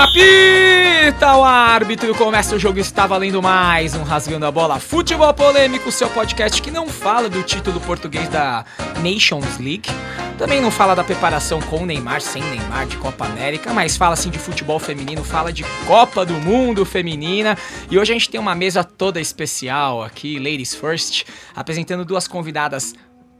Apita 0.00 1.36
o 1.36 1.42
árbitro, 1.42 2.14
começa 2.14 2.54
o 2.54 2.58
jogo, 2.58 2.78
está 2.78 3.04
valendo 3.04 3.42
mais 3.42 3.96
um 3.96 4.04
Rasgando 4.04 4.46
a 4.46 4.50
Bola. 4.52 4.78
Futebol 4.78 5.34
Polêmico, 5.34 5.90
seu 5.90 6.08
podcast 6.08 6.62
que 6.62 6.70
não 6.70 6.88
fala 6.88 7.28
do 7.28 7.42
título 7.42 7.80
português 7.80 8.28
da 8.28 8.64
Nations 9.02 9.58
League, 9.58 9.90
também 10.38 10.60
não 10.60 10.70
fala 10.70 10.94
da 10.94 11.02
preparação 11.02 11.60
com 11.60 11.84
Neymar, 11.84 12.20
sem 12.20 12.40
Neymar, 12.44 12.86
de 12.86 12.96
Copa 12.98 13.24
América, 13.26 13.74
mas 13.74 13.96
fala 13.96 14.14
assim 14.14 14.30
de 14.30 14.38
futebol 14.38 14.78
feminino, 14.78 15.24
fala 15.24 15.52
de 15.52 15.64
Copa 15.84 16.24
do 16.24 16.34
Mundo 16.34 16.84
feminina, 16.84 17.58
e 17.90 17.98
hoje 17.98 18.12
a 18.12 18.14
gente 18.14 18.30
tem 18.30 18.38
uma 18.38 18.54
mesa 18.54 18.84
toda 18.84 19.20
especial 19.20 20.04
aqui, 20.04 20.38
Ladies 20.38 20.76
First, 20.76 21.24
apresentando 21.56 22.04
duas 22.04 22.28
convidadas 22.28 22.94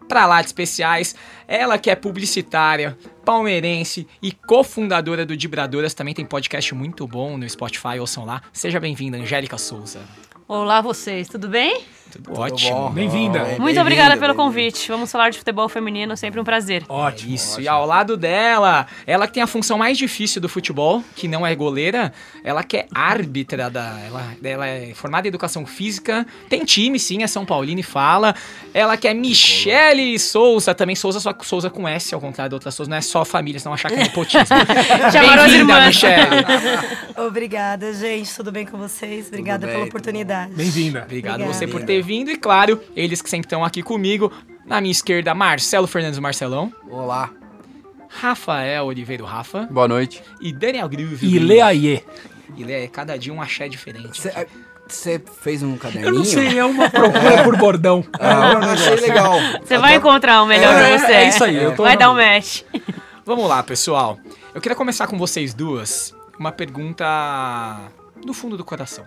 pra 0.08 0.26
lá 0.26 0.40
de 0.40 0.48
especiais. 0.48 1.14
Ela 1.46 1.78
que 1.78 1.90
é 1.90 1.94
publicitária, 1.94 2.96
palmeirense 3.24 4.08
e 4.22 4.32
cofundadora 4.32 5.24
do 5.24 5.36
Dibradoras, 5.36 5.94
também 5.94 6.14
tem 6.14 6.24
podcast 6.24 6.74
muito 6.74 7.06
bom 7.06 7.36
no 7.36 7.48
Spotify, 7.48 8.00
ouçam 8.00 8.24
lá. 8.24 8.42
Seja 8.52 8.80
bem-vinda, 8.80 9.18
Angélica 9.18 9.58
Souza. 9.58 10.00
Olá 10.48 10.80
vocês, 10.80 11.28
tudo 11.28 11.46
bem? 11.46 11.84
Tudo 12.10 12.40
ótimo. 12.40 12.90
Bem-vinda. 12.90 13.40
Muito 13.40 13.58
bem-vinda, 13.58 13.80
obrigada 13.82 14.16
pelo 14.16 14.34
convite. 14.34 14.88
Vamos 14.88 15.12
falar 15.12 15.30
de 15.30 15.38
futebol 15.38 15.68
feminino, 15.68 16.16
sempre 16.16 16.40
um 16.40 16.44
prazer. 16.44 16.84
Ótimo. 16.88 17.34
Isso, 17.34 17.60
e 17.60 17.68
ao 17.68 17.84
lado 17.84 18.16
dela, 18.16 18.86
ela 19.06 19.26
que 19.26 19.34
tem 19.34 19.42
a 19.42 19.46
função 19.46 19.76
mais 19.76 19.98
difícil 19.98 20.40
do 20.40 20.48
futebol, 20.48 21.04
que 21.14 21.28
não 21.28 21.46
é 21.46 21.54
goleira, 21.54 22.12
ela 22.42 22.64
que 22.64 22.78
é 22.78 22.86
árbitra 22.94 23.68
da. 23.68 23.98
Ela, 24.06 24.34
ela 24.42 24.66
é 24.66 24.94
formada 24.94 25.26
em 25.26 25.30
educação 25.30 25.66
física, 25.66 26.26
tem 26.48 26.64
time, 26.64 26.98
sim, 26.98 27.22
é 27.22 27.26
São 27.26 27.44
Paulino 27.44 27.80
e 27.80 27.82
fala. 27.82 28.34
Ela 28.72 28.96
que 28.96 29.06
é 29.06 29.12
Michele 29.12 30.18
Souza, 30.18 30.74
também 30.74 30.96
Souza, 30.96 31.20
só 31.20 31.34
Souza 31.42 31.68
com 31.68 31.86
S, 31.86 32.14
ao 32.14 32.20
contrário 32.20 32.48
de 32.48 32.54
outras 32.54 32.74
Souza, 32.74 32.90
não 32.90 32.96
é 32.96 33.02
só 33.02 33.24
família, 33.24 33.60
senão 33.60 33.74
achar 33.74 33.90
que 33.90 33.96
é 33.96 34.04
nepotismo. 34.04 34.46
Bem-vinda. 35.12 35.86
Michele. 35.86 37.26
Obrigada, 37.26 37.92
gente. 37.92 38.34
Tudo 38.34 38.50
bem 38.50 38.64
com 38.64 38.78
vocês? 38.78 39.26
Obrigada 39.28 39.66
bem, 39.66 39.74
pela 39.74 39.86
oportunidade. 39.86 40.54
Bem-vinda. 40.54 41.02
Obrigado 41.02 41.34
Obrigada. 41.34 41.58
você 41.58 41.66
por 41.66 41.82
ter 41.82 41.97
vindo 42.02 42.30
e, 42.30 42.36
claro, 42.36 42.80
eles 42.96 43.20
que 43.22 43.28
sempre 43.30 43.46
estão 43.46 43.64
aqui 43.64 43.82
comigo. 43.82 44.32
Na 44.66 44.80
minha 44.80 44.92
esquerda, 44.92 45.34
Marcelo 45.34 45.86
Fernandes 45.86 46.18
Marcelão, 46.18 46.72
Olá. 46.90 47.30
Rafael 48.08 48.84
Oliveira 48.86 49.24
Rafa 49.26 49.66
Boa 49.70 49.86
noite. 49.88 50.22
e 50.40 50.52
Daniel 50.52 50.88
Groove. 50.88 51.26
E 51.26 51.38
lê 51.38 51.60
aí. 51.60 52.02
E 52.56 52.64
lê 52.64 52.88
cada 52.88 53.16
dia 53.18 53.32
um 53.32 53.40
axé 53.40 53.68
diferente. 53.68 54.20
Você 54.88 55.22
fez 55.42 55.62
um 55.62 55.76
caderninho? 55.76 56.08
Eu 56.08 56.14
não 56.18 56.24
sei, 56.24 56.58
é 56.58 56.64
uma 56.64 56.88
procura 56.88 57.44
por 57.44 57.56
bordão. 57.56 58.04
Ah, 58.18 58.52
eu 58.54 58.58
achei 58.70 58.96
legal. 58.96 59.38
Você 59.62 59.76
vai 59.78 59.96
encontrar 59.96 60.42
o 60.42 60.46
melhor 60.46 60.72
É, 60.74 60.96
pra 60.96 60.98
você. 61.06 61.12
é 61.12 61.28
isso 61.28 61.44
aí, 61.44 61.56
eu 61.56 61.74
tô 61.76 61.82
Vai 61.82 61.92
na 61.94 61.98
dar 62.00 62.10
um 62.10 62.14
match. 62.14 62.62
Vamos 63.26 63.46
lá, 63.48 63.62
pessoal. 63.62 64.18
Eu 64.54 64.60
queria 64.62 64.74
começar 64.76 65.06
com 65.06 65.18
vocês 65.18 65.52
duas. 65.52 66.14
Uma 66.38 66.50
pergunta 66.52 67.04
do 68.24 68.32
fundo 68.32 68.56
do 68.56 68.64
coração. 68.64 69.04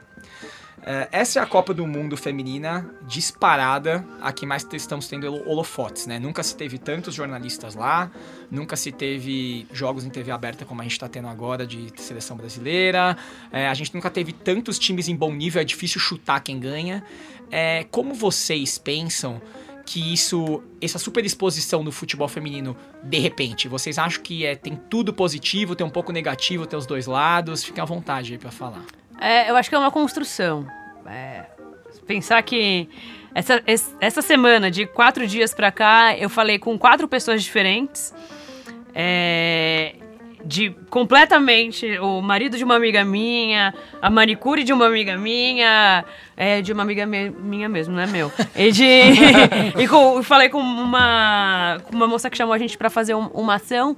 É, 0.84 1.08
essa 1.12 1.40
é 1.40 1.44
a 1.44 1.46
Copa 1.46 1.74
do 1.76 1.86
Mundo 1.86 2.18
feminina 2.18 2.90
disparada, 3.08 4.04
a 4.20 4.32
que 4.32 4.46
mais 4.48 4.68
estamos 4.74 5.08
tendo 5.08 5.28
holo- 5.28 5.48
holofotes, 5.48 6.08
né? 6.08 6.18
Nunca 6.18 6.42
se 6.42 6.56
teve 6.56 6.78
tantos 6.80 7.14
jornalistas 7.14 7.76
lá, 7.76 8.10
nunca 8.50 8.76
se 8.76 8.92
teve 8.92 9.68
jogos 9.72 10.04
em 10.06 10.10
TV 10.10 10.32
aberta 10.32 10.66
como 10.66 10.82
a 10.82 10.84
gente 10.84 10.94
está 10.94 11.08
tendo 11.08 11.28
agora 11.28 11.68
de 11.68 11.92
seleção 11.98 12.36
brasileira, 12.36 13.16
é, 13.52 13.68
a 13.68 13.74
gente 13.76 13.94
nunca 13.94 14.10
teve 14.10 14.34
tantos 14.34 14.80
times 14.80 15.08
em 15.08 15.16
bom 15.16 15.32
nível, 15.32 15.62
é 15.62 15.66
difícil 15.66 16.02
chutar 16.02 16.40
quem 16.42 16.60
ganha. 16.60 17.04
É, 17.52 17.86
como 17.92 18.14
vocês 18.16 18.78
pensam 18.80 19.40
que 19.86 20.14
isso, 20.14 20.64
essa 20.82 20.98
superexposição 20.98 21.84
no 21.84 21.92
futebol 21.92 22.28
feminino, 22.28 22.76
de 23.04 23.20
repente, 23.20 23.68
vocês 23.68 23.98
acham 24.00 24.22
que 24.24 24.46
é, 24.46 24.56
tem 24.56 24.76
tudo 24.90 25.14
positivo, 25.14 25.76
tem 25.76 25.86
um 25.86 25.90
pouco 25.90 26.12
negativo, 26.12 26.66
tem 26.66 26.78
os 26.80 26.86
dois 26.86 27.06
lados? 27.08 27.64
Fiquem 27.64 27.82
à 27.82 27.86
vontade 27.86 28.32
aí 28.34 28.40
pra 28.40 28.52
falar. 28.52 28.84
É, 29.22 29.50
eu 29.50 29.56
acho 29.56 29.70
que 29.70 29.76
é 29.76 29.80
uma 29.80 29.92
construção. 29.92 30.66
É, 31.06 31.44
pensar 32.08 32.42
que 32.44 32.90
essa, 33.34 33.62
es- 33.68 33.96
essa 34.02 34.22
semana, 34.22 34.70
de 34.72 34.86
quatro 34.86 35.26
dias 35.28 35.54
pra 35.54 35.72
cá, 35.72 36.16
eu 36.18 36.30
falei 36.30 36.58
com 36.60 36.78
quatro 36.78 37.08
pessoas 37.08 37.44
diferentes. 37.44 38.14
é, 38.94 39.96
de 40.44 40.72
completamente 40.90 42.00
o 42.00 42.20
marido 42.20 42.58
de 42.58 42.64
uma 42.64 42.76
amiga 42.76 43.06
minha, 43.06 43.74
a 44.02 44.10
manicure 44.10 44.64
de 44.64 44.74
uma 44.74 44.88
amiga 44.88 45.16
minha, 45.16 46.04
é, 46.36 46.64
de 46.64 46.74
uma 46.74 46.82
amiga 46.82 47.06
me- 47.06 47.30
minha 47.30 47.70
mesmo, 47.70 47.94
não 47.94 48.02
é 48.02 48.08
meu. 48.08 48.32
E 48.56 48.72
de 48.72 48.84
e 49.80 49.88
com- 49.88 50.24
falei 50.24 50.50
com 50.50 50.58
uma 50.60 51.78
com 51.84 51.96
uma 51.96 52.08
moça 52.08 52.28
que 52.28 52.36
chamou 52.36 52.54
a 52.54 52.58
gente 52.58 52.76
pra 52.76 52.90
fazer 52.90 53.14
um- 53.14 53.28
uma 53.28 53.56
ação 53.56 53.96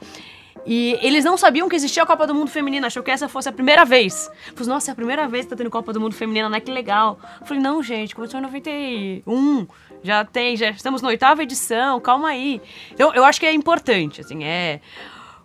e 0.65 0.97
eles 1.01 1.25
não 1.25 1.37
sabiam 1.37 1.67
que 1.67 1.75
existia 1.75 2.03
a 2.03 2.05
Copa 2.05 2.25
do 2.25 2.33
Mundo 2.33 2.49
Feminina, 2.49 2.87
achou 2.87 3.03
que 3.03 3.11
essa 3.11 3.27
fosse 3.27 3.49
a 3.49 3.51
primeira 3.51 3.83
vez. 3.83 4.29
Falei, 4.55 4.69
nossa, 4.69 4.91
é 4.91 4.93
a 4.93 4.95
primeira 4.95 5.27
vez 5.27 5.45
que 5.45 5.49
tá 5.49 5.55
tendo 5.55 5.69
Copa 5.69 5.91
do 5.91 5.99
Mundo 5.99 6.15
Feminina, 6.15 6.47
né? 6.49 6.59
Que 6.59 6.71
legal. 6.71 7.19
Eu 7.41 7.47
falei, 7.47 7.61
não, 7.61 7.83
gente, 7.83 8.15
começou 8.15 8.39
em 8.39 8.43
91, 8.43 9.67
já 10.03 10.23
tem, 10.23 10.55
já 10.55 10.69
estamos 10.69 11.01
na 11.01 11.09
oitava 11.09 11.43
edição, 11.43 11.99
calma 11.99 12.29
aí. 12.29 12.61
Então, 12.91 13.13
eu 13.13 13.25
acho 13.25 13.39
que 13.39 13.45
é 13.45 13.53
importante, 13.53 14.21
assim, 14.21 14.43
é... 14.43 14.79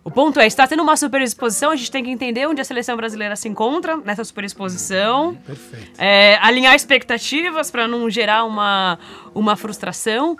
O 0.01 0.09
ponto 0.09 0.39
é, 0.39 0.47
está 0.47 0.65
tendo 0.65 0.81
uma 0.81 0.95
superexposição, 0.95 1.71
a 1.71 1.75
gente 1.75 1.91
tem 1.91 2.03
que 2.03 2.09
entender 2.09 2.47
onde 2.47 2.61
a 2.61 2.63
seleção 2.63 2.95
brasileira 2.95 3.35
se 3.35 3.49
encontra 3.49 3.97
nessa 3.97 4.23
superexposição. 4.23 5.35
Perfeito. 5.45 5.91
É, 5.99 6.37
alinhar 6.41 6.73
expectativas 6.73 7.69
para 7.69 7.87
não 7.87 8.09
gerar 8.09 8.45
uma, 8.45 8.97
uma 9.35 9.57
frustração. 9.57 10.37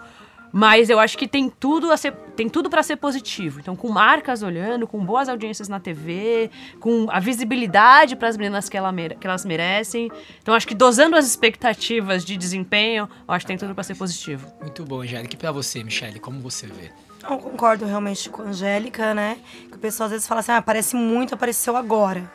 Mas 0.52 0.90
eu 0.90 1.00
acho 1.00 1.18
que 1.18 1.28
tem 1.28 1.50
tudo 1.50 1.92
a 1.92 1.98
ser, 1.98 2.12
tem 2.36 2.50
tudo 2.50 2.70
para 2.70 2.82
ser 2.82 2.96
positivo. 2.96 3.60
Então, 3.60 3.76
com 3.76 3.90
marcas 3.90 4.42
olhando, 4.42 4.88
com 4.88 5.04
boas 5.04 5.30
audiências 5.30 5.68
na 5.68 5.80
TV, 5.80 6.50
com 6.80 7.08
a 7.10 7.20
visibilidade 7.20 8.16
para 8.16 8.28
as 8.28 8.38
meninas 8.38 8.68
que, 8.68 8.76
ela 8.76 8.92
que 8.94 9.28
elas 9.28 9.46
merecem. 9.46 10.12
Então, 10.42 10.54
acho 10.54 10.68
que 10.68 10.76
dosando 10.76 11.16
as 11.16 11.26
expectativas 11.26 12.26
de 12.26 12.36
desempenho, 12.36 13.10
eu 13.28 13.34
acho 13.34 13.46
que 13.46 13.48
tem 13.48 13.58
tudo 13.58 13.76
para 13.76 13.84
ser 13.84 13.96
positivo. 13.96 14.52
Muito 14.60 14.84
bom, 14.84 15.02
Angélica. 15.02 15.36
E 15.36 15.38
pra 15.38 15.52
você, 15.52 15.84
Michele, 15.84 16.20
como 16.20 16.40
você 16.40 16.68
vê? 16.68 16.92
Eu 17.30 17.38
concordo 17.38 17.86
realmente 17.86 18.30
com 18.30 18.42
a 18.42 18.46
Angélica, 18.46 19.14
né? 19.14 19.38
Que 19.70 19.76
o 19.76 19.80
pessoal 19.80 20.06
às 20.06 20.12
vezes 20.12 20.28
fala 20.28 20.40
assim, 20.40 20.52
ah, 20.52 20.62
parece 20.62 20.96
muito, 20.96 21.36
apareceu 21.36 21.76
agora. 21.76 22.32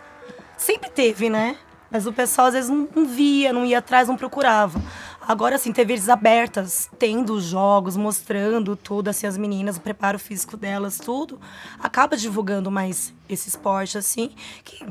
Sempre 0.57 0.91
teve, 0.91 1.29
né? 1.29 1.57
Mas 1.91 2.07
o 2.07 2.13
pessoal 2.13 2.49
às 2.49 2.55
vezes 2.55 2.71
não, 2.71 2.89
não 2.95 3.07
via, 3.07 3.53
não 3.53 3.65
ia 3.65 3.79
atrás, 3.79 4.09
não 4.09 4.17
procurava. 4.17 4.81
Agora, 5.27 5.57
assim, 5.57 5.73
TVs 5.73 6.09
abertas, 6.09 6.91
tendo 6.99 7.41
jogos, 7.41 7.97
mostrando 7.97 8.77
tudo, 8.77 9.09
assim, 9.09 9.27
as 9.27 9.39
meninas, 9.39 9.77
o 9.79 9.81
preparo 9.81 10.19
físico 10.19 10.57
delas, 10.57 10.99
tudo, 10.99 11.41
acaba 11.79 12.17
divulgando 12.17 12.71
mais 12.71 13.12
esse 13.29 13.49
esporte, 13.49 13.97
assim, 13.97 14.33
que 14.63 14.87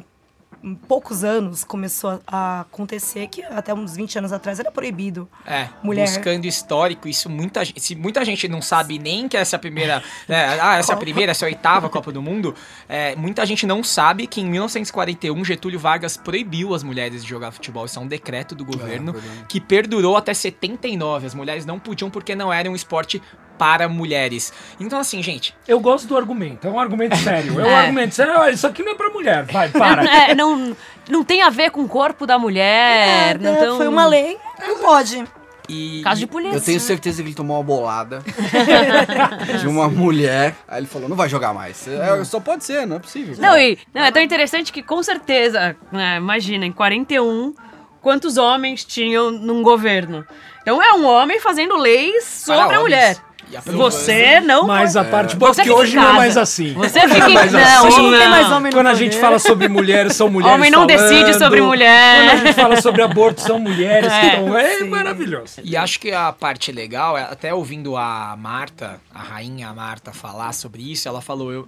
poucos 0.88 1.24
anos 1.24 1.64
começou 1.64 2.22
a- 2.26 2.62
acontecer, 2.62 3.28
que 3.28 3.44
até 3.44 3.74
uns 3.74 3.96
20 3.96 4.18
anos 4.18 4.32
atrás 4.32 4.60
era 4.60 4.72
proibido. 4.72 5.28
É, 5.46 5.68
Mulher. 5.84 6.08
buscando 6.08 6.46
histórico, 6.46 7.08
isso 7.08 7.30
muita 7.30 7.66
gente. 7.66 7.80
Se 7.82 7.96
muita 7.96 8.24
gente 8.24 8.48
não 8.48 8.62
sabe 8.62 8.98
nem 8.98 9.28
que 9.28 9.36
essa 9.36 9.56
é 9.56 9.58
a 9.58 9.60
primeira. 9.60 10.04
né, 10.28 10.58
ah, 10.62 10.78
essa 10.78 10.94
é 10.94 10.96
a 10.96 10.98
primeira, 10.98 11.32
essa 11.32 11.46
é 11.46 11.48
a 11.48 11.50
oitava 11.52 11.90
Copa 11.90 12.12
do 12.12 12.22
Mundo. 12.22 12.56
é, 12.88 13.16
muita 13.16 13.46
gente 13.46 13.66
não 13.66 13.84
sabe 13.84 14.26
que 14.28 14.40
em 14.42 14.46
1941 14.46 15.44
Getúlio 15.44 15.80
Vargas 15.80 16.16
proibiu 16.18 16.74
as 16.74 16.84
mulheres 16.84 17.24
de 17.24 17.30
jogar 17.30 17.52
futebol. 17.52 17.86
Isso 17.86 18.00
é 18.00 18.02
um 18.02 18.08
decreto 18.08 18.56
do 18.56 18.64
governo 18.64 19.14
verdade. 19.14 19.46
que 19.50 19.60
perdurou 19.60 20.16
até 20.18 20.34
79. 20.34 21.28
As 21.28 21.34
mulheres 21.34 21.66
não 21.66 21.80
podiam 21.80 22.10
porque 22.10 22.36
não 22.36 22.52
era 22.54 22.70
um 22.70 22.76
esporte 22.76 23.22
para 23.58 23.88
mulheres. 23.88 24.52
Então, 24.80 25.00
assim, 25.00 25.22
gente, 25.24 25.56
Eu 25.68 25.80
gosto 25.80 26.08
do 26.08 26.18
argumento, 26.18 26.68
é 26.68 26.70
um 26.72 26.80
argumento 26.80 27.16
sério. 27.18 27.60
É 27.60 27.64
um 27.64 27.68
É. 27.72 27.76
argumento 27.76 28.16
sério. 28.16 28.34
Olha, 28.38 28.52
isso 28.52 28.66
aqui 28.68 28.84
não 28.84 28.94
é 28.94 28.96
pra 28.96 29.10
mulher. 29.10 29.44
Vai, 29.46 29.70
para. 29.70 30.04
É, 30.32 30.36
não, 30.36 30.76
não 31.10 31.24
tem 31.24 31.42
a 31.42 31.50
ver 31.50 31.70
com 31.72 31.82
o 31.82 31.88
corpo 31.88 32.26
da 32.26 32.38
mulher. 32.40 33.40
Nada, 33.40 33.58
então, 33.58 33.78
Foi 33.78 33.88
uma 33.88 34.06
lei, 34.06 34.38
não 34.68 34.78
pode. 34.80 35.24
e. 35.70 36.02
Caso 36.04 36.20
de 36.20 36.28
polícia. 36.28 36.58
Eu 36.58 36.62
tenho 36.62 36.80
certeza 36.80 37.22
que 37.22 37.30
ele 37.30 37.36
tomou 37.36 37.58
uma 37.58 37.64
bolada 37.64 38.22
de 39.62 39.68
uma 39.68 39.88
mulher. 39.88 40.56
Aí 40.68 40.80
ele 40.80 40.88
falou, 40.88 41.08
não 41.08 41.16
vai 41.16 41.30
jogar 41.30 41.54
mais. 41.54 41.88
É, 41.88 42.24
só 42.26 42.40
pode 42.40 42.64
ser, 42.64 42.86
não 42.86 42.98
é 42.98 43.00
possível. 43.00 43.36
Não, 43.38 43.58
e 43.58 43.78
não, 43.94 44.04
é 44.04 44.12
tão 44.12 44.22
interessante 44.22 44.72
que, 44.72 44.82
com 44.84 45.02
certeza, 45.04 45.76
né, 45.92 46.18
imagina, 46.18 46.66
em 46.66 46.72
41, 46.72 47.54
quantos 48.02 48.38
homens 48.38 48.84
tinham 48.84 49.32
num 49.32 49.62
governo? 49.62 50.26
Então 50.62 50.82
é 50.82 50.94
um 50.94 51.06
homem 51.06 51.40
fazendo 51.40 51.76
leis 51.78 52.24
sobre 52.26 52.66
Para 52.66 52.78
a 52.78 52.80
mulher. 52.82 53.04
homens. 53.18 53.33
Você 53.66 54.40
não. 54.40 54.66
Mas 54.68 54.96
a 54.96 55.04
parte 55.04 55.36
boa 55.36 55.52
é 55.52 55.54
Você 55.54 55.62
que 55.64 55.68
fica 55.70 55.80
em 55.80 55.84
hoje 55.84 55.96
não 55.96 56.02
é 56.04 56.06
casa. 56.06 56.18
mais 56.18 56.38
assim. 56.38 56.74
Você 56.74 57.00
fica 57.08 57.30
em 57.30 57.34
mais 57.34 57.52
Não, 57.52 57.60
assim. 57.62 57.88
Hoje 57.88 58.02
não 58.02 58.20
tem 58.20 58.30
mais 58.30 58.52
homem 58.52 58.72
Quando 58.72 58.88
a 58.88 58.94
gente 58.94 59.18
fala 59.18 59.40
sobre 59.40 59.68
mulheres, 59.68 60.16
são 60.16 60.30
mulheres 60.30 60.56
Homem 60.56 60.72
não 60.72 60.86
decide 60.86 61.20
falando. 61.34 61.40
sobre 61.40 61.62
mulher. 61.62 62.18
Quando 62.30 62.32
a 62.42 62.46
gente 62.46 62.54
fala 62.56 62.82
sobre 62.82 63.02
aborto, 63.02 63.42
são 63.42 63.60
mulheres 63.60 64.12
É. 64.12 64.28
estão... 64.28 64.58
É 64.58 64.78
Sim. 64.80 64.90
maravilhoso. 64.90 65.62
E 65.64 65.78
acho 65.78 66.00
que 66.00 66.12
a 66.12 66.32
parte 66.32 66.72
legal, 66.72 67.18
é, 67.18 67.24
até 67.24 67.54
ouvindo 67.54 67.96
a 67.96 68.36
Marta, 68.38 69.00
a 69.14 69.22
rainha 69.22 69.72
Marta, 69.74 70.12
falar 70.12 70.54
sobre 70.54 70.92
isso, 70.92 71.08
ela 71.08 71.22
falou, 71.22 71.52
eu. 71.52 71.68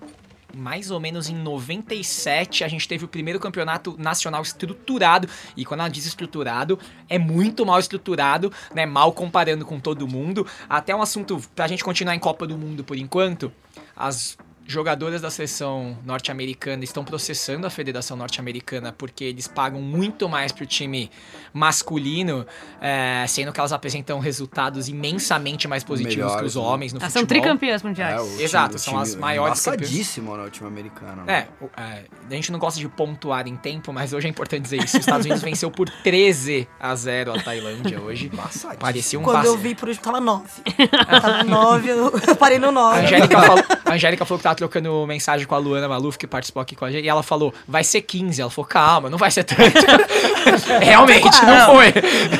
Mais 0.55 0.89
ou 0.89 0.99
menos 0.99 1.29
em 1.29 1.35
97, 1.35 2.63
a 2.63 2.67
gente 2.67 2.87
teve 2.87 3.03
o 3.03 3.07
primeiro 3.07 3.39
campeonato 3.39 3.95
nacional 3.99 4.41
estruturado. 4.41 5.27
E 5.55 5.65
quando 5.65 5.81
ela 5.81 5.89
diz 5.89 6.05
estruturado, 6.05 6.79
é 7.09 7.19
muito 7.19 7.65
mal 7.65 7.79
estruturado, 7.79 8.51
né? 8.73 8.85
Mal 8.85 9.11
comparando 9.11 9.65
com 9.65 9.79
todo 9.79 10.07
mundo. 10.07 10.47
Até 10.69 10.95
um 10.95 11.01
assunto 11.01 11.41
pra 11.53 11.67
gente 11.67 11.83
continuar 11.83 12.15
em 12.15 12.19
Copa 12.19 12.47
do 12.47 12.57
Mundo 12.57 12.83
por 12.83 12.97
enquanto. 12.97 13.51
As 13.95 14.37
jogadoras 14.67 15.21
da 15.21 15.29
seleção 15.29 15.97
norte-americana 16.05 16.83
estão 16.83 17.03
processando 17.03 17.67
a 17.67 17.69
Federação 17.69 18.17
Norte-Americana 18.17 18.91
porque 18.97 19.23
eles 19.23 19.47
pagam 19.47 19.81
muito 19.81 20.27
mais 20.27 20.51
pro 20.51 20.65
time 20.65 21.09
masculino, 21.53 22.45
é, 22.81 23.25
sendo 23.27 23.51
que 23.53 23.59
elas 23.59 23.71
apresentam 23.71 24.19
resultados 24.19 24.87
imensamente 24.89 25.67
mais 25.67 25.83
positivos 25.83 26.15
Melhores, 26.17 26.39
que 26.41 26.45
os 26.47 26.55
né? 26.55 26.61
homens 26.61 26.93
no 26.93 26.99
Elas 26.99 27.13
são 27.13 27.21
futebol. 27.21 27.41
tricampeãs 27.43 27.81
mundiais. 27.83 28.21
o 28.21 28.41
Exato, 28.41 28.69
time- 28.75 28.79
são 28.79 28.93
o 28.95 28.99
as 28.99 29.15
maiores 29.15 29.61
campeãs. 29.61 29.81
Embaçadíssimo 29.89 30.35
no 30.37 30.49
time 30.49 30.67
americano. 30.67 31.23
né? 31.25 31.47
É, 31.61 31.63
o- 31.63 31.69
é, 31.79 32.03
a 32.29 32.33
gente 32.33 32.51
não 32.51 32.59
gosta 32.59 32.79
de 32.79 32.87
pontuar 32.89 33.47
em 33.47 33.55
tempo, 33.55 33.93
mas 33.93 34.13
hoje 34.13 34.27
é 34.27 34.29
importante 34.29 34.63
dizer 34.63 34.77
isso. 34.83 34.97
Os 34.97 35.01
Estados 35.01 35.25
Unidos 35.25 35.41
venceu 35.43 35.71
por 35.71 35.89
13 35.89 36.67
a 36.79 36.95
0 36.95 37.33
a 37.33 37.41
Tailândia 37.41 38.01
hoje. 38.01 38.31
Parecia 38.79 39.19
um 39.19 39.23
Quando 39.23 39.37
passe- 39.37 39.47
eu 39.47 39.57
vi 39.57 39.75
por 39.75 39.89
último, 39.89 40.03
tava 40.03 40.19
nove. 40.19 40.49
tava 41.21 41.43
nove, 41.43 41.89
eu 41.89 42.11
eu 42.27 42.35
parei 42.35 42.59
no 42.59 42.69
A 42.69 42.71
nove. 42.71 42.99
Angélica, 43.01 43.41
falou, 43.41 43.63
a 43.85 43.93
Angélica 43.93 44.25
falou 44.25 44.39
que 44.39 44.43
tava 44.43 44.54
trocando 44.55 45.05
mensagem 45.07 45.45
com 45.45 45.53
a 45.53 45.57
Luana 45.57 45.87
Maluf, 45.87 46.17
que 46.17 46.25
participou 46.25 46.61
aqui 46.61 46.75
com 46.75 46.85
a 46.85 46.91
gente, 46.91 47.05
e 47.05 47.09
ela 47.09 47.21
falou, 47.23 47.53
vai 47.67 47.83
ser 47.83 48.01
15. 48.01 48.41
Ela 48.41 48.49
falou, 48.49 48.67
calma, 48.67 49.09
não 49.09 49.17
vai 49.17 49.29
ser 49.29 49.43
tanto. 49.43 49.61
Realmente, 50.81 51.45
não 51.45 51.65
foi. 51.67 51.93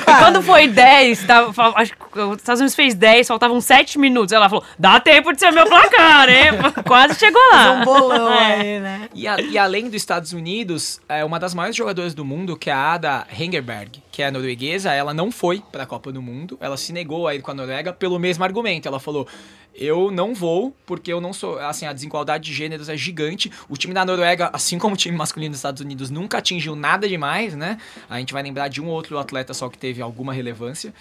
Quando 0.06 0.42
foi 0.42 0.68
10, 0.68 1.24
tava, 1.26 1.54
fa- 1.54 1.74
acho 1.76 1.92
que 1.94 2.20
os 2.20 2.38
Estados 2.38 2.60
Unidos 2.62 2.76
fez 2.76 2.94
10, 2.96 3.28
faltavam 3.28 3.60
7 3.62 3.98
minutos. 4.00 4.32
Ela 4.32 4.50
falou: 4.50 4.64
dá 4.78 5.00
tempo 5.00 5.34
de 5.34 5.40
ser 5.40 5.52
meu 5.52 5.66
placar, 5.66 6.30
hein? 6.30 6.52
Quase 6.86 7.16
chegou 7.20 7.42
lá. 7.52 7.72
um 7.74 7.84
bolão 7.84 8.32
É. 8.34 8.56
aí, 8.56 8.80
né? 8.80 9.10
E, 9.14 9.28
a- 9.28 9.40
e 9.42 9.58
além 9.58 9.86
dos 9.86 9.96
Estados 9.96 10.34
Unidos, 10.34 11.00
é 11.10 11.24
uma 11.26 11.40
das 11.40 11.54
maiores 11.54 11.76
jogadoras 11.76 12.14
do 12.14 12.24
mundo, 12.24 12.56
que 12.58 12.70
é 12.70 12.74
a 12.74 12.94
Ada 12.94 13.28
Hengerberg, 13.38 14.02
que 14.16 14.24
é 14.24 14.32
norueguesa, 14.32 14.94
ela 14.94 15.14
não 15.14 15.30
foi 15.30 15.62
para 15.74 15.84
a 15.84 15.86
Copa 15.86 16.10
do 16.10 16.22
Mundo. 16.22 16.58
Ela 16.62 16.78
se 16.78 16.94
negou 16.94 17.28
a 17.28 17.36
ir 17.36 17.42
com 17.42 17.52
a 17.52 17.54
Noruega 17.54 17.92
pelo 17.92 18.18
mesmo 18.18 18.46
argumento. 18.46 18.88
Ela 18.88 18.98
falou: 18.98 19.28
"Eu 19.76 20.10
não 20.10 20.34
vou 20.34 20.74
porque 20.86 21.12
eu 21.12 21.20
não 21.20 21.34
sou, 21.34 21.60
assim, 21.60 21.86
a 21.86 21.92
desigualdade 21.92 22.46
de 22.46 22.54
gêneros 22.54 22.88
é 22.88 22.96
gigante. 22.96 23.52
O 23.68 23.76
time 23.76 23.94
da 23.94 24.06
Noruega, 24.06 24.50
assim 24.54 24.80
como 24.80 24.94
o 24.94 24.98
time 24.98 25.18
masculino 25.18 25.52
dos 25.52 25.60
Estados 25.60 25.82
Unidos, 25.82 26.10
nunca 26.10 26.38
atingiu 26.38 26.78
nada 26.78 27.10
demais, 27.10 27.56
né? 27.56 27.78
A 28.10 28.18
gente 28.18 28.32
vai 28.32 28.42
lembrar 28.42 28.70
de 28.70 28.82
um 28.82 28.88
outro 28.88 29.20
atleta 29.20 29.54
só 29.54 29.68
que 29.68 29.78
teve 29.78 30.02
alguma 30.02 30.32
relevância 30.32 30.94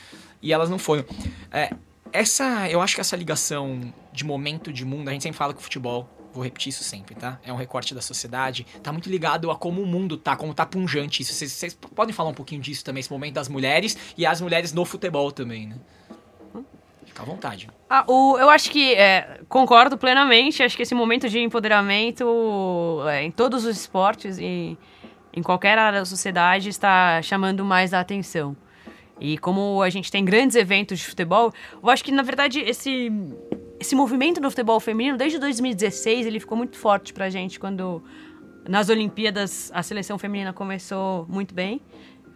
e 0.42 0.52
elas 0.52 0.68
não 0.68 0.80
foram. 0.80 1.04
É, 1.52 1.70
essa, 2.12 2.68
eu 2.68 2.80
acho 2.80 2.96
que 2.96 3.00
essa 3.00 3.14
ligação 3.14 3.94
de 4.12 4.24
momento 4.24 4.72
de 4.72 4.84
mundo, 4.84 5.08
a 5.08 5.12
gente 5.12 5.22
sempre 5.22 5.38
fala 5.38 5.54
que 5.54 5.60
o 5.60 5.62
futebol, 5.62 6.08
vou 6.34 6.42
repetir 6.42 6.70
isso 6.70 6.82
sempre, 6.82 7.14
tá? 7.14 7.38
É 7.44 7.52
um 7.52 7.56
recorte 7.56 7.94
da 7.94 8.02
sociedade, 8.02 8.66
tá 8.82 8.92
muito 8.92 9.08
ligado 9.08 9.50
a 9.50 9.56
como 9.56 9.80
o 9.80 9.86
mundo 9.86 10.16
tá, 10.16 10.36
como 10.36 10.52
tá 10.52 10.66
punjante 10.66 11.22
isso. 11.22 11.32
Vocês, 11.32 11.74
podem 11.94 12.12
falar 12.12 12.30
um 12.30 12.34
pouquinho 12.34 12.60
disso 12.60 12.84
também, 12.84 13.00
esse 13.00 13.10
momento 13.10 13.34
das 13.34 13.48
mulheres 13.48 13.96
e 14.18 14.26
as 14.26 14.40
mulheres 14.40 14.72
no 14.72 14.84
futebol 14.84 15.30
também, 15.30 15.68
né? 15.68 15.76
Fica 17.06 17.22
à 17.22 17.26
vontade. 17.26 17.68
Ah, 17.88 18.04
o, 18.08 18.36
eu 18.38 18.50
acho 18.50 18.68
que 18.70 18.94
é, 18.94 19.40
concordo 19.48 19.96
plenamente. 19.96 20.64
Acho 20.64 20.76
que 20.76 20.82
esse 20.82 20.96
momento 20.96 21.28
de 21.28 21.38
empoderamento 21.38 22.98
é, 23.08 23.22
em 23.22 23.30
todos 23.30 23.64
os 23.64 23.76
esportes 23.76 24.36
e 24.38 24.76
em 25.32 25.42
qualquer 25.42 25.78
área 25.78 26.00
da 26.00 26.04
sociedade 26.04 26.68
está 26.68 27.22
chamando 27.22 27.64
mais 27.64 27.94
a 27.94 28.00
atenção. 28.00 28.56
E 29.20 29.38
como 29.38 29.80
a 29.80 29.90
gente 29.90 30.10
tem 30.10 30.24
grandes 30.24 30.56
eventos 30.56 30.98
de 30.98 31.04
futebol, 31.04 31.52
eu 31.80 31.88
acho 31.88 32.02
que 32.02 32.10
na 32.10 32.22
verdade 32.22 32.58
esse 32.60 33.12
esse 33.84 33.94
movimento 33.94 34.40
do 34.40 34.48
futebol 34.48 34.80
feminino 34.80 35.18
desde 35.18 35.38
2016 35.38 36.26
ele 36.26 36.40
ficou 36.40 36.56
muito 36.56 36.78
forte 36.78 37.12
pra 37.12 37.28
gente 37.28 37.60
quando 37.60 38.02
nas 38.66 38.88
Olimpíadas 38.88 39.70
a 39.74 39.82
seleção 39.82 40.18
feminina 40.18 40.54
começou 40.54 41.26
muito 41.28 41.54
bem 41.54 41.82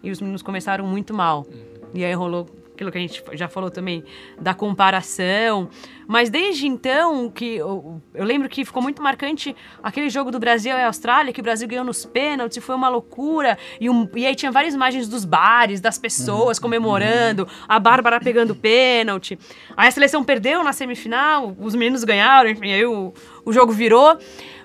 e 0.02 0.10
os 0.10 0.20
meninos 0.20 0.42
começaram 0.42 0.86
muito 0.86 1.14
mal. 1.14 1.46
E 1.94 2.04
aí 2.04 2.12
rolou 2.12 2.46
aquilo 2.78 2.92
que 2.92 2.98
a 2.98 3.00
gente 3.00 3.22
já 3.32 3.48
falou 3.48 3.70
também 3.72 4.04
da 4.40 4.54
comparação. 4.54 5.68
Mas 6.06 6.30
desde 6.30 6.66
então, 6.66 7.28
que 7.28 7.56
eu, 7.56 8.00
eu 8.14 8.24
lembro 8.24 8.48
que 8.48 8.64
ficou 8.64 8.80
muito 8.80 9.02
marcante 9.02 9.54
aquele 9.82 10.08
jogo 10.08 10.30
do 10.30 10.38
Brasil 10.38 10.74
e 10.74 10.82
Austrália, 10.84 11.32
que 11.32 11.40
o 11.40 11.42
Brasil 11.42 11.66
ganhou 11.68 11.84
nos 11.84 12.06
pênaltis, 12.06 12.64
foi 12.64 12.74
uma 12.76 12.88
loucura. 12.88 13.58
E, 13.80 13.90
um- 13.90 14.08
e 14.14 14.24
aí 14.24 14.34
tinha 14.34 14.50
várias 14.52 14.74
imagens 14.74 15.08
dos 15.08 15.24
bares, 15.24 15.80
das 15.80 15.98
pessoas 15.98 16.58
comemorando, 16.58 17.46
a 17.68 17.78
Bárbara 17.80 18.20
pegando 18.20 18.54
pênalti. 18.54 19.36
Aí 19.76 19.88
a 19.88 19.90
seleção 19.90 20.22
perdeu 20.24 20.62
na 20.62 20.72
semifinal, 20.72 21.54
os 21.58 21.74
meninos 21.74 22.04
ganharam, 22.04 22.48
enfim, 22.48 22.72
aí 22.72 22.86
o, 22.86 23.12
o 23.44 23.52
jogo 23.52 23.72
virou. 23.72 24.16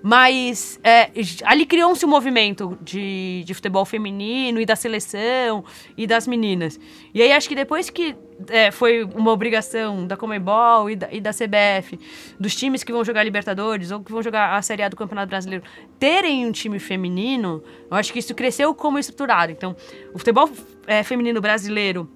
Mas 0.06 0.82
é, 0.84 1.10
ali 1.46 1.66
criou-se 1.66 2.06
um 2.06 2.10
movimento 2.10 2.78
de, 2.82 3.42
de 3.46 3.54
futebol 3.54 3.86
feminino 3.86 4.60
e 4.60 4.66
da 4.66 4.76
seleção 4.76 5.64
e 5.96 6.06
das 6.06 6.28
meninas. 6.28 6.78
E 7.14 7.22
aí 7.22 7.32
acho 7.32 7.48
que 7.48 7.56
depois 7.56 7.90
que 7.90 8.14
é, 8.50 8.70
foi 8.70 9.06
uma 9.06 9.32
obrigação 9.32 10.06
da 10.06 10.18
Comebol 10.18 10.90
e 10.90 10.98
da, 10.98 11.08
e 11.10 11.22
da 11.22 11.32
CBF, 11.32 11.98
dos 12.38 12.54
times 12.54 12.84
que 12.84 12.92
vão 12.92 13.06
jogar 13.06 13.24
Libertadores 13.24 13.92
ou 13.92 14.02
que 14.02 14.12
vão 14.12 14.22
jogar 14.22 14.58
a 14.58 14.62
Série 14.62 14.84
A 14.84 14.90
do 14.90 14.98
Campeonato 14.98 15.30
Brasileiro, 15.30 15.64
terem 15.98 16.46
um 16.46 16.52
time 16.52 16.80
feminino, 16.80 17.64
eu 17.90 17.96
acho 17.96 18.12
que 18.12 18.20
isso 18.20 18.36
cresceu 18.36 18.76
como 18.76 19.00
estruturado. 19.00 19.54
Então, 19.54 19.74
o 20.14 20.20
futebol 20.20 20.50
é, 20.86 21.02
feminino 21.04 21.40
brasileiro 21.40 22.12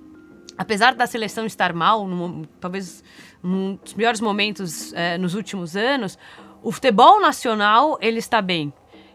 apesar 0.57 0.95
da 0.95 1.05
seleção 1.05 1.45
estar 1.45 1.71
mal, 1.71 2.07
num- 2.07 2.43
talvez 2.59 3.03
num 3.43 3.75
dos 3.81 3.93
piores 3.93 4.19
momentos 4.19 4.91
eh, 4.93 5.15
nos 5.19 5.35
últimos 5.35 5.75
anos, 5.77 6.17
o 6.63 6.71
futebol 6.71 7.19
nacional 7.21 7.97
ele 8.01 8.19
está 8.19 8.41
bem. 8.41 8.71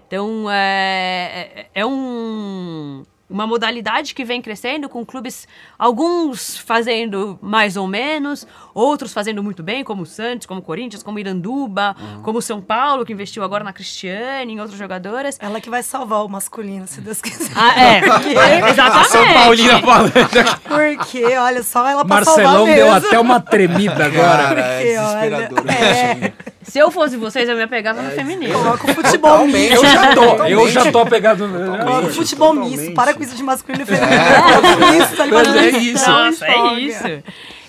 Então 0.06 0.46
é, 0.50 1.48
é- 1.56 1.66
é 1.74 1.86
um- 1.86 3.02
uma 3.30 3.46
modalidade 3.46 4.14
que 4.14 4.26
vem 4.26 4.42
crescendo 4.42 4.90
com 4.90 5.06
clubes, 5.06 5.48
alguns 5.78 6.58
fazendo 6.58 7.38
mais 7.40 7.78
ou 7.78 7.86
menos, 7.86 8.46
outros 8.74 9.10
fazendo 9.14 9.42
muito 9.42 9.62
bem, 9.62 9.82
como 9.82 10.02
o 10.02 10.06
Santos, 10.06 10.46
como 10.46 10.60
o 10.60 10.62
Corinthians, 10.62 11.02
como 11.02 11.16
o 11.16 11.20
Iranduba, 11.20 11.96
como 12.22 12.40
o 12.40 12.42
São 12.42 12.60
Paulo, 12.60 13.06
que 13.06 13.12
investiu 13.14 13.42
agora 13.42 13.64
na 13.64 13.72
Cristiane, 13.72 14.52
em 14.52 14.60
outras 14.60 14.78
jogadoras. 14.78 15.38
Ela 15.40 15.62
que 15.62 15.70
vai 15.70 15.82
salvar 15.82 16.22
o 16.26 16.28
masculino, 16.28 16.86
se 16.86 17.00
Deus 17.00 17.22
quiser. 17.22 17.50
Ah, 17.56 17.72
é, 17.82 17.98
exatamente. 18.68 19.08
São 19.08 19.32
Paulina 19.32 19.80
falando. 19.80 20.12
Porque, 20.68 21.24
olha, 21.38 21.62
só 21.62 21.88
ela 21.88 22.04
Marcelão 22.04 22.66
mesmo. 22.66 22.84
deu 22.84 22.92
até 22.92 23.18
uma 23.18 23.40
tremida 23.40 24.04
agora. 24.04 24.42
Cara, 24.42 24.60
é 24.60 24.76
Porque, 24.76 24.98
olha, 24.98 25.48
desesperador. 25.48 25.70
é. 25.72 26.32
Se 26.62 26.78
eu 26.78 26.90
fosse 26.90 27.16
vocês, 27.16 27.48
eu 27.48 27.56
me 27.56 27.62
apegava 27.62 28.00
no 28.02 28.10
feminino. 28.12 28.54
Coloca 28.54 28.90
o 28.90 28.94
futebol 28.94 29.30
Totalmente. 29.30 29.70
misto. 29.70 29.74
Eu 29.74 29.90
já 29.92 30.14
tô, 30.14 30.44
eu 30.44 30.68
já 30.68 30.92
tô 30.92 30.98
apegado. 31.00 31.48
Coloca 31.48 32.06
o 32.06 32.10
futebol 32.12 32.48
Totalmente. 32.54 32.78
misto. 32.78 32.94
Para 32.94 33.14
com 33.14 33.22
isso 33.22 33.34
de 33.36 33.42
masculino 33.42 33.82
e 33.82 33.86
feminino. 33.86 35.02
Isso, 35.02 35.16
tá 35.16 35.24
é 35.60 35.70
isso. 35.70 36.10
Nossa, 36.10 36.46
é 36.46 36.74
isso. 36.78 37.22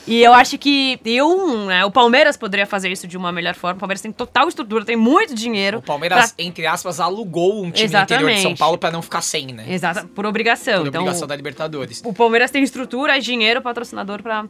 E 0.05 0.21
eu 0.21 0.33
acho 0.33 0.57
que 0.57 0.99
eu, 1.05 1.65
né, 1.65 1.85
o 1.85 1.89
Palmeiras 1.91 2.35
poderia 2.35 2.65
fazer 2.65 2.91
isso 2.91 3.07
de 3.07 3.15
uma 3.15 3.31
melhor 3.31 3.55
forma. 3.55 3.77
O 3.77 3.79
Palmeiras 3.79 4.01
tem 4.01 4.11
total 4.11 4.49
estrutura, 4.49 4.83
tem 4.83 4.97
muito 4.97 5.33
dinheiro. 5.33 5.77
O 5.77 5.81
Palmeiras, 5.81 6.33
pra- 6.33 6.43
entre 6.43 6.65
aspas, 6.67 6.99
alugou 6.99 7.63
um 7.63 7.71
time 7.71 7.87
do 7.87 7.97
interior 7.97 8.03
de 8.29 8.33
São 8.33 8.51
Exatamente. 8.51 8.59
Paulo 8.59 8.77
pra 8.77 8.91
não 8.91 9.01
ficar 9.01 9.21
sem, 9.21 9.47
né? 9.47 9.63
Exata, 9.65 10.05
por 10.13 10.25
obrigação. 10.25 10.79
Por 10.81 10.87
então, 10.89 11.01
obrigação 11.03 11.25
da 11.27 11.35
Libertadores. 11.37 12.01
o 12.03 12.13
Palmeiras 12.13 12.51
tem 12.51 12.61
estrutura, 12.63 13.17
dinheiro, 13.19 13.61
patrocinador 13.61 14.21
pra 14.21 14.43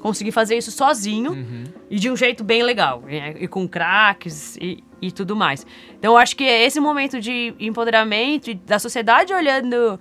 conseguir 0.00 0.32
fazer 0.32 0.56
isso 0.56 0.70
sozinho 0.70 1.32
Uhum. 1.32 1.64
e 1.90 1.98
de 1.98 2.10
um 2.10 2.16
jeito 2.16 2.42
bem 2.42 2.62
legal. 2.62 3.02
né, 3.02 3.34
E 3.38 3.46
com 3.46 3.68
craques 3.68 4.56
e, 4.56 4.82
e 5.00 5.12
tudo 5.12 5.36
mais. 5.36 5.66
Então 5.98 6.12
eu 6.12 6.16
acho 6.18 6.34
que 6.36 6.44
é 6.44 6.64
esse 6.64 6.80
momento 6.80 7.20
de 7.20 7.54
empoderamento 7.60 8.50
e 8.50 8.54
da 8.54 8.78
sociedade 8.78 9.32
olhando. 9.32 9.98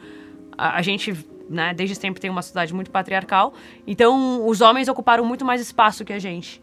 A, 0.58 0.77
a 0.77 0.82
gente, 0.82 1.13
né, 1.50 1.74
desde 1.74 1.96
sempre 1.96 2.20
tem 2.22 2.29
uma 2.29 2.41
sociedade 2.41 2.74
muito 2.74 2.89
patriarcal. 2.91 3.53
Então 3.86 4.46
os 4.48 4.62
homens 4.62 4.88
ocuparam 4.88 5.24
muito 5.25 5.44
mais 5.46 5.62
espaço 5.62 6.03
que 6.06 6.13
a 6.13 6.20
gente. 6.20 6.62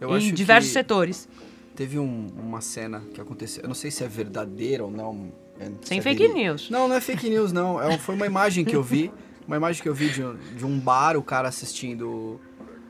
Eu 0.00 0.16
em 0.18 0.32
diversos 0.32 0.72
setores. 0.72 1.28
Teve 1.74 1.98
um- 1.98 2.28
uma 2.38 2.60
cena 2.60 3.02
que 3.14 3.20
aconteceu. 3.20 3.62
Eu 3.62 3.68
não 3.68 3.74
sei 3.74 3.90
se 3.90 4.02
é 4.04 4.08
verdadeira 4.08 4.84
ou 4.84 4.90
não. 4.90 5.32
é- 5.58 5.66
se 5.80 5.88
Sem 5.88 5.98
é 5.98 6.02
fake 6.02 6.28
news. 6.28 6.68
Não, 6.70 6.86
não 6.88 6.96
é 6.96 7.00
fake 7.00 7.28
news, 7.30 7.52
não. 7.52 7.80
É, 7.82 7.96
foi 7.98 8.14
uma 8.14 8.26
imagem 8.26 8.64
que 8.64 8.76
eu 8.76 8.82
vi. 8.82 9.10
Uma 9.46 9.56
imagem 9.58 9.80
que 9.80 9.88
eu 9.88 9.94
vi 9.94 10.08
de, 10.08 10.22
de 10.56 10.66
um 10.66 10.76
bar, 10.76 11.16
o 11.16 11.22
cara 11.22 11.46
assistindo 11.48 12.40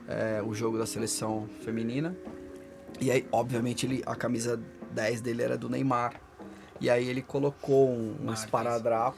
é, 0.07 0.41
o 0.41 0.53
jogo 0.53 0.77
da 0.77 0.85
seleção 0.85 1.47
feminina. 1.61 2.15
E 2.99 3.11
aí, 3.11 3.27
obviamente, 3.31 3.85
ele, 3.85 4.01
a 4.05 4.15
camisa 4.15 4.59
10 4.91 5.21
dele 5.21 5.43
era 5.43 5.57
do 5.57 5.69
Neymar. 5.69 6.19
E 6.79 6.89
aí 6.89 7.07
ele 7.07 7.21
colocou 7.21 7.89
um, 7.89 8.15
um 8.21 8.33
esparadrapo. 8.33 9.17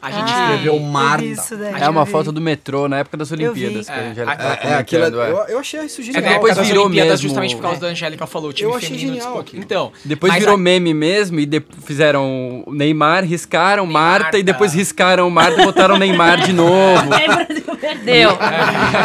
A 0.00 0.10
gente 0.12 0.30
Ah, 0.32 0.44
escreveu 0.54 0.78
Marta. 0.78 1.24
isso 1.24 1.56
daí, 1.56 1.74
É 1.82 1.88
uma 1.88 2.04
vi. 2.04 2.10
foto 2.12 2.30
do 2.30 2.40
metrô 2.40 2.88
na 2.88 2.98
época 2.98 3.16
das. 3.16 3.32
Olimpíadas. 3.32 3.86
que 3.86 3.92
a 3.92 3.96
É, 3.96 4.10
Angélica 4.10 4.32
é, 4.32 4.36
tava 4.36 4.74
É, 4.74 4.78
aquilo, 4.78 5.02
comentando, 5.10 5.22
é. 5.22 5.30
eu, 5.30 5.54
eu 5.54 5.58
achei 5.58 5.80
isso 5.84 6.00
É, 6.00 6.04
genial. 6.04 6.22
depois 6.34 6.56
das 6.56 6.66
virou 6.68 6.84
Olimpíadas 6.84 7.10
mesmo- 7.12 7.28
justamente 7.28 7.56
por 7.56 7.62
causa 7.62 7.80
da 7.80 7.86
Angélica 7.88 8.26
falou, 8.26 8.50
o 8.50 8.52
time 8.52 8.70
Eu 8.70 8.76
achei 8.76 8.90
feminino 8.90 9.14
genial. 9.14 9.44
Então, 9.54 9.92
Depois 10.04 10.32
virou 10.34 10.54
a- 10.54 10.58
meme 10.58 10.94
mesmo 10.94 11.40
e 11.40 11.46
de- 11.46 11.62
fizeram 11.84 12.64
Neymar, 12.68 13.24
riscaram 13.24 13.84
Neymar, 13.86 14.02
Marta 14.20 14.38
e 14.38 14.44
tá. 14.44 14.52
depois 14.52 14.72
riscaram 14.72 15.28
Marta 15.30 15.60
e 15.62 15.64
botaram 15.64 15.98
Neymar 15.98 16.42
de 16.44 16.52
novo. 16.52 16.68
Aí 17.12 17.24
o 17.28 17.34
Brasil 17.34 17.76
perdeu. 17.80 18.30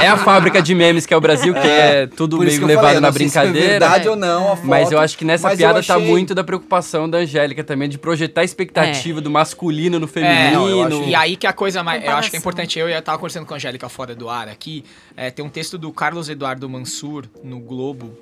É 0.02 0.08
a 0.08 0.18
fábrica 0.18 0.62
de 0.62 0.76
memes 0.76 1.06
que 1.06 1.14
é 1.14 1.18
o 1.18 1.22
Brasil, 1.22 1.54
que 1.54 1.68
é 1.68 2.08
tudo 2.08 2.38
Por 2.38 2.46
meio 2.46 2.66
levado 2.66 2.84
falei, 2.86 3.00
na 3.00 3.08
não 3.08 3.14
sei 3.18 3.30
se 3.30 3.38
é 3.38 3.42
brincadeira. 3.42 3.70
verdade 3.80 4.10
ou 4.10 4.16
não, 4.16 4.52
a 4.54 4.56
foto, 4.56 4.68
Mas 4.68 4.92
eu 4.92 5.00
acho 5.00 5.18
que 5.18 5.26
nessa 5.26 5.50
piada 5.56 5.82
tá 5.82 5.98
muito 6.00 6.34
da 6.36 6.44
preocupação 6.44 7.10
da 7.10 7.20
Angélica 7.20 7.64
também, 7.64 7.90
de 7.90 7.98
projetar 7.98 8.42
a 8.42 8.44
expectativa 8.44 9.20
do 9.22 9.30
masculino 9.32 10.00
no 10.00 10.06
É, 10.06 10.08
feminino. 10.08 10.83
Acho- 10.88 11.04
E 11.04 11.16
aí 11.16 11.36
que 11.36 11.48
a 11.48 11.54
coisa 11.54 11.84
mais. 11.84 12.04
Eu 12.04 12.12
acho 12.12 12.30
que 12.30 12.36
é 12.36 12.40
importante, 12.40 12.78
eu 12.80 12.88
eu 12.90 13.02
tava 13.02 13.18
conversando 13.18 13.46
com 13.46 13.54
a 13.54 13.58
Angélica 13.58 13.88
fora 13.90 14.14
do 14.16 14.30
ar 14.30 14.48
aqui. 14.48 14.84
é, 15.16 15.30
tem 15.32 15.44
um 15.46 15.50
texto 15.50 15.78
do 15.78 15.92
Carlos 15.92 16.28
Eduardo 16.30 16.68
Mansur 16.70 17.26
no 17.44 17.60
Globo 17.60 18.18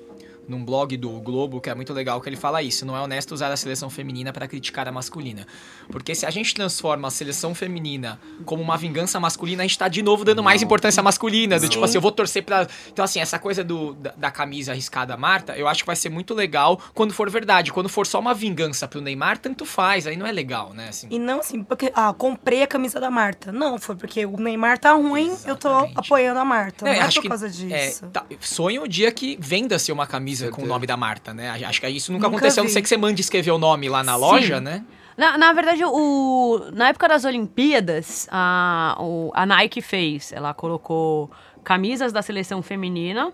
num 0.48 0.64
blog 0.64 0.96
do 0.96 1.10
Globo, 1.20 1.60
que 1.60 1.70
é 1.70 1.74
muito 1.74 1.92
legal, 1.92 2.20
que 2.20 2.28
ele 2.28 2.36
fala 2.36 2.62
isso. 2.62 2.84
Não 2.84 2.96
é 2.96 3.00
honesto 3.00 3.32
usar 3.32 3.50
a 3.52 3.56
seleção 3.56 3.88
feminina 3.88 4.32
para 4.32 4.46
criticar 4.48 4.88
a 4.88 4.92
masculina. 4.92 5.46
Porque 5.90 6.14
se 6.14 6.26
a 6.26 6.30
gente 6.30 6.54
transforma 6.54 7.08
a 7.08 7.10
seleção 7.10 7.54
feminina 7.54 8.20
como 8.44 8.62
uma 8.62 8.76
vingança 8.76 9.18
masculina, 9.20 9.62
a 9.62 9.66
gente 9.66 9.78
tá 9.78 9.88
de 9.88 10.02
novo 10.02 10.24
dando 10.24 10.42
mais 10.42 10.62
importância 10.62 11.00
à 11.00 11.02
masculina. 11.02 11.58
Do 11.58 11.68
tipo 11.68 11.84
assim, 11.84 11.96
eu 11.96 12.00
vou 12.00 12.12
torcer 12.12 12.42
pra. 12.42 12.66
Então, 12.92 13.04
assim, 13.04 13.20
essa 13.20 13.38
coisa 13.38 13.62
do, 13.62 13.94
da, 13.94 14.12
da 14.16 14.30
camisa 14.30 14.72
arriscada 14.72 15.16
Marta, 15.16 15.56
eu 15.56 15.68
acho 15.68 15.82
que 15.82 15.86
vai 15.86 15.96
ser 15.96 16.08
muito 16.08 16.34
legal 16.34 16.80
quando 16.94 17.12
for 17.12 17.30
verdade. 17.30 17.72
Quando 17.72 17.88
for 17.88 18.06
só 18.06 18.18
uma 18.18 18.34
vingança 18.34 18.88
pro 18.88 19.00
Neymar, 19.00 19.38
tanto 19.38 19.64
faz. 19.64 20.06
Aí 20.06 20.16
não 20.16 20.26
é 20.26 20.32
legal, 20.32 20.72
né? 20.74 20.88
Assim, 20.88 21.06
E 21.10 21.18
não 21.18 21.40
assim, 21.40 21.62
porque, 21.62 21.92
ah, 21.94 22.12
comprei 22.12 22.62
a 22.62 22.66
camisa 22.66 22.98
da 23.00 23.10
Marta. 23.10 23.52
Não, 23.52 23.78
foi 23.78 23.96
porque 23.96 24.26
o 24.26 24.36
Neymar 24.36 24.78
tá 24.78 24.92
ruim, 24.92 25.34
eu 25.46 25.56
tô 25.56 25.68
Exatamente. 25.68 25.98
apoiando 25.98 26.40
a 26.40 26.44
Marta. 26.44 26.84
Não, 26.84 26.92
eu 26.92 27.00
é 27.00 27.04
acho 27.04 27.16
por 27.16 27.22
que, 27.22 27.28
causa 27.28 27.46
é, 27.46 27.50
disso. 27.50 28.06
tá, 28.12 28.24
sonho 28.40 28.82
o 28.82 28.88
dia 28.88 29.10
que 29.12 29.36
venda-se 29.40 29.92
uma 29.92 30.06
camisa 30.06 30.31
com 30.50 30.62
o 30.62 30.66
nome 30.66 30.86
da 30.86 30.96
Marta, 30.96 31.32
né? 31.34 31.50
Acho 31.66 31.80
que 31.80 31.88
isso 31.88 32.12
nunca, 32.12 32.26
Nunca 32.26 32.36
aconteceu, 32.38 32.62
a 32.62 32.64
não 32.64 32.72
ser 32.72 32.82
que 32.82 32.88
você 32.88 32.96
mande 32.96 33.20
escrever 33.20 33.50
o 33.50 33.58
nome 33.58 33.88
lá 33.88 34.02
na 34.02 34.14
Sim. 34.14 34.20
loja, 34.20 34.60
né? 34.60 34.84
Na, 35.16 35.36
na 35.36 35.52
verdade, 35.52 35.84
o, 35.84 36.70
na 36.72 36.88
época 36.88 37.06
das 37.08 37.24
Olimpíadas, 37.24 38.26
a, 38.30 38.96
o- 38.98 39.30
a 39.34 39.44
Nike 39.44 39.82
fez. 39.82 40.32
Ela 40.32 40.54
colocou 40.54 41.30
camisas 41.62 42.12
da 42.12 42.22
seleção 42.22 42.62
feminina 42.62 43.32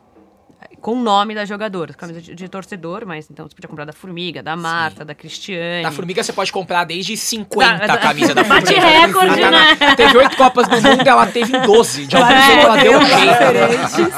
com 0.80 0.92
o 0.92 1.02
nome 1.02 1.34
da 1.34 1.44
jogadora. 1.44 1.92
Camisa 1.94 2.20
de, 2.20 2.34
de 2.34 2.48
torcedor, 2.48 3.04
mas 3.06 3.28
então 3.30 3.48
você 3.48 3.54
podia 3.54 3.68
comprar 3.68 3.84
da 3.84 3.92
Formiga, 3.92 4.42
da 4.42 4.56
Marta, 4.56 5.04
da 5.04 5.14
Cristiane. 5.14 5.82
Da 5.82 5.90
Formiga 5.92 6.22
você 6.22 6.32
pode 6.32 6.52
comprar 6.52 6.84
desde 6.84 7.16
50 7.16 7.78
Da- 7.78 7.86
da- 7.86 7.98
camisas 7.98 8.34
da 8.34 8.42
Bate 8.44 8.66
Formiga. 8.74 8.86
recorde, 9.06 9.26
Ela 9.26 9.36
tá 9.40 9.50
na- 9.50 9.74
né? 9.88 9.96
Teve 9.96 10.16
oito 10.18 10.36
Copas 10.36 10.68
do 10.68 10.80
Mundo, 10.82 11.06
ela 11.06 11.26
teve 11.26 11.56
em 11.56 11.62
12. 11.62 12.06
De 12.06 12.16
algum 12.16 12.28
jeito 12.42 12.60
ela 12.66 12.76
deu 12.76 12.98
um 12.98 13.04
jeito. 13.04 14.08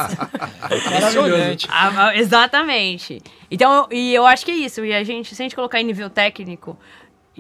Impressionante. 0.86 1.66
Ah, 1.70 1.92
ah, 2.08 2.16
exatamente. 2.16 3.22
Então, 3.50 3.86
eu- 3.90 3.96
e 3.96 4.14
eu 4.14 4.26
acho 4.26 4.44
que 4.44 4.50
é 4.50 4.54
isso. 4.54 4.84
E 4.84 4.92
a 4.94 5.02
gente, 5.02 5.34
se 5.34 5.42
a 5.42 5.44
gente 5.44 5.56
colocar 5.56 5.80
em 5.80 5.84
nível 5.84 6.08
técnico, 6.08 6.78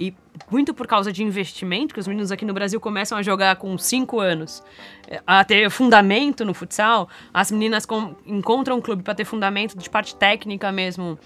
e 0.00 0.14
muito 0.50 0.72
por 0.72 0.86
causa 0.86 1.12
de 1.12 1.22
investimento, 1.22 1.92
que 1.92 2.00
os 2.00 2.06
meninos 2.08 2.32
aqui 2.32 2.44
no 2.46 2.54
Brasil 2.54 2.80
começam 2.80 3.18
a 3.18 3.22
jogar 3.22 3.56
com 3.56 3.76
5 3.76 4.18
anos, 4.18 4.62
eh, 5.06 5.20
a 5.26 5.44
ter 5.44 5.68
fundamento 5.68 6.42
no 6.44 6.54
futsal, 6.54 7.06
as 7.34 7.50
meninas 7.50 7.84
com- 7.84 8.14
encontram 8.26 8.78
um 8.78 8.80
clube 8.80 9.02
para 9.02 9.14
ter 9.14 9.26
fundamento 9.26 9.76
de 9.76 9.90
parte 9.90 10.16
técnica 10.16 10.72
mesmo. 10.72 11.18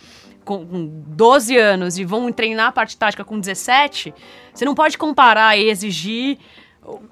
Com 0.44 0.66
com 0.66 0.86
12 1.06 1.56
anos 1.56 1.96
e 1.98 2.04
vão 2.04 2.30
treinar 2.30 2.66
a 2.66 2.72
parte 2.72 2.96
tática 2.98 3.24
com 3.24 3.38
17, 3.40 4.12
você 4.52 4.64
não 4.64 4.74
pode 4.74 4.98
comparar 4.98 5.56
e 5.56 5.70
exigir 5.70 6.36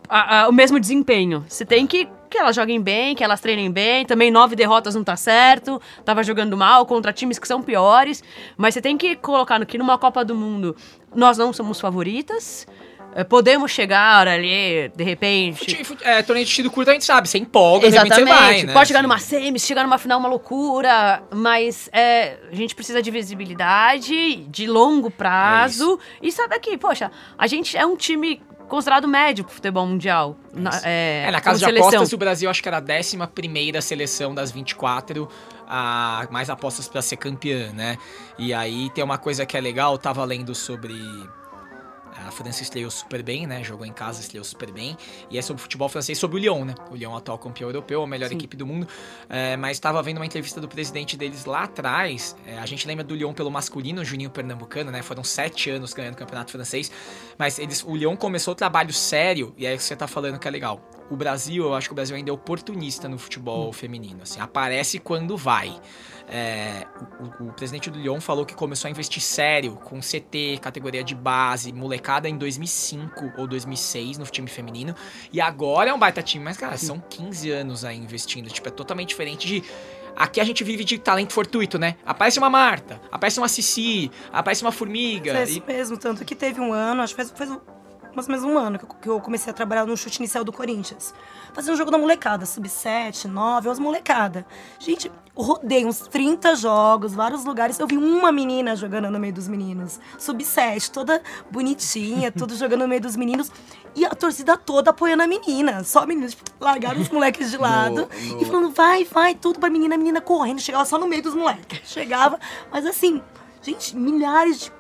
a- 0.09 0.43
a- 0.43 0.49
o 0.49 0.53
mesmo 0.53 0.79
desempenho. 0.79 1.43
Você 1.49 1.65
tem 1.65 1.87
que 1.87 2.07
que 2.33 2.39
elas 2.39 2.57
joguem 2.57 2.81
bem, 2.81 3.15
que 3.15 3.23
elas 3.23 3.41
treinem 3.41 3.71
bem. 3.71 4.05
Também 4.05 4.31
nove 4.31 4.57
derrotas 4.57 4.95
não 4.95 5.05
tá 5.05 5.15
certo. 5.17 5.81
Tava 6.05 6.25
jogando 6.25 6.57
mal 6.57 6.85
contra 6.87 7.13
times 7.13 7.39
que 7.39 7.47
são 7.47 7.63
piores. 7.63 8.25
Mas 8.57 8.75
você 8.75 8.81
tem 8.81 8.97
que 8.97 9.15
colocar 9.15 9.59
no 9.59 9.67
que 9.67 9.79
numa 9.79 9.97
Copa 9.99 10.25
do 10.25 10.35
Mundo 10.35 10.75
nós 11.15 11.37
não 11.39 11.53
somos 11.53 11.79
favoritas. 11.79 12.67
eh, 13.15 13.23
Podemos 13.25 13.71
chegar 13.71 14.27
ali, 14.27 14.91
de 14.97 15.05
repente. 15.05 15.85
Fute- 15.85 16.03
É, 16.03 16.23
torneio 16.23 16.47
de 16.47 16.53
tiro 16.53 16.71
curto 16.71 16.89
a 16.89 16.95
gente 16.95 17.05
sabe, 17.05 17.29
você 17.29 17.37
empolga, 17.37 17.87
Exatamente. 17.87 18.15
você 18.15 18.25
vai, 18.25 18.63
né? 18.63 18.73
Pode 18.73 18.89
chegar 18.89 19.01
Assim. 19.01 19.07
numa 19.09 19.19
semi, 19.19 19.59
se 19.61 19.67
chegar 19.67 19.83
numa 19.85 19.99
final, 19.99 20.19
uma 20.19 20.29
loucura. 20.31 21.23
Mas 21.31 21.91
é, 21.93 22.39
a 22.51 22.55
gente 22.55 22.75
precisa 22.75 23.03
de 23.03 23.11
visibilidade, 23.11 24.37
de 24.49 24.67
longo 24.67 25.11
prazo. 25.11 25.99
e 26.23 26.33
sai 26.33 26.49
daqui, 26.49 26.77
poxa, 26.79 27.11
a 27.37 27.47
gente 27.47 27.77
é 27.77 27.85
um 27.85 27.97
time 27.97 28.41
considerado 28.73 29.07
médio 29.07 29.45
pro 29.45 29.53
futebol 29.53 29.87
mundial. 29.87 30.35
Na, 30.51 30.71
é, 30.83 31.25
É, 31.27 31.31
na 31.31 31.43
casa 31.43 31.59
de 31.59 31.65
seleção. 31.67 31.89
apostas, 31.89 32.13
o 32.15 32.17
Brasil 32.17 32.49
acho 32.49 32.63
que 32.63 32.69
era 32.71 32.79
a 32.79 32.81
11 32.81 33.83
seleção 33.83 34.35
das 34.35 34.51
24 34.51 35.29
a 35.69 36.27
mais 36.31 36.49
apostas 36.49 36.89
pra 36.89 37.03
ser 37.03 37.19
campeã, 37.19 37.71
né? 37.75 37.99
E 38.39 38.55
aí 38.55 38.89
tem 38.95 39.05
uma 39.05 39.19
coisa 39.19 39.45
que 39.45 39.59
é 39.59 39.61
legal, 39.61 39.93
eu 39.93 39.99
tava 39.99 40.25
lendo 40.25 40.55
sobre. 40.55 40.95
França 42.33 42.63
estreou 42.63 42.91
super 42.91 43.23
bem, 43.23 43.47
né? 43.47 43.63
Jogou 43.63 43.87
em 43.87 43.93
casa, 43.93 44.21
estreou 44.21 44.45
super 44.45 44.73
bem. 44.73 44.97
E 45.31 45.39
é 45.39 45.43
sobre 45.43 45.63
futebol 45.63 45.89
francês, 45.89 46.19
sobre 46.19 46.39
o 46.39 46.41
Lyon, 46.41 46.65
né? 46.65 46.75
O 46.91 46.97
Lyon, 46.97 47.15
atual 47.17 47.39
campeão 47.39 47.69
europeu, 47.69 48.03
a 48.03 48.07
melhor 48.07 48.29
Sim. 48.29 48.35
equipe 48.35 48.57
do 48.57 48.67
mundo. 48.67 48.89
É, 49.29 49.57
mas 49.57 49.77
estava 49.77 50.03
vendo 50.03 50.17
uma 50.19 50.27
entrevista 50.27 50.61
do 50.61 50.67
presidente 50.67 51.17
deles 51.17 51.45
lá 51.45 51.63
atrás. 51.65 52.35
É, 52.47 52.59
a 52.59 52.67
gente 52.67 52.87
lembra 52.87 53.05
do 53.05 53.15
Lyon 53.15 53.33
pelo 53.33 53.51
masculino, 53.51 54.05
Juninho 54.05 54.31
Pernambucano, 54.31 54.91
né? 54.91 55.03
Foram 55.03 55.23
sete 55.23 55.71
anos 55.71 55.95
ganhando 55.95 56.15
o 56.15 56.17
campeonato 56.19 56.51
francês. 56.51 56.91
Mas 57.39 57.59
eles, 57.59 57.85
o 57.85 57.95
Lyon 57.95 58.17
começou 58.17 58.53
o 58.53 58.55
trabalho 58.57 58.93
sério, 58.93 59.55
e 59.57 59.67
é 59.67 59.71
isso 59.75 59.79
que 59.85 59.89
você 59.89 59.97
tá 59.97 60.09
falando 60.09 60.39
que 60.39 60.49
é 60.49 60.51
legal. 60.51 60.81
O 61.11 61.17
Brasil, 61.17 61.65
eu 61.65 61.75
acho 61.75 61.89
que 61.89 61.93
o 61.93 61.95
Brasil 61.95 62.17
ainda 62.17 62.31
é 62.31 62.33
oportunista 62.33 63.07
no 63.09 63.19
futebol 63.19 63.71
feminino. 63.73 64.23
Assim, 64.23 64.41
aparece 64.41 64.99
quando 64.99 65.37
vai. 65.37 65.79
É, 66.29 66.87
o, 67.41 67.45
o- 67.45 67.49
o 67.49 67.53
presidente 67.53 67.91
do 67.91 67.99
Lyon 67.99 68.21
falou 68.21 68.47
que 68.47 68.55
começou 68.55 68.89
a 68.89 68.91
investir 68.91 69.21
sério 69.23 69.75
com 69.85 70.01
CT, 70.01 70.59
categoria 70.63 71.03
de 71.05 71.15
base, 71.15 71.73
molecada 71.73 72.22
em 72.29 72.37
2005 72.39 73.33
ou 73.37 73.47
2006 73.47 74.19
no 74.19 74.25
time 74.27 74.49
feminino. 74.49 74.95
E 75.33 75.41
agora 75.41 75.91
é 75.91 75.95
um 75.95 75.99
baita 75.99 76.23
time, 76.23 76.45
mas, 76.45 76.57
cara, 76.57 76.77
são 76.77 76.99
15 76.99 77.51
anos 77.51 77.85
aí 77.85 77.97
investindo. 77.97 78.49
Tipo, 78.51 78.69
é 78.69 78.71
totalmente 78.73 79.09
diferente 79.09 79.47
de. 79.47 79.63
Aqui 80.15 80.41
a 80.41 80.45
gente 80.45 80.63
vive 80.63 80.85
de 80.85 80.99
talento 80.99 81.33
fortuito, 81.33 81.79
né? 81.79 81.97
Aparece 82.05 82.39
uma 82.39 82.51
Marta, 82.51 83.01
aparece 83.11 83.39
uma 83.41 83.49
Cici, 83.49 84.11
aparece 84.31 84.63
uma 84.63 84.71
Formiga. 84.71 85.33
É 85.33 85.41
e- 85.45 85.45
isso 85.45 85.63
mesmo, 85.67 85.97
tanto 85.97 86.23
que 86.25 86.35
teve 86.35 86.61
um 86.61 86.73
ano, 86.73 87.01
acho 87.01 87.15
que 87.17 87.25
faz 87.25 87.51
um- 87.51 87.61
mais 88.15 88.27
ou 88.29 88.35
menos 88.35 88.45
um 88.45 88.59
ano 88.59 88.79
que 88.79 88.85
eu, 88.85 88.89
que 89.03 89.09
eu 89.09 89.21
comecei 89.21 89.51
a 89.51 89.55
trabalhar 89.55 89.87
no 89.87 89.97
chute 89.97 90.19
inicial 90.19 90.45
do 90.45 90.53
Corinthians. 90.53 91.15
Fazendo 91.53 91.75
um 91.75 91.77
jogo 91.77 91.91
da 91.91 91.99
molecada, 91.99 92.47
sub-7, 92.47 93.25
9, 93.27 93.69
umas 93.69 93.79
molecada. 93.79 94.47
Gente, 94.79 95.13
rodei 95.37 95.85
uns 95.85 95.99
30 96.01 96.57
jogos, 96.57 97.15
vários 97.15 97.45
lugares. 97.45 97.79
Eu 97.79 97.87
vi 97.87 97.97
uma 97.97 98.33
menina 98.33 98.75
jogando 98.75 99.11
no 99.11 99.19
meio 99.19 99.35
dos 99.35 99.49
meninos. 99.49 100.01
Sub-7, 100.19 100.91
toda 100.91 101.23
bonitinha, 101.51 102.33
tudo 102.33 102.55
jogando 102.57 102.81
no 102.83 102.89
meio 102.89 103.01
dos 103.01 103.17
meninos. 103.17 103.51
E 103.95 104.07
a 104.07 104.11
torcida 104.11 104.57
toda 104.57 104.91
apoiando 104.91 105.23
a 105.23 105.27
menina. 105.27 105.85
Só 105.85 106.07
meninas, 106.07 106.33
tipo, 106.33 106.51
largaram 106.59 107.01
os 107.01 107.11
moleques 107.11 107.51
de 107.51 107.57
lado 107.59 108.09
no- 108.31 108.41
e 108.41 108.45
falando, 108.47 108.71
vai, 108.71 109.05
vai, 109.05 109.35
tudo 109.35 109.61
pra 109.61 109.69
menina, 109.69 109.95
a 109.95 109.99
menina 109.99 110.21
correndo. 110.21 110.61
Chegava 110.61 110.85
só 110.87 110.99
no 110.99 111.07
meio 111.07 111.23
dos 111.23 111.35
moleques. 111.35 111.81
Chegava, 111.85 112.39
mas 112.71 112.87
assim, 112.87 113.23
gente, 113.61 113.95
milhares 113.95 114.61
de 114.61 114.73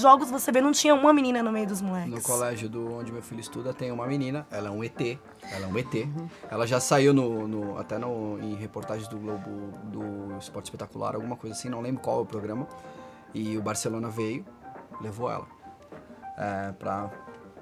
jogos 0.00 0.30
você 0.30 0.50
vê, 0.52 0.60
não 0.60 0.72
tinha 0.72 0.94
uma 0.94 1.12
menina 1.12 1.42
no 1.42 1.50
meio 1.52 1.66
dos 1.66 1.80
moleques. 1.82 2.10
No 2.10 2.20
colégio 2.22 2.68
do 2.68 2.94
onde 2.94 3.12
meu 3.12 3.22
filho 3.22 3.40
estuda 3.40 3.72
tem 3.74 3.90
uma 3.90 4.06
menina, 4.06 4.46
ela 4.50 4.68
é 4.68 4.70
um 4.70 4.82
ET, 4.84 5.00
ela 5.52 5.64
é 5.64 5.68
um 5.68 5.76
ET. 5.78 5.94
Ela 6.50 6.66
já 6.66 6.80
saiu 6.80 7.12
no, 7.14 7.46
no- 7.48 7.78
até 7.78 7.98
no, 7.98 8.38
em 8.40 8.54
reportagens 8.54 9.08
do 9.08 9.16
Globo 9.18 9.50
do 9.84 10.36
Esporte 10.38 10.66
Espetacular, 10.66 11.14
alguma 11.14 11.36
coisa 11.36 11.54
assim, 11.56 11.68
não 11.68 11.80
lembro 11.80 12.02
qual 12.02 12.18
é 12.18 12.22
o 12.22 12.26
programa. 12.26 12.66
E 13.34 13.56
o 13.58 13.62
Barcelona 13.62 14.08
veio, 14.08 14.44
levou 15.00 15.30
ela 15.30 15.46
é, 16.38 16.72
pra 16.72 17.10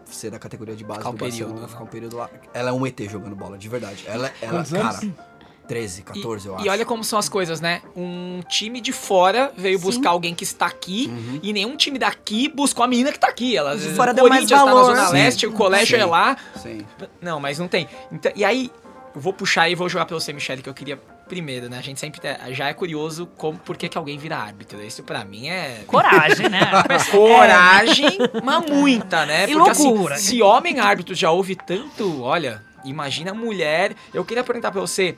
ser 0.04 0.30
da 0.30 0.38
categoria 0.38 0.76
de 0.76 0.84
base 0.84 0.98
Ficar 1.00 1.10
um 1.10 1.12
do 1.14 1.18
período, 1.18 1.38
Barcelona, 1.38 1.60
né? 1.62 1.68
ficar 1.68 1.84
um 1.84 1.86
período 1.86 2.16
lá. 2.16 2.30
Ela 2.52 2.70
é 2.70 2.72
um 2.72 2.86
ET 2.86 3.00
jogando 3.08 3.34
bola, 3.34 3.56
de 3.56 3.68
verdade. 3.68 4.04
Ela, 4.06 4.30
ela 4.42 4.64
cara, 4.64 4.88
anos? 4.98 5.14
13, 5.66 6.02
14, 6.02 6.46
eu 6.46 6.56
acho. 6.56 6.66
E 6.66 6.68
olha 6.68 6.84
como 6.84 7.02
são 7.02 7.18
as 7.18 7.28
coisas, 7.28 7.60
né? 7.60 7.80
Um 7.96 8.40
time 8.48 8.80
de 8.80 8.92
fora 8.92 9.52
veio 9.56 9.78
Sim. 9.78 9.84
buscar 9.84 10.10
alguém 10.10 10.34
que 10.34 10.44
está 10.44 10.66
aqui 10.66 11.06
Uhum. 11.08 11.40
e 11.42 11.52
nenhum 11.52 11.76
time 11.76 11.98
daqui 11.98 12.48
buscou 12.48 12.84
a 12.84 12.88
menina 12.88 13.10
que 13.10 13.16
está 13.16 13.28
aqui. 13.28 13.56
Ela, 13.56 13.76
De 13.76 13.88
o 13.88 13.94
fora 13.94 14.12
deu 14.12 14.24
mais 14.28 14.40
Corinthians 14.40 14.60
tá 14.60 14.66
na 14.66 14.72
valor. 14.72 14.94
Zona 14.94 15.06
Sim. 15.06 15.12
Leste, 15.14 15.46
o 15.46 15.52
colégio 15.52 15.96
Sim. 15.96 16.02
é 16.02 16.06
lá. 16.06 16.36
Sim. 16.62 16.84
Não, 17.20 17.40
mas 17.40 17.58
não 17.58 17.66
tem. 17.68 17.88
Então, 18.12 18.30
e 18.36 18.44
aí, 18.44 18.70
eu 19.14 19.20
vou 19.20 19.32
puxar 19.32 19.68
e 19.70 19.74
vou 19.74 19.88
jogar 19.88 20.04
pra 20.06 20.14
você, 20.18 20.32
Michele, 20.32 20.60
que 20.60 20.68
eu 20.68 20.74
queria 20.74 20.98
primeiro, 21.28 21.70
né? 21.70 21.78
A 21.78 21.80
gente 21.80 21.98
sempre 21.98 22.20
é- 22.28 22.52
já 22.52 22.68
é 22.68 22.74
curioso 22.74 23.26
como, 23.38 23.56
por 23.58 23.76
que, 23.78 23.88
que 23.88 23.96
alguém 23.96 24.18
vira 24.18 24.36
árbitro. 24.36 24.82
Isso 24.84 25.02
pra 25.02 25.24
mim 25.24 25.48
é. 25.48 25.82
Coragem, 25.86 26.50
né? 26.50 26.60
Coragem, 27.10 28.18
mas 28.42 28.66
muita, 28.70 29.24
né? 29.24 29.44
E 29.48 29.54
Porque 29.56 29.82
loucura. 29.82 30.14
assim, 30.16 30.24
se 30.36 30.42
homem 30.42 30.78
árbitro 30.80 31.14
já 31.14 31.30
ouve 31.30 31.56
tanto, 31.56 32.22
olha, 32.22 32.62
imagina 32.84 33.32
mulher. 33.32 33.94
Eu 34.12 34.24
queria 34.24 34.44
perguntar 34.44 34.70
pra 34.70 34.80
você. 34.80 35.16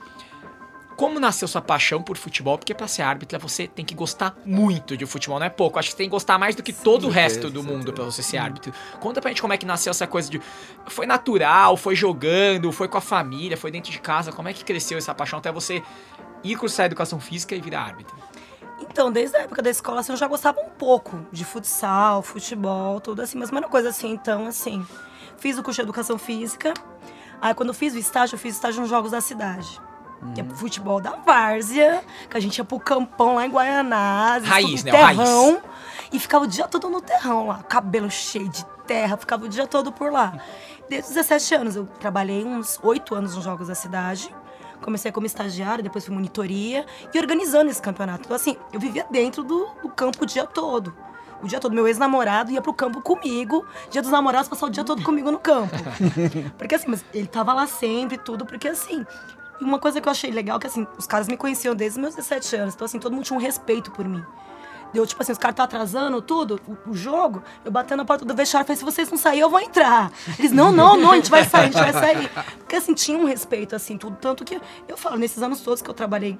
Como 0.97 1.19
nasceu 1.19 1.47
sua 1.47 1.61
paixão 1.61 2.01
por 2.01 2.17
futebol? 2.17 2.57
Porque 2.57 2.73
pra 2.73 2.87
ser 2.87 3.03
árbitra 3.03 3.37
você 3.37 3.67
tem 3.67 3.85
que 3.85 3.93
gostar 3.93 4.35
muito 4.43 4.97
de 4.97 5.05
futebol, 5.05 5.37
não 5.37 5.45
é 5.45 5.49
pouco. 5.49 5.77
Acho 5.77 5.89
que 5.89 5.91
você 5.91 5.97
tem 5.97 6.07
que 6.07 6.11
gostar 6.11 6.39
mais 6.39 6.55
do 6.55 6.63
que 6.63 6.73
todo 6.73 7.05
o 7.05 7.09
resto 7.11 7.51
do 7.51 7.63
mundo 7.63 7.93
pra 7.93 8.03
você 8.03 8.23
ser 8.23 8.37
árbitro. 8.37 8.73
Conta 8.99 9.21
pra 9.21 9.29
gente 9.29 9.39
como 9.39 9.53
é 9.53 9.57
que 9.57 9.65
nasceu 9.65 9.91
essa 9.91 10.07
coisa 10.07 10.27
de. 10.27 10.41
Foi 10.87 11.05
natural, 11.05 11.77
foi 11.77 11.95
jogando, 11.95 12.71
foi 12.71 12.87
com 12.87 12.97
a 12.97 13.01
família, 13.01 13.55
foi 13.55 13.69
dentro 13.69 13.91
de 13.91 13.99
casa. 13.99 14.31
Como 14.31 14.49
é 14.49 14.53
que 14.53 14.65
cresceu 14.65 14.97
essa 14.97 15.13
paixão 15.13 15.37
até 15.37 15.51
você 15.51 15.83
ir 16.43 16.55
cursar 16.55 16.87
educação 16.87 17.19
física 17.19 17.53
e 17.53 17.61
virar 17.61 17.81
árbitro? 17.81 18.17
Então, 18.79 19.11
desde 19.11 19.37
a 19.37 19.41
época 19.41 19.61
da 19.61 19.69
escola, 19.69 19.99
assim, 19.99 20.13
eu 20.13 20.17
já 20.17 20.27
gostava 20.27 20.59
um 20.61 20.69
pouco 20.69 21.23
de 21.31 21.45
futsal, 21.45 22.23
futebol, 22.23 22.99
tudo 22.99 23.21
assim, 23.21 23.37
mas 23.37 23.51
uma 23.51 23.61
coisa 23.61 23.89
assim, 23.89 24.11
então, 24.11 24.47
assim, 24.47 24.83
fiz 25.37 25.59
o 25.59 25.63
curso 25.63 25.77
de 25.77 25.83
educação 25.83 26.17
física. 26.17 26.73
Aí, 27.39 27.53
quando 27.53 27.69
eu 27.69 27.75
fiz 27.75 27.93
o 27.93 27.99
estágio, 27.99 28.33
eu 28.33 28.39
fiz 28.39 28.55
estágio 28.55 28.81
nos 28.81 28.89
Jogos 28.89 29.11
da 29.11 29.21
Cidade. 29.21 29.79
Que 30.33 30.41
é 30.41 30.43
futebol 30.43 30.99
da 30.99 31.11
várzea, 31.11 32.03
que 32.29 32.35
a 32.37 32.39
gente 32.39 32.57
ia 32.57 32.63
pro 32.65 32.79
campão 32.79 33.35
lá 33.35 33.45
em 33.45 33.49
Guaianazes, 33.49 34.49
Raiz, 34.49 34.83
né? 34.83 34.91
O 34.91 34.95
raiz. 34.95 35.17
terrão. 35.17 35.61
E 36.11 36.19
ficava 36.19 36.45
o 36.45 36.47
dia 36.47 36.67
todo 36.67 36.89
no 36.89 37.01
terrão 37.01 37.47
lá, 37.47 37.61
cabelo 37.63 38.09
cheio 38.09 38.49
de 38.49 38.65
terra, 38.85 39.17
ficava 39.17 39.45
o 39.45 39.49
dia 39.49 39.67
todo 39.67 39.91
por 39.91 40.11
lá. 40.11 40.33
Desde 40.89 41.09
os 41.09 41.15
17 41.15 41.55
anos, 41.55 41.75
eu 41.75 41.85
trabalhei 41.99 42.43
uns 42.45 42.79
8 42.81 43.13
anos 43.13 43.35
nos 43.35 43.43
Jogos 43.43 43.67
da 43.67 43.75
Cidade. 43.75 44.33
Comecei 44.81 45.11
como 45.11 45.25
estagiária, 45.25 45.83
depois 45.83 46.05
fui 46.05 46.13
monitoria 46.13 46.85
e 47.13 47.19
organizando 47.19 47.69
esse 47.69 47.81
campeonato. 47.81 48.23
Então, 48.25 48.35
assim, 48.35 48.55
eu 48.71 48.79
vivia 48.79 49.05
dentro 49.09 49.43
do, 49.43 49.67
do 49.81 49.89
campo 49.89 50.23
o 50.23 50.25
dia 50.25 50.45
todo. 50.45 50.95
O 51.41 51.47
dia 51.47 51.59
todo, 51.59 51.73
meu 51.73 51.87
ex-namorado 51.87 52.51
ia 52.51 52.61
pro 52.61 52.73
campo 52.73 53.01
comigo. 53.01 53.65
Dia 53.91 54.01
dos 54.01 54.11
namorados, 54.11 54.47
passar 54.47 54.67
o 54.67 54.69
dia 54.69 54.83
todo 54.83 55.03
comigo 55.03 55.31
no 55.31 55.39
campo. 55.39 55.75
Porque 56.57 56.75
assim, 56.75 56.87
mas 56.87 57.03
ele 57.13 57.27
tava 57.27 57.53
lá 57.53 57.67
sempre, 57.67 58.17
tudo, 58.17 58.45
porque 58.45 58.67
assim. 58.67 59.05
E 59.59 59.63
uma 59.63 59.79
coisa 59.79 59.99
que 59.99 60.07
eu 60.07 60.11
achei 60.11 60.31
legal, 60.31 60.59
que 60.59 60.67
assim, 60.67 60.85
os 60.97 61.07
caras 61.07 61.27
me 61.27 61.35
conheciam 61.35 61.73
desde 61.73 61.99
meus 61.99 62.15
17 62.15 62.55
anos. 62.55 62.75
Então, 62.75 62.85
assim, 62.85 62.99
todo 62.99 63.13
mundo 63.13 63.25
tinha 63.25 63.37
um 63.37 63.41
respeito 63.41 63.91
por 63.91 64.07
mim. 64.07 64.23
Deu, 64.93 65.05
tipo 65.05 65.21
assim, 65.21 65.31
os 65.31 65.37
caras 65.37 65.55
tá 65.55 65.63
atrasando 65.63 66.21
tudo, 66.21 66.61
o, 66.67 66.91
o 66.91 66.93
jogo, 66.93 67.43
eu 67.65 67.71
batendo 67.71 67.99
na 67.99 68.05
porta 68.05 68.23
do 68.23 68.33
vestiário 68.33 68.65
falei, 68.65 68.77
se 68.77 68.85
vocês 68.85 69.09
não 69.09 69.17
saírem, 69.17 69.41
eu 69.41 69.49
vou 69.49 69.59
entrar. 69.59 70.11
Eles, 70.39 70.51
não, 70.51 70.71
não, 70.71 70.95
não, 70.95 71.11
a 71.11 71.15
gente 71.15 71.29
vai 71.29 71.43
sair, 71.43 71.63
a 71.63 71.65
gente 71.65 71.91
vai 71.91 71.93
sair. 71.93 72.29
Porque 72.57 72.75
assim, 72.75 72.93
tinha 72.93 73.17
um 73.17 73.25
respeito, 73.25 73.75
assim, 73.75 73.97
tudo. 73.97 74.15
Tanto 74.17 74.45
que 74.45 74.59
eu 74.87 74.97
falo, 74.97 75.17
nesses 75.17 75.41
anos 75.43 75.61
todos 75.61 75.81
que 75.81 75.89
eu 75.89 75.93
trabalhei 75.93 76.39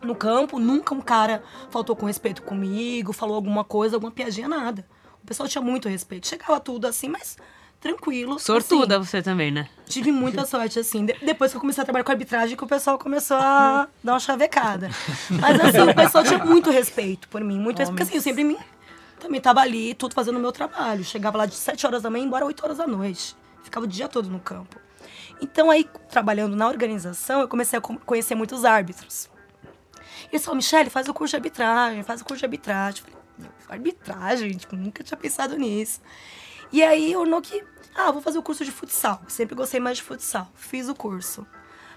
no 0.00 0.14
campo, 0.14 0.60
nunca 0.60 0.94
um 0.94 1.00
cara 1.00 1.42
faltou 1.70 1.96
com 1.96 2.06
respeito 2.06 2.42
comigo, 2.42 3.12
falou 3.12 3.34
alguma 3.34 3.64
coisa, 3.64 3.96
alguma 3.96 4.12
piadinha, 4.12 4.48
nada. 4.48 4.86
O 5.22 5.26
pessoal 5.26 5.48
tinha 5.48 5.62
muito 5.62 5.88
respeito. 5.88 6.28
Chegava 6.28 6.60
tudo 6.60 6.86
assim, 6.86 7.08
mas 7.08 7.36
tranquilo. 7.80 8.38
Sortuda 8.38 8.96
assim. 8.98 9.06
você 9.06 9.22
também, 9.22 9.50
né? 9.50 9.68
Tive 9.86 10.10
muita 10.12 10.44
sorte, 10.44 10.78
assim. 10.78 11.04
De- 11.06 11.16
depois 11.24 11.50
que 11.50 11.56
eu 11.56 11.60
comecei 11.60 11.82
a 11.82 11.84
trabalhar 11.84 12.04
com 12.04 12.12
arbitragem, 12.12 12.56
que 12.56 12.64
o 12.64 12.66
pessoal 12.66 12.98
começou 12.98 13.36
a 13.36 13.88
dar 14.02 14.12
uma 14.12 14.20
chavecada. 14.20 14.90
Mas 15.30 15.60
assim, 15.60 15.80
o 15.90 15.94
pessoal 15.94 16.24
tinha 16.24 16.44
muito 16.44 16.70
respeito 16.70 17.28
por 17.28 17.42
mim. 17.42 17.58
Muito 17.58 17.78
respeito. 17.78 17.96
Porque 17.96 18.02
assim, 18.04 18.16
eu 18.16 18.22
sempre 18.22 18.44
me, 18.44 18.58
também 19.20 19.40
tava 19.40 19.60
ali, 19.60 19.94
tudo 19.94 20.14
fazendo 20.14 20.36
o 20.36 20.40
meu 20.40 20.52
trabalho. 20.52 21.04
Chegava 21.04 21.38
lá 21.38 21.46
de 21.46 21.54
7 21.54 21.86
horas 21.86 22.02
da 22.02 22.10
manhã 22.10 22.24
embora 22.24 22.44
8 22.44 22.62
horas 22.64 22.78
da 22.78 22.86
noite. 22.86 23.36
Ficava 23.62 23.84
o 23.84 23.88
dia 23.88 24.08
todo 24.08 24.28
no 24.28 24.40
campo. 24.40 24.76
Então 25.40 25.70
aí, 25.70 25.88
trabalhando 26.10 26.56
na 26.56 26.66
organização, 26.66 27.40
eu 27.40 27.48
comecei 27.48 27.78
a 27.78 27.82
co- 27.82 27.98
conhecer 28.04 28.34
muitos 28.34 28.64
árbitros. 28.64 29.28
E 30.24 30.34
eles 30.34 30.44
falaram, 30.44 30.56
Michele, 30.56 30.90
faz 30.90 31.08
o 31.08 31.14
curso 31.14 31.30
de 31.32 31.36
arbitragem, 31.36 32.02
faz 32.02 32.20
o 32.20 32.24
curso 32.24 32.40
de 32.40 32.44
arbitragem. 32.44 33.02
Eu 33.06 33.44
falei, 33.60 33.80
"Meu, 33.80 33.92
arbitragem? 33.92 34.50
Tipo, 34.56 34.74
nunca 34.74 35.04
tinha 35.04 35.16
pensado 35.16 35.56
nisso. 35.56 36.00
E 36.72 36.82
aí 36.82 37.12
eu 37.12 37.24
no 37.24 37.40
que, 37.40 37.64
ah, 37.94 38.10
vou 38.10 38.20
fazer 38.20 38.38
o 38.38 38.42
curso 38.42 38.64
de 38.64 38.70
futsal. 38.72 39.22
Sempre 39.28 39.54
gostei 39.54 39.80
mais 39.80 39.96
de 39.98 40.02
futsal. 40.02 40.50
Fiz 40.54 40.88
o 40.88 40.94
curso. 40.94 41.46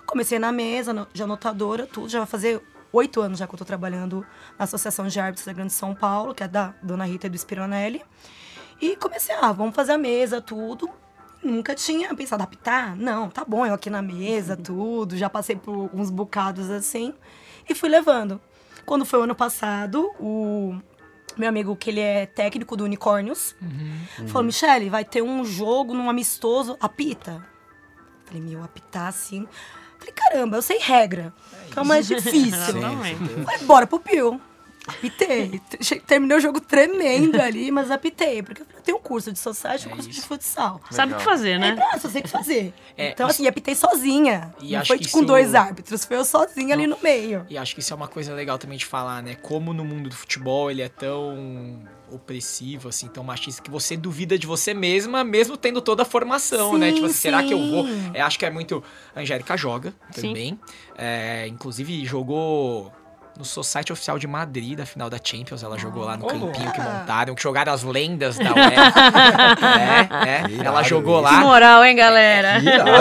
Comecei 0.05 0.39
na 0.39 0.51
mesa, 0.51 0.93
no- 0.93 1.07
de 1.13 1.21
anotadora, 1.23 1.85
tudo. 1.85 2.09
Já 2.09 2.19
vai 2.19 2.27
fazer 2.27 2.61
oito 2.93 3.21
anos 3.21 3.39
já 3.39 3.47
que 3.47 3.53
eu 3.53 3.57
tô 3.59 3.65
trabalhando 3.65 4.25
na 4.57 4.63
Associação 4.65 5.07
de 5.07 5.19
Árbitros 5.19 5.45
da 5.45 5.53
Grande 5.53 5.73
São 5.73 5.93
Paulo, 5.95 6.33
que 6.33 6.43
é 6.43 6.47
da 6.47 6.73
Dona 6.81 7.05
Rita 7.05 7.27
e 7.27 7.29
do 7.29 7.37
Spironelli. 7.37 8.01
E 8.81 8.95
comecei, 8.95 9.35
ah, 9.35 9.51
vamos 9.51 9.75
fazer 9.75 9.93
a 9.93 9.97
mesa, 9.97 10.41
tudo. 10.41 10.89
Nunca 11.43 11.73
tinha 11.75 12.13
pensado 12.15 12.43
apitar? 12.43 12.95
Não, 12.95 13.29
tá 13.29 13.43
bom, 13.45 13.65
eu 13.65 13.73
aqui 13.73 13.89
na 13.89 14.01
mesa, 14.01 14.55
tudo. 14.57 15.17
Já 15.17 15.29
passei 15.29 15.55
por 15.55 15.89
uns 15.93 16.09
bocados 16.09 16.69
assim. 16.69 17.13
E 17.69 17.75
fui 17.75 17.89
levando. 17.89 18.39
Quando 18.85 19.05
foi 19.05 19.19
o 19.19 19.23
ano 19.23 19.35
passado, 19.35 20.11
o 20.19 20.75
meu 21.37 21.49
amigo, 21.49 21.75
que 21.75 21.89
ele 21.89 21.99
é 21.99 22.25
técnico 22.25 22.75
do 22.75 22.83
Unicórnios, 22.83 23.55
falou: 24.27 24.43
Michele, 24.43 24.89
vai 24.89 25.05
ter 25.05 25.21
um 25.21 25.43
jogo 25.45 25.93
num 25.93 26.09
amistoso, 26.09 26.77
apita. 26.79 27.45
Falei, 28.25 28.41
meu, 28.41 28.63
apitar 28.63 29.07
assim. 29.07 29.47
Falei, 29.97 30.13
caramba, 30.13 30.57
eu 30.57 30.61
sei 30.61 30.79
regra, 30.79 31.33
que 31.69 31.77
é 31.77 31.81
o 31.81 31.85
mais 31.85 32.07
difícil. 32.07 32.47
Exatamente. 32.57 33.43
Falei, 33.43 33.63
bora 33.65 33.87
pro 33.87 33.99
Pio. 33.99 34.41
Apitei. 34.87 35.61
Terminei 36.07 36.37
o 36.37 36.39
jogo 36.39 36.59
tremendo 36.59 37.39
ali, 37.41 37.69
mas 37.71 37.91
apitei. 37.91 38.41
Porque 38.41 38.61
eu 38.63 38.81
tenho 38.83 38.97
um 38.97 39.01
curso 39.01 39.31
de 39.31 39.37
society 39.37 39.85
e 39.85 39.87
um 39.87 39.95
curso 39.95 40.09
de 40.09 40.21
futsal. 40.21 40.81
Sabe 40.89 41.13
o 41.13 41.17
que 41.17 41.23
fazer, 41.23 41.51
É, 41.51 41.57
né? 41.59 41.75
pra, 41.75 41.99
só 41.99 42.09
sei 42.09 42.21
o 42.21 42.23
que 42.23 42.29
fazer. 42.29 42.73
É, 42.97 43.09
então, 43.11 43.27
isso- 43.27 43.35
assim, 43.41 43.47
apitei 43.47 43.75
sozinha. 43.75 44.53
E 44.59 44.71
não 44.73 44.79
acho 44.79 44.87
foi 44.87 44.97
que 44.97 45.09
com 45.11 45.19
isso- 45.19 45.27
dois 45.27 45.53
árbitros, 45.55 46.03
foi 46.03 46.17
eu 46.17 46.25
sozinha 46.25 46.73
ali 46.73 46.87
no 46.87 46.97
meio. 47.01 47.45
E 47.49 47.57
acho 47.57 47.73
que 47.75 47.79
isso 47.81 47.93
é 47.93 47.95
uma 47.95 48.07
coisa 48.07 48.33
legal 48.33 48.57
também 48.57 48.77
de 48.77 48.85
falar, 48.85 49.21
né? 49.21 49.35
Como 49.35 49.71
no 49.73 49.85
mundo 49.85 50.09
do 50.09 50.15
futebol 50.15 50.71
ele 50.71 50.81
é 50.81 50.89
tão 50.89 51.83
opressivo, 52.11 52.89
assim, 52.89 53.07
tão 53.07 53.23
machista, 53.23 53.61
que 53.61 53.71
você 53.71 53.95
duvida 53.95 54.37
de 54.37 54.45
você 54.45 54.73
mesma, 54.73 55.23
mesmo 55.23 55.55
tendo 55.55 55.79
toda 55.81 56.01
a 56.03 56.05
formação, 56.05 56.77
né? 56.77 56.89
Sim, 56.89 56.95
Tipo 56.95 57.05
assim, 57.05 57.15
será 57.15 57.43
que 57.43 57.53
eu 57.53 57.59
vou? 57.69 57.85
É, 58.13 58.21
acho 58.21 58.37
que 58.37 58.45
é 58.45 58.49
muito. 58.49 58.83
A 59.15 59.21
Angélica 59.21 59.55
joga 59.55 59.93
também. 60.13 60.59
É, 60.97 61.47
inclusive, 61.47 62.03
jogou. 62.05 62.91
No 63.41 63.45
Society 63.45 63.91
Oficial 63.91 64.19
de 64.19 64.27
Madrid, 64.27 64.77
da 64.77 64.85
final 64.85 65.09
da 65.09 65.17
Champions, 65.21 65.63
ela 65.63 65.75
jogou 65.75 66.05
lá 66.05 66.15
no 66.15 66.25
Ô, 66.25 66.27
campinho 66.27 66.71
que 66.71 66.79
montaram, 66.79 67.33
que 67.33 67.41
jogaram 67.41 67.73
as 67.73 67.81
lendas 67.81 68.37
da 68.37 68.43
UEFA. 68.53 68.99
é, 70.27 70.29
é. 70.29 70.63
Ela 70.63 70.83
jogou 70.83 71.17
Que 71.17 71.23
lá. 71.23 71.39
moral, 71.39 71.83
hein, 71.83 71.95
galera? 71.95 72.59
Irado 72.59 72.91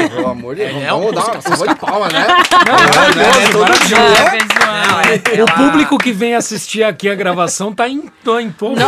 isso, 0.00 0.10
pelo 0.10 0.30
amor 0.30 0.56
de 0.56 0.64
Deus. 0.66 0.82
É, 0.82 0.86
não, 0.88 0.98
Vamos 0.98 1.14
dar 1.14 1.30
uma 1.32 1.40
salva 1.40 1.68
de 1.68 1.74
palma, 1.76 2.08
né? 2.08 2.26
Pessoal. 3.46 3.68
Não, 4.88 5.00
é, 5.00 5.42
O 5.44 5.46
público 5.54 5.96
que 5.96 6.10
vem 6.12 6.34
assistir 6.34 6.82
aqui 6.82 7.08
a 7.08 7.14
gravação 7.14 7.72
tá 7.72 7.88
em, 7.88 8.10
tô 8.24 8.38
em 8.40 8.50
pouco. 8.50 8.80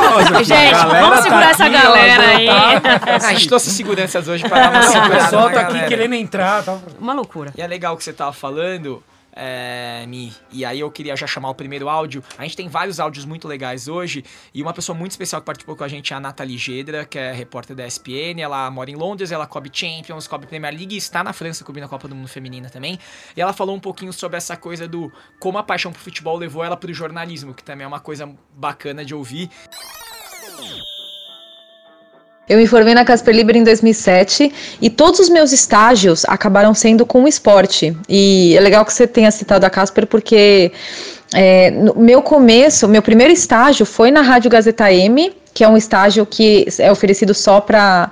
Gente, 0.42 0.74
vamos 0.74 1.20
segurar 1.20 1.50
essa 1.50 1.68
galera 1.68 2.22
aí. 2.36 2.48
Ah, 2.48 2.80
a 3.28 3.32
gente 3.32 3.46
trouxe 3.48 3.70
seguranças 3.70 4.26
hoje 4.26 4.42
pra 4.48 4.58
dar 4.58 4.70
uma 4.70 4.80
O 4.80 4.82
segurada 4.82 5.14
pessoal 5.24 5.48
na 5.48 5.54
tá 5.54 5.60
aqui 5.60 5.72
galera. 5.72 5.88
querendo 5.88 6.14
entrar. 6.14 6.64
Tá... 6.64 6.78
Uma 6.98 7.12
loucura. 7.14 7.52
E 7.56 7.62
é 7.62 7.66
legal 7.68 7.94
o 7.94 7.96
que 7.96 8.02
você 8.02 8.12
tava 8.12 8.32
falando, 8.32 9.00
é, 9.32 10.04
Mi. 10.06 10.32
E 10.50 10.64
aí 10.64 10.80
eu 10.80 10.90
queria 10.90 11.16
já 11.16 11.26
chamar 11.26 11.50
o 11.50 11.54
primeiro 11.54 11.88
áudio. 11.88 12.22
A 12.36 12.42
gente 12.42 12.56
tem 12.56 12.68
vários 12.68 13.00
áudios 13.00 13.24
muito 13.24 13.46
legais 13.46 13.88
hoje. 13.88 14.24
E 14.54 14.62
uma 14.62 14.72
pessoa 14.72 14.96
muito 14.96 15.12
especial 15.12 15.40
que 15.40 15.46
participou 15.46 15.76
com 15.76 15.84
a 15.84 15.88
gente 15.88 16.12
é 16.12 16.16
a 16.16 16.20
Nathalie 16.20 16.58
Gedra, 16.58 17.04
que 17.04 17.18
é 17.18 17.32
repórter 17.32 17.76
da 17.76 17.86
ESPN. 17.86 18.40
Ela 18.40 18.70
mora 18.70 18.90
em 18.90 18.96
Londres, 18.96 19.32
ela 19.32 19.46
cobre 19.46 19.70
Champions, 19.72 20.26
cobre 20.26 20.46
Premier 20.46 20.74
League 20.74 20.94
e 20.94 20.98
está 20.98 21.22
na 21.22 21.32
França 21.32 21.64
cobrindo 21.64 21.86
a 21.86 21.88
Copa 21.88 22.08
do 22.08 22.14
Mundo 22.14 22.28
Feminina 22.28 22.68
também. 22.68 22.98
E 23.36 23.40
ela 23.40 23.52
falou 23.52 23.74
um 23.74 23.80
pouquinho 23.80 24.12
sobre 24.12 24.36
essa 24.36 24.56
coisa 24.56 24.86
do 24.86 25.12
como 25.38 25.58
a 25.58 25.62
paixão 25.62 25.92
pro 25.92 26.00
futebol 26.00 26.36
levou 26.36 26.64
ela 26.64 26.76
pro 26.76 26.92
jornalismo, 26.92 27.54
que 27.54 27.62
também 27.62 27.84
é 27.84 27.88
uma 27.88 28.00
coisa 28.00 28.30
bacana 28.54 29.04
de 29.04 29.14
ouvir. 29.14 29.50
Eu 32.50 32.58
me 32.58 32.66
formei 32.66 32.94
na 32.94 33.04
Casper 33.04 33.32
Liber 33.32 33.56
em 33.56 33.62
2007 33.62 34.52
e 34.82 34.90
todos 34.90 35.20
os 35.20 35.28
meus 35.28 35.52
estágios 35.52 36.24
acabaram 36.26 36.74
sendo 36.74 37.06
com 37.06 37.22
o 37.22 37.28
esporte. 37.28 37.96
E 38.08 38.56
é 38.56 38.60
legal 38.60 38.84
que 38.84 38.92
você 38.92 39.06
tenha 39.06 39.30
citado 39.30 39.64
a 39.64 39.70
Casper 39.70 40.04
porque 40.04 40.72
é, 41.32 41.70
meu 41.94 42.20
começo, 42.20 42.88
meu 42.88 43.02
primeiro 43.02 43.32
estágio 43.32 43.86
foi 43.86 44.10
na 44.10 44.20
Rádio 44.20 44.50
Gazeta 44.50 44.92
M, 44.92 45.32
que 45.54 45.62
é 45.62 45.68
um 45.68 45.76
estágio 45.76 46.26
que 46.26 46.66
é 46.80 46.90
oferecido 46.90 47.32
só 47.32 47.60
para 47.60 48.10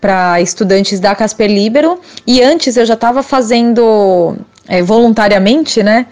para 0.00 0.40
estudantes 0.40 0.98
da 0.98 1.14
Casper 1.14 1.48
Libero 1.48 2.00
e 2.26 2.42
antes 2.42 2.76
eu 2.76 2.84
já 2.84 2.94
estava 2.94 3.22
fazendo 3.22 4.36
é, 4.66 4.82
voluntariamente, 4.82 5.84
né? 5.84 6.06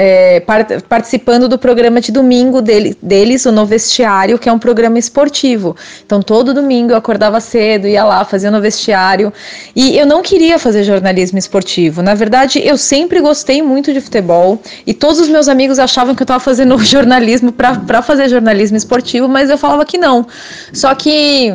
É, 0.00 0.38
par- 0.40 0.64
participando 0.88 1.48
do 1.48 1.58
programa 1.58 2.00
de 2.00 2.12
domingo 2.12 2.62
dele- 2.62 2.96
deles, 3.02 3.44
o 3.46 3.50
No 3.52 3.66
Vestiário, 3.66 4.38
que 4.38 4.48
é 4.48 4.52
um 4.52 4.58
programa 4.58 4.96
esportivo. 4.96 5.74
Então, 6.06 6.22
todo 6.22 6.54
domingo 6.54 6.92
eu 6.92 6.96
acordava 6.96 7.40
cedo, 7.40 7.88
ia 7.88 8.04
lá, 8.04 8.24
fazia 8.24 8.50
no 8.50 8.60
vestiário. 8.60 9.32
E 9.74 9.98
eu 9.98 10.06
não 10.06 10.22
queria 10.22 10.56
fazer 10.58 10.84
jornalismo 10.84 11.36
esportivo. 11.36 12.00
Na 12.00 12.14
verdade, 12.14 12.60
eu 12.64 12.78
sempre 12.78 13.20
gostei 13.20 13.60
muito 13.60 13.92
de 13.92 14.00
futebol 14.00 14.60
e 14.86 14.94
todos 14.94 15.18
os 15.18 15.28
meus 15.28 15.48
amigos 15.48 15.80
achavam 15.80 16.14
que 16.14 16.22
eu 16.22 16.24
estava 16.24 16.40
fazendo 16.40 16.78
jornalismo 16.82 17.50
para 17.50 18.00
fazer 18.00 18.28
jornalismo 18.28 18.76
esportivo, 18.76 19.28
mas 19.28 19.50
eu 19.50 19.58
falava 19.58 19.84
que 19.84 19.98
não. 19.98 20.26
Só 20.72 20.94
que. 20.94 21.52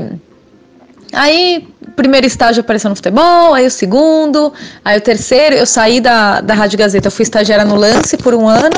Aí, 1.13 1.67
primeiro 1.95 2.27
estágio 2.27 2.61
apareceu 2.61 2.89
no 2.89 2.95
futebol, 2.95 3.53
aí 3.53 3.65
o 3.65 3.71
segundo, 3.71 4.53
aí 4.83 4.97
o 4.97 5.01
terceiro, 5.01 5.55
eu 5.55 5.65
saí 5.65 5.99
da, 5.99 6.41
da 6.41 6.53
Rádio 6.53 6.77
Gazeta, 6.77 7.09
fui 7.09 7.23
estagiária 7.23 7.65
no 7.65 7.75
Lance 7.75 8.17
por 8.17 8.33
um 8.33 8.47
ano, 8.47 8.77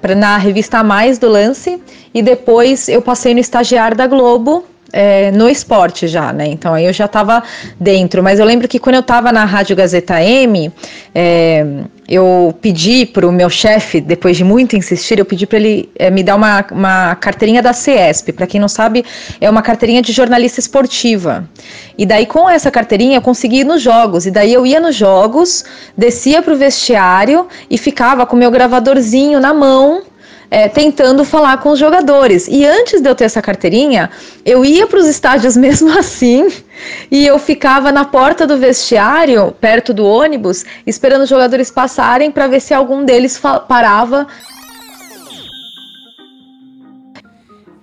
pra, 0.00 0.14
na 0.14 0.36
revista 0.36 0.82
Mais 0.82 1.18
do 1.18 1.28
Lance, 1.28 1.80
e 2.12 2.22
depois 2.22 2.88
eu 2.88 3.00
passei 3.00 3.34
no 3.34 3.40
estagiário 3.40 3.96
da 3.96 4.06
Globo, 4.06 4.64
é, 4.92 5.30
no 5.32 5.48
esporte 5.48 6.06
já, 6.06 6.32
né? 6.32 6.46
Então 6.46 6.72
aí 6.74 6.84
eu 6.84 6.92
já 6.92 7.04
estava 7.04 7.42
dentro. 7.78 8.22
Mas 8.22 8.38
eu 8.38 8.46
lembro 8.46 8.66
que 8.66 8.78
quando 8.78 8.96
eu 8.96 9.00
estava 9.00 9.30
na 9.32 9.44
Rádio 9.44 9.76
Gazeta 9.76 10.22
M, 10.22 10.72
é, 11.14 11.66
eu 12.08 12.56
pedi 12.60 13.04
para 13.04 13.26
o 13.26 13.32
meu 13.32 13.50
chefe, 13.50 14.00
depois 14.00 14.36
de 14.36 14.44
muito 14.44 14.74
insistir, 14.74 15.18
eu 15.18 15.26
pedi 15.26 15.46
para 15.46 15.58
ele 15.58 15.90
é, 15.94 16.10
me 16.10 16.22
dar 16.22 16.36
uma, 16.36 16.64
uma 16.70 17.14
carteirinha 17.16 17.62
da 17.62 17.72
CESP. 17.72 18.32
Para 18.32 18.46
quem 18.46 18.60
não 18.60 18.68
sabe, 18.68 19.04
é 19.40 19.50
uma 19.50 19.60
carteirinha 19.60 20.00
de 20.00 20.12
jornalista 20.12 20.58
esportiva. 20.58 21.48
E 21.98 22.06
daí 22.06 22.24
com 22.24 22.48
essa 22.48 22.70
carteirinha 22.70 23.18
eu 23.18 23.22
consegui 23.22 23.60
ir 23.60 23.64
nos 23.64 23.82
jogos. 23.82 24.26
E 24.26 24.30
daí 24.30 24.52
eu 24.52 24.64
ia 24.64 24.80
nos 24.80 24.96
jogos, 24.96 25.64
descia 25.96 26.40
para 26.40 26.54
o 26.54 26.56
vestiário 26.56 27.46
e 27.68 27.76
ficava 27.76 28.24
com 28.24 28.36
meu 28.36 28.50
gravadorzinho 28.50 29.38
na 29.38 29.52
mão 29.52 30.02
é, 30.50 30.68
tentando 30.68 31.24
falar 31.24 31.58
com 31.58 31.70
os 31.70 31.78
jogadores. 31.78 32.48
E 32.48 32.64
antes 32.64 33.00
de 33.00 33.08
eu 33.08 33.14
ter 33.14 33.24
essa 33.24 33.42
carteirinha, 33.42 34.10
eu 34.44 34.64
ia 34.64 34.86
para 34.86 34.98
os 34.98 35.06
estádios 35.06 35.56
mesmo 35.58 35.96
assim, 35.98 36.48
e 37.10 37.26
eu 37.26 37.38
ficava 37.38 37.92
na 37.92 38.04
porta 38.04 38.46
do 38.46 38.56
vestiário, 38.56 39.52
perto 39.60 39.92
do 39.92 40.04
ônibus, 40.04 40.64
esperando 40.86 41.22
os 41.22 41.28
jogadores 41.28 41.70
passarem 41.70 42.30
para 42.30 42.46
ver 42.46 42.60
se 42.60 42.72
algum 42.72 43.04
deles 43.04 43.40
parava 43.68 44.26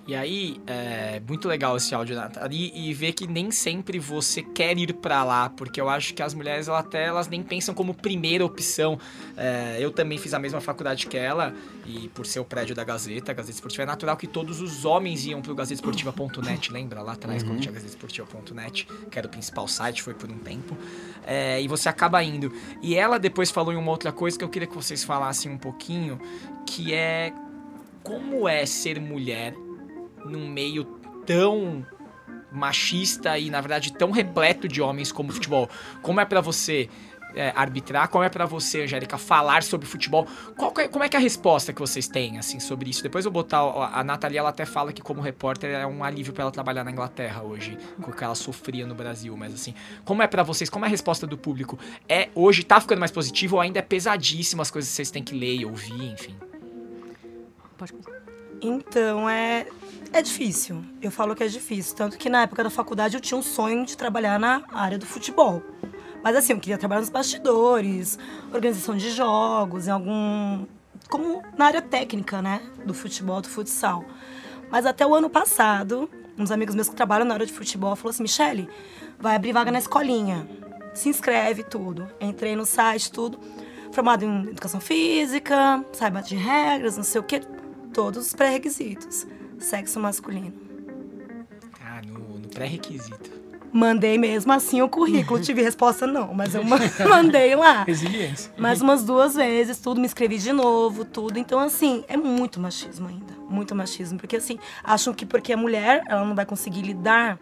E 0.06 0.14
aí, 0.14 0.60
é 0.68 1.20
muito 1.26 1.48
legal 1.48 1.76
esse 1.76 1.92
áudio, 1.92 2.14
Nathalie, 2.14 2.70
e 2.72 2.94
ver 2.94 3.12
que 3.12 3.26
nem 3.26 3.50
sempre 3.50 3.98
você 3.98 4.40
quer 4.40 4.78
ir 4.78 4.92
pra 4.94 5.24
lá, 5.24 5.50
porque 5.50 5.80
eu 5.80 5.88
acho 5.88 6.14
que 6.14 6.22
as 6.22 6.32
mulheres, 6.32 6.68
ela 6.68 6.78
até, 6.78 7.06
elas 7.06 7.26
nem 7.26 7.42
pensam 7.42 7.74
como 7.74 7.92
primeira 7.92 8.44
opção. 8.44 9.00
É, 9.36 9.78
eu 9.80 9.90
também 9.90 10.16
fiz 10.16 10.32
a 10.32 10.38
mesma 10.38 10.60
faculdade 10.60 11.08
que 11.08 11.16
ela, 11.16 11.52
e 11.84 12.06
por 12.10 12.24
ser 12.24 12.38
o 12.38 12.44
prédio 12.44 12.72
da 12.72 12.84
Gazeta, 12.84 13.32
Gazeta 13.32 13.56
Esportiva, 13.56 13.82
é 13.82 13.86
natural 13.86 14.16
que 14.16 14.28
todos 14.28 14.60
os 14.60 14.84
homens 14.84 15.26
iam 15.26 15.42
pro 15.42 15.56
gazetesportiva.net, 15.56 16.72
lembra? 16.72 17.02
Lá 17.02 17.14
atrás, 17.14 17.42
quando 17.42 17.58
tinha 17.58 17.72
gazetesportiva.net, 17.72 18.86
que 19.10 19.18
era 19.18 19.26
o 19.26 19.30
principal 19.30 19.66
site, 19.66 20.02
foi 20.04 20.14
por 20.14 20.30
um 20.30 20.38
tempo. 20.38 20.78
É, 21.26 21.60
e 21.60 21.66
você 21.66 21.88
acaba 21.88 22.22
indo. 22.22 22.52
E 22.80 22.94
ela 22.94 23.18
depois 23.18 23.50
falou 23.50 23.72
em 23.72 23.76
uma 23.76 23.90
outra 23.90 24.12
coisa 24.12 24.38
que 24.38 24.44
eu 24.44 24.48
queria 24.48 24.68
que 24.68 24.74
vocês 24.76 25.02
falassem 25.02 25.50
um 25.50 25.58
pouquinho, 25.58 26.20
que 26.64 26.94
é 26.94 27.32
como 28.04 28.48
é 28.48 28.64
ser 28.64 29.00
mulher 29.00 29.52
num 30.26 30.48
meio 30.48 30.84
tão 31.24 31.84
machista 32.52 33.38
e 33.38 33.50
na 33.50 33.60
verdade 33.60 33.92
tão 33.92 34.10
repleto 34.10 34.68
de 34.68 34.80
homens 34.80 35.12
como 35.12 35.30
o 35.30 35.32
futebol. 35.32 35.68
Como 36.02 36.20
é 36.20 36.24
pra 36.24 36.40
você 36.40 36.88
é, 37.34 37.52
arbitrar? 37.54 38.08
Como 38.08 38.24
é 38.24 38.30
pra 38.30 38.46
você, 38.46 38.84
Angélica, 38.84 39.18
falar 39.18 39.62
sobre 39.62 39.86
futebol? 39.86 40.26
Qual 40.56 40.72
é- 40.78 40.88
como 40.88 41.04
é 41.04 41.08
que 41.08 41.16
é 41.16 41.18
a 41.18 41.22
resposta 41.22 41.70
que 41.70 41.80
vocês 41.80 42.08
têm 42.08 42.38
assim 42.38 42.58
sobre 42.58 42.88
isso? 42.88 43.02
Depois 43.02 43.26
eu 43.26 43.30
vou 43.30 43.42
botar 43.42 43.58
a, 43.58 44.00
a 44.00 44.04
Nathalie, 44.04 44.38
ela 44.38 44.48
até 44.48 44.64
fala 44.64 44.90
que 44.90 45.02
como 45.02 45.20
repórter 45.20 45.70
é 45.70 45.86
um 45.86 46.02
alívio 46.02 46.32
pra 46.32 46.42
ela 46.44 46.50
trabalhar 46.50 46.82
na 46.82 46.90
Inglaterra 46.90 47.42
hoje, 47.42 47.76
com 48.00 48.10
o 48.10 48.14
que 48.14 48.24
ela 48.24 48.34
sofria 48.34 48.86
no 48.86 48.94
Brasil, 48.94 49.36
mas 49.36 49.52
assim, 49.52 49.74
como 50.04 50.22
é 50.22 50.26
pra 50.26 50.42
vocês? 50.42 50.70
Como 50.70 50.86
é 50.86 50.88
a 50.88 50.90
resposta 50.90 51.26
do 51.26 51.36
público? 51.36 51.78
É 52.08 52.30
hoje 52.34 52.64
tá 52.64 52.80
ficando 52.80 53.00
mais 53.00 53.10
positivo 53.10 53.56
ou 53.56 53.60
ainda 53.60 53.80
é 53.80 53.82
pesadíssimo 53.82 54.62
as 54.62 54.70
coisas 54.70 54.88
que 54.90 54.96
vocês 54.96 55.10
têm 55.10 55.22
que 55.22 55.34
ler 55.34 55.56
e 55.56 55.66
ouvir, 55.66 56.12
enfim? 56.12 56.34
Pode. 57.76 57.92
Então, 58.60 59.28
é, 59.28 59.66
é 60.12 60.22
difícil. 60.22 60.84
Eu 61.02 61.10
falo 61.10 61.34
que 61.34 61.44
é 61.44 61.48
difícil. 61.48 61.94
Tanto 61.96 62.18
que 62.18 62.28
na 62.28 62.42
época 62.42 62.64
da 62.64 62.70
faculdade 62.70 63.16
eu 63.16 63.20
tinha 63.20 63.38
um 63.38 63.42
sonho 63.42 63.84
de 63.84 63.96
trabalhar 63.96 64.38
na 64.38 64.62
área 64.72 64.98
do 64.98 65.06
futebol. 65.06 65.62
Mas 66.22 66.34
assim, 66.36 66.52
eu 66.52 66.58
queria 66.58 66.78
trabalhar 66.78 67.00
nos 67.00 67.10
bastidores, 67.10 68.18
organização 68.52 68.96
de 68.96 69.10
jogos, 69.10 69.86
em 69.86 69.90
algum. 69.90 70.66
como 71.08 71.42
na 71.56 71.66
área 71.66 71.82
técnica, 71.82 72.42
né? 72.42 72.60
Do 72.84 72.92
futebol, 72.92 73.40
do 73.40 73.48
futsal. 73.48 74.04
Mas 74.70 74.86
até 74.86 75.06
o 75.06 75.14
ano 75.14 75.30
passado, 75.30 76.10
uns 76.36 76.50
amigos 76.50 76.74
meus 76.74 76.88
que 76.88 76.96
trabalham 76.96 77.24
na 77.24 77.34
área 77.34 77.46
de 77.46 77.52
futebol 77.52 77.94
falaram 77.94 78.10
assim: 78.10 78.22
Michele, 78.22 78.68
vai 79.18 79.36
abrir 79.36 79.52
vaga 79.52 79.70
na 79.70 79.78
escolinha. 79.78 80.48
Se 80.94 81.08
inscreve 81.08 81.62
tudo. 81.62 82.08
Entrei 82.20 82.56
no 82.56 82.66
site, 82.66 83.12
tudo. 83.12 83.38
Formado 83.92 84.24
em 84.24 84.48
educação 84.48 84.80
física, 84.80 85.84
saiba 85.92 86.22
de 86.22 86.34
regras, 86.34 86.96
não 86.96 87.04
sei 87.04 87.20
o 87.20 87.24
quê. 87.24 87.40
Todos 87.96 88.26
os 88.26 88.32
pré-requisitos. 88.34 89.26
Sexo 89.58 89.98
masculino. 89.98 90.52
Ah, 91.82 92.02
no, 92.06 92.38
no 92.38 92.46
pré-requisito. 92.48 93.30
Mandei 93.72 94.18
mesmo 94.18 94.52
assim 94.52 94.82
o 94.82 94.88
currículo. 94.88 95.40
Tive 95.40 95.62
resposta 95.62 96.06
não, 96.06 96.34
mas 96.34 96.54
eu 96.54 96.62
ma- 96.62 96.76
mandei 97.08 97.56
lá. 97.56 97.84
Resiliência. 97.84 98.52
Mais 98.58 98.82
umas 98.82 99.02
duas 99.02 99.34
vezes, 99.34 99.78
tudo, 99.78 99.98
me 99.98 100.06
inscrevi 100.06 100.36
de 100.36 100.52
novo, 100.52 101.06
tudo. 101.06 101.38
Então, 101.38 101.58
assim, 101.58 102.04
é 102.06 102.18
muito 102.18 102.60
machismo 102.60 103.08
ainda. 103.08 103.32
Muito 103.48 103.74
machismo. 103.74 104.18
Porque, 104.18 104.36
assim, 104.36 104.58
acham 104.84 105.14
que 105.14 105.24
porque 105.24 105.54
é 105.54 105.56
mulher, 105.56 106.02
ela 106.06 106.22
não 106.22 106.34
vai 106.34 106.44
conseguir 106.44 106.82
lidar 106.82 107.38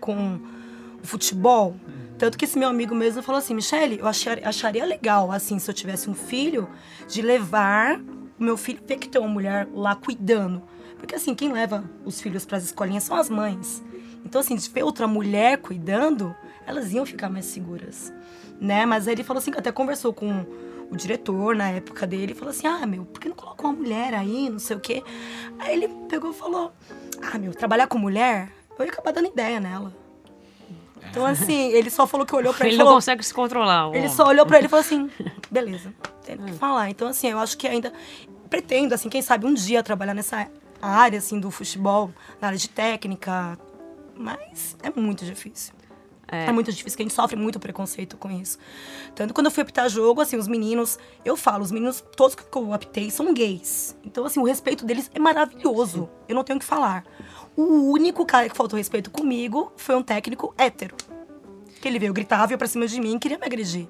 com 0.00 0.40
o 1.00 1.06
futebol. 1.06 1.76
Tanto 2.18 2.36
que 2.36 2.44
esse 2.44 2.58
meu 2.58 2.68
amigo 2.68 2.92
mesmo 2.92 3.22
falou 3.22 3.38
assim, 3.38 3.54
Michele, 3.54 4.00
eu 4.00 4.08
achar- 4.08 4.40
acharia 4.44 4.84
legal, 4.84 5.30
assim, 5.30 5.60
se 5.60 5.70
eu 5.70 5.74
tivesse 5.74 6.10
um 6.10 6.14
filho, 6.14 6.68
de 7.06 7.22
levar 7.22 8.00
o 8.38 8.42
meu 8.42 8.56
filho, 8.56 8.80
ver 8.86 8.96
que 8.98 9.08
tem 9.08 9.20
uma 9.20 9.30
mulher 9.30 9.68
lá 9.72 9.94
cuidando. 9.94 10.62
Porque, 10.98 11.14
assim, 11.14 11.34
quem 11.34 11.52
leva 11.52 11.84
os 12.04 12.20
filhos 12.20 12.44
para 12.44 12.58
as 12.58 12.64
escolinhas 12.64 13.04
são 13.04 13.16
as 13.16 13.28
mães. 13.28 13.82
Então, 14.24 14.40
assim, 14.40 14.56
de 14.56 14.68
ver 14.68 14.82
outra 14.82 15.06
mulher 15.06 15.58
cuidando, 15.58 16.34
elas 16.66 16.92
iam 16.92 17.06
ficar 17.06 17.28
mais 17.28 17.44
seguras, 17.44 18.12
né? 18.60 18.84
Mas 18.84 19.06
aí 19.06 19.14
ele 19.14 19.22
falou 19.22 19.38
assim, 19.38 19.52
que 19.52 19.58
até 19.58 19.70
conversou 19.70 20.12
com 20.12 20.44
o 20.90 20.96
diretor 20.96 21.54
na 21.54 21.70
época 21.70 22.06
dele, 22.06 22.34
falou 22.34 22.50
assim, 22.50 22.66
ah, 22.66 22.86
meu, 22.86 23.04
por 23.04 23.20
que 23.20 23.28
não 23.28 23.36
coloca 23.36 23.66
uma 23.66 23.72
mulher 23.72 24.14
aí, 24.14 24.48
não 24.48 24.58
sei 24.58 24.76
o 24.76 24.80
quê? 24.80 25.02
Aí 25.58 25.74
ele 25.74 25.88
pegou 26.08 26.30
e 26.30 26.34
falou, 26.34 26.72
ah, 27.22 27.38
meu, 27.38 27.52
trabalhar 27.52 27.86
com 27.86 27.98
mulher, 27.98 28.52
eu 28.78 28.84
ia 28.84 28.90
acabar 28.90 29.12
dando 29.12 29.28
ideia 29.28 29.60
nela. 29.60 30.05
Então, 31.16 31.26
assim, 31.26 31.72
ele 31.72 31.88
só 31.88 32.06
falou 32.06 32.26
que 32.26 32.34
olhou 32.36 32.52
pra 32.52 32.66
ele 32.66 32.74
Ele 32.74 32.78
não 32.78 32.84
falou... 32.86 32.98
consegue 32.98 33.22
se 33.24 33.32
controlar. 33.32 33.94
Ele 33.94 34.08
só 34.08 34.26
olhou 34.26 34.44
pra 34.44 34.58
ele 34.58 34.66
e 34.66 34.68
falou 34.68 34.84
assim, 34.84 35.10
beleza, 35.50 35.92
tem 36.24 36.36
que 36.36 36.52
falar. 36.52 36.90
Então, 36.90 37.08
assim, 37.08 37.28
eu 37.30 37.38
acho 37.38 37.56
que 37.56 37.66
ainda 37.66 37.92
pretendo, 38.50 38.94
assim, 38.94 39.08
quem 39.08 39.22
sabe 39.22 39.46
um 39.46 39.54
dia 39.54 39.82
trabalhar 39.82 40.12
nessa 40.14 40.46
área, 40.80 41.18
assim, 41.18 41.40
do 41.40 41.50
futebol, 41.50 42.10
na 42.40 42.48
área 42.48 42.58
de 42.58 42.68
técnica, 42.68 43.58
mas 44.14 44.76
é 44.82 44.90
muito 44.98 45.24
difícil. 45.24 45.72
É. 46.28 46.50
muito 46.50 46.72
difícil, 46.72 46.96
que 46.96 47.02
a 47.02 47.06
gente 47.06 47.14
sofre 47.14 47.36
muito 47.36 47.60
preconceito 47.60 48.16
com 48.16 48.30
isso. 48.30 48.58
Tanto 49.14 49.32
quando 49.32 49.46
eu 49.46 49.50
fui 49.50 49.62
apitar 49.62 49.88
jogo, 49.88 50.20
assim, 50.20 50.36
os 50.36 50.48
meninos, 50.48 50.98
eu 51.24 51.36
falo, 51.36 51.62
os 51.62 51.70
meninos, 51.70 52.02
todos 52.16 52.34
que 52.34 52.42
eu 52.56 52.72
apitei 52.72 53.10
são 53.10 53.32
gays. 53.32 53.96
Então, 54.04 54.24
assim, 54.24 54.40
o 54.40 54.44
respeito 54.44 54.84
deles 54.84 55.10
é 55.14 55.18
maravilhoso. 55.18 56.08
Eu 56.28 56.34
não 56.34 56.42
tenho 56.42 56.56
o 56.56 56.60
que 56.60 56.66
falar. 56.66 57.04
O 57.56 57.90
único 57.92 58.26
cara 58.26 58.48
que 58.48 58.56
faltou 58.56 58.76
respeito 58.76 59.10
comigo 59.10 59.72
foi 59.76 59.94
um 59.94 60.02
técnico 60.02 60.52
hétero. 60.58 60.96
Que 61.80 61.88
ele 61.88 61.98
veio, 61.98 62.12
gritava, 62.12 62.46
veio 62.46 62.58
pra 62.58 62.66
cima 62.66 62.86
de 62.86 63.00
mim 63.00 63.14
e 63.14 63.18
queria 63.18 63.38
me 63.38 63.46
agredir. 63.46 63.88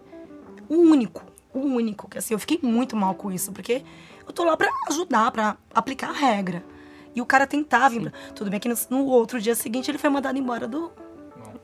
O 0.68 0.76
único, 0.76 1.24
o 1.54 1.60
único. 1.60 2.08
Que 2.08 2.18
assim, 2.18 2.34
eu 2.34 2.38
fiquei 2.38 2.58
muito 2.62 2.94
mal 2.96 3.14
com 3.14 3.32
isso, 3.32 3.52
porque 3.52 3.82
eu 4.26 4.32
tô 4.32 4.44
lá 4.44 4.56
pra 4.56 4.68
ajudar, 4.88 5.30
pra 5.30 5.56
aplicar 5.74 6.10
a 6.10 6.12
regra. 6.12 6.62
E 7.14 7.20
o 7.20 7.26
cara 7.26 7.46
tentava. 7.46 8.12
Tudo 8.34 8.50
bem 8.50 8.60
que 8.60 8.68
no, 8.68 8.76
no 8.90 9.06
outro 9.06 9.40
dia 9.40 9.54
seguinte 9.54 9.90
ele 9.90 9.96
foi 9.98 10.10
mandado 10.10 10.38
embora 10.38 10.68
do, 10.68 10.92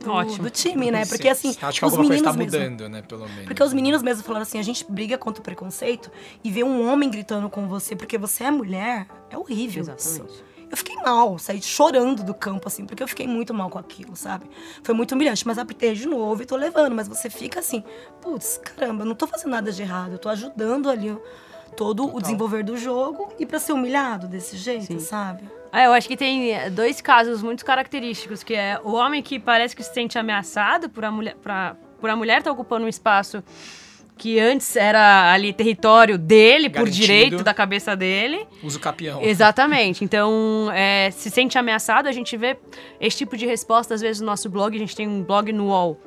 do, 0.02 0.10
Ótimo. 0.12 0.44
do 0.44 0.50
time, 0.50 0.90
né? 0.90 1.04
Porque 1.06 1.28
assim, 1.28 1.50
Acho 1.60 1.80
que 1.80 1.86
os 1.86 1.92
alguma 1.92 2.08
coisa 2.08 2.22
meninos 2.22 2.22
tá 2.22 2.32
mesmo. 2.32 2.58
mudando, 2.60 2.88
né? 2.88 3.02
Pelo 3.02 3.28
menos. 3.28 3.44
Porque 3.44 3.62
os 3.62 3.72
meninos 3.72 4.02
mesmo 4.02 4.22
falaram 4.22 4.42
assim, 4.42 4.58
a 4.58 4.62
gente 4.62 4.84
briga 4.90 5.16
contra 5.18 5.40
o 5.40 5.44
preconceito 5.44 6.10
e 6.42 6.50
ver 6.50 6.64
um 6.64 6.86
homem 6.88 7.10
gritando 7.10 7.48
com 7.48 7.66
você 7.68 7.94
porque 7.96 8.18
você 8.18 8.44
é 8.44 8.50
mulher 8.50 9.06
é 9.30 9.36
horrível. 9.38 9.82
Exatamente. 9.82 10.32
isso. 10.32 10.44
Eu 10.70 10.76
fiquei 10.78 10.96
mal, 10.96 11.38
saí 11.38 11.60
chorando 11.60 12.22
do 12.24 12.32
campo, 12.32 12.66
assim, 12.66 12.86
porque 12.86 13.02
eu 13.02 13.06
fiquei 13.08 13.26
muito 13.26 13.52
mal 13.52 13.68
com 13.68 13.78
aquilo, 13.78 14.16
sabe? 14.16 14.46
Foi 14.82 14.94
muito 14.94 15.14
humilhante, 15.14 15.46
mas 15.46 15.58
apitei 15.58 15.92
de 15.94 16.08
novo 16.08 16.42
e 16.42 16.46
tô 16.46 16.56
levando. 16.56 16.94
Mas 16.94 17.06
você 17.06 17.28
fica 17.28 17.60
assim, 17.60 17.84
putz, 18.22 18.58
caramba, 18.58 19.02
eu 19.02 19.06
não 19.06 19.14
tô 19.14 19.26
fazendo 19.26 19.50
nada 19.50 19.70
de 19.70 19.82
errado, 19.82 20.12
eu 20.12 20.18
tô 20.18 20.30
ajudando 20.30 20.88
ali 20.88 21.14
todo 21.76 22.14
o 22.14 22.20
desenvolver 22.22 22.62
do 22.62 22.76
jogo 22.78 23.32
e 23.38 23.44
pra 23.44 23.58
ser 23.58 23.74
humilhado 23.74 24.26
desse 24.26 24.56
jeito, 24.56 24.98
sabe? 25.00 25.42
Ah, 25.72 25.85
eu 25.85 25.92
acho 25.94 26.06
que 26.06 26.18
tem 26.18 26.52
eh, 26.52 26.68
dois 26.68 27.00
casos 27.00 27.42
muito 27.42 27.64
característicos, 27.64 28.42
que 28.42 28.54
é 28.54 28.78
o 28.85 28.92
homem 28.92 29.22
que 29.22 29.38
parece 29.38 29.74
que 29.74 29.82
se 29.82 29.94
sente 29.94 30.18
ameaçado 30.18 30.90
por 30.90 31.02
a 31.02 31.11
mulher, 31.11 31.35
pra, 31.37 31.74
por 31.98 32.11
a 32.11 32.14
mulher 32.14 32.38
estar 32.38 32.52
ocupando 32.52 32.85
um 32.85 32.88
espaço 32.88 33.42
que 34.18 34.38
antes 34.38 34.76
era 34.76 35.32
ali 35.32 35.52
território 35.52 36.18
dele, 36.18 36.68
por 36.68 36.80
Garantido. 36.80 37.00
direito 37.00 37.42
da 37.42 37.54
cabeça 37.54 37.96
dele. 37.96 38.46
Usa 38.62 38.76
o 38.78 38.80
capião. 38.80 39.22
Exatamente. 39.22 40.04
Então, 40.04 40.70
é, 40.74 41.11
se 41.11 41.30
sente 41.30 41.56
ameaçado, 41.56 42.06
a 42.06 42.12
gente 42.12 42.37
vê 42.37 42.56
esse 43.00 43.16
tipo 43.16 43.37
de 43.37 43.46
resposta, 43.46 43.94
às 43.94 44.00
vezes, 44.00 44.20
no 44.20 44.26
nosso 44.26 44.48
blog. 44.50 44.76
A 44.76 44.78
gente 44.78 44.94
tem 44.94 45.08
um 45.08 45.22
blog 45.22 45.50
no 45.52 45.68
UOL, 45.68 45.98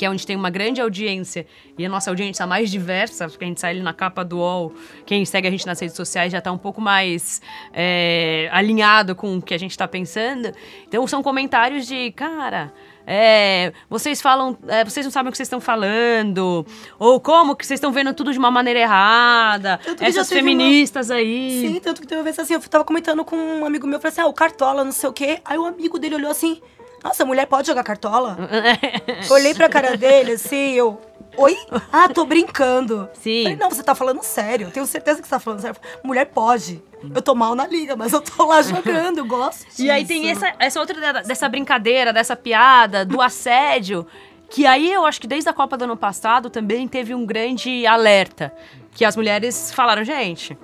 que 0.00 0.06
é 0.06 0.08
onde 0.08 0.26
tem 0.26 0.34
uma 0.34 0.48
grande 0.48 0.80
audiência. 0.80 1.46
E 1.76 1.84
a 1.84 1.88
nossa 1.90 2.10
audiência 2.10 2.42
a 2.42 2.46
mais 2.46 2.70
diversa, 2.70 3.28
porque 3.28 3.44
a 3.44 3.46
gente 3.46 3.60
sai 3.60 3.72
ali 3.72 3.82
na 3.82 3.92
capa 3.92 4.24
do 4.24 4.38
UOL. 4.38 4.72
Quem 5.04 5.26
segue 5.26 5.46
a 5.46 5.50
gente 5.50 5.66
nas 5.66 5.78
redes 5.78 5.94
sociais 5.94 6.32
já 6.32 6.38
está 6.38 6.50
um 6.50 6.56
pouco 6.56 6.80
mais 6.80 7.42
é, 7.70 8.48
alinhado 8.50 9.14
com 9.14 9.36
o 9.36 9.42
que 9.42 9.52
a 9.52 9.58
gente 9.58 9.72
está 9.72 9.86
pensando. 9.86 10.52
Então, 10.88 11.06
são 11.06 11.22
comentários 11.22 11.86
de, 11.86 12.12
cara... 12.12 12.72
é, 13.06 13.74
vocês 13.90 14.22
falam, 14.22 14.56
é, 14.68 14.82
vocês 14.86 15.04
não 15.04 15.10
sabem 15.10 15.28
o 15.28 15.32
que 15.32 15.36
vocês 15.36 15.48
estão 15.48 15.60
falando, 15.60 16.64
ou 16.98 17.20
como 17.20 17.54
que 17.54 17.66
vocês 17.66 17.76
estão 17.76 17.92
vendo 17.92 18.14
tudo 18.14 18.32
de 18.32 18.38
uma 18.38 18.50
maneira 18.50 18.80
errada, 18.80 19.78
essas 20.00 20.28
teve 20.28 20.40
uma- 20.40 20.50
feministas 20.50 21.10
aí. 21.10 21.60
Sim, 21.60 21.80
tanto 21.80 22.00
que 22.00 22.06
teve 22.06 22.18
uma 22.20 22.24
vez 22.24 22.38
assim, 22.38 22.54
eu 22.54 22.60
tava 22.62 22.84
comentando 22.84 23.22
com 23.22 23.36
um 23.36 23.66
amigo 23.66 23.86
meu, 23.86 23.96
eu 23.96 24.00
falei 24.00 24.12
assim, 24.12 24.20
ah, 24.22 24.26
o 24.26 24.32
Cartola, 24.32 24.82
não 24.82 24.92
sei 24.92 25.10
o 25.10 25.12
quê. 25.12 25.40
Aí 25.44 25.58
o 25.58 25.66
amigo 25.66 25.98
dele 25.98 26.14
olhou 26.14 26.30
assim, 26.30 26.58
nossa, 27.02 27.24
mulher 27.24 27.46
pode 27.46 27.66
jogar 27.66 27.82
Cartola? 27.82 28.36
Olhei 29.30 29.54
pra 29.54 29.68
cara 29.68 29.96
dele, 29.96 30.32
assim, 30.32 30.72
eu... 30.72 31.00
Oi? 31.36 31.56
Ah, 31.92 32.08
tô 32.08 32.24
brincando. 32.24 33.08
Sim. 33.14 33.44
Falei, 33.44 33.56
não, 33.56 33.70
você 33.70 33.82
tá 33.82 33.94
falando 33.94 34.22
sério. 34.22 34.70
Tenho 34.70 34.84
certeza 34.84 35.22
que 35.22 35.28
você 35.28 35.30
tá 35.30 35.38
falando 35.38 35.60
sério. 35.60 35.76
Mulher 36.02 36.26
pode. 36.26 36.82
Eu 37.14 37.22
tô 37.22 37.34
mal 37.34 37.54
na 37.54 37.66
liga, 37.66 37.96
mas 37.96 38.12
eu 38.12 38.20
tô 38.20 38.46
lá 38.46 38.60
jogando, 38.62 39.18
eu 39.18 39.26
gosto 39.26 39.64
disso. 39.66 39.82
E 39.82 39.90
aí 39.90 40.04
tem 40.04 40.28
essa, 40.30 40.52
essa 40.58 40.80
outra 40.80 41.22
dessa 41.22 41.48
brincadeira, 41.48 42.12
dessa 42.12 42.36
piada, 42.36 43.04
do 43.04 43.20
assédio, 43.22 44.06
que 44.50 44.66
aí 44.66 44.92
eu 44.92 45.06
acho 45.06 45.20
que 45.20 45.26
desde 45.26 45.48
a 45.48 45.52
Copa 45.52 45.76
do 45.76 45.84
ano 45.84 45.96
passado 45.96 46.50
também 46.50 46.86
teve 46.88 47.14
um 47.14 47.24
grande 47.24 47.86
alerta. 47.86 48.52
Que 48.92 49.04
as 49.04 49.14
mulheres 49.14 49.72
falaram, 49.72 50.04
gente, 50.04 50.58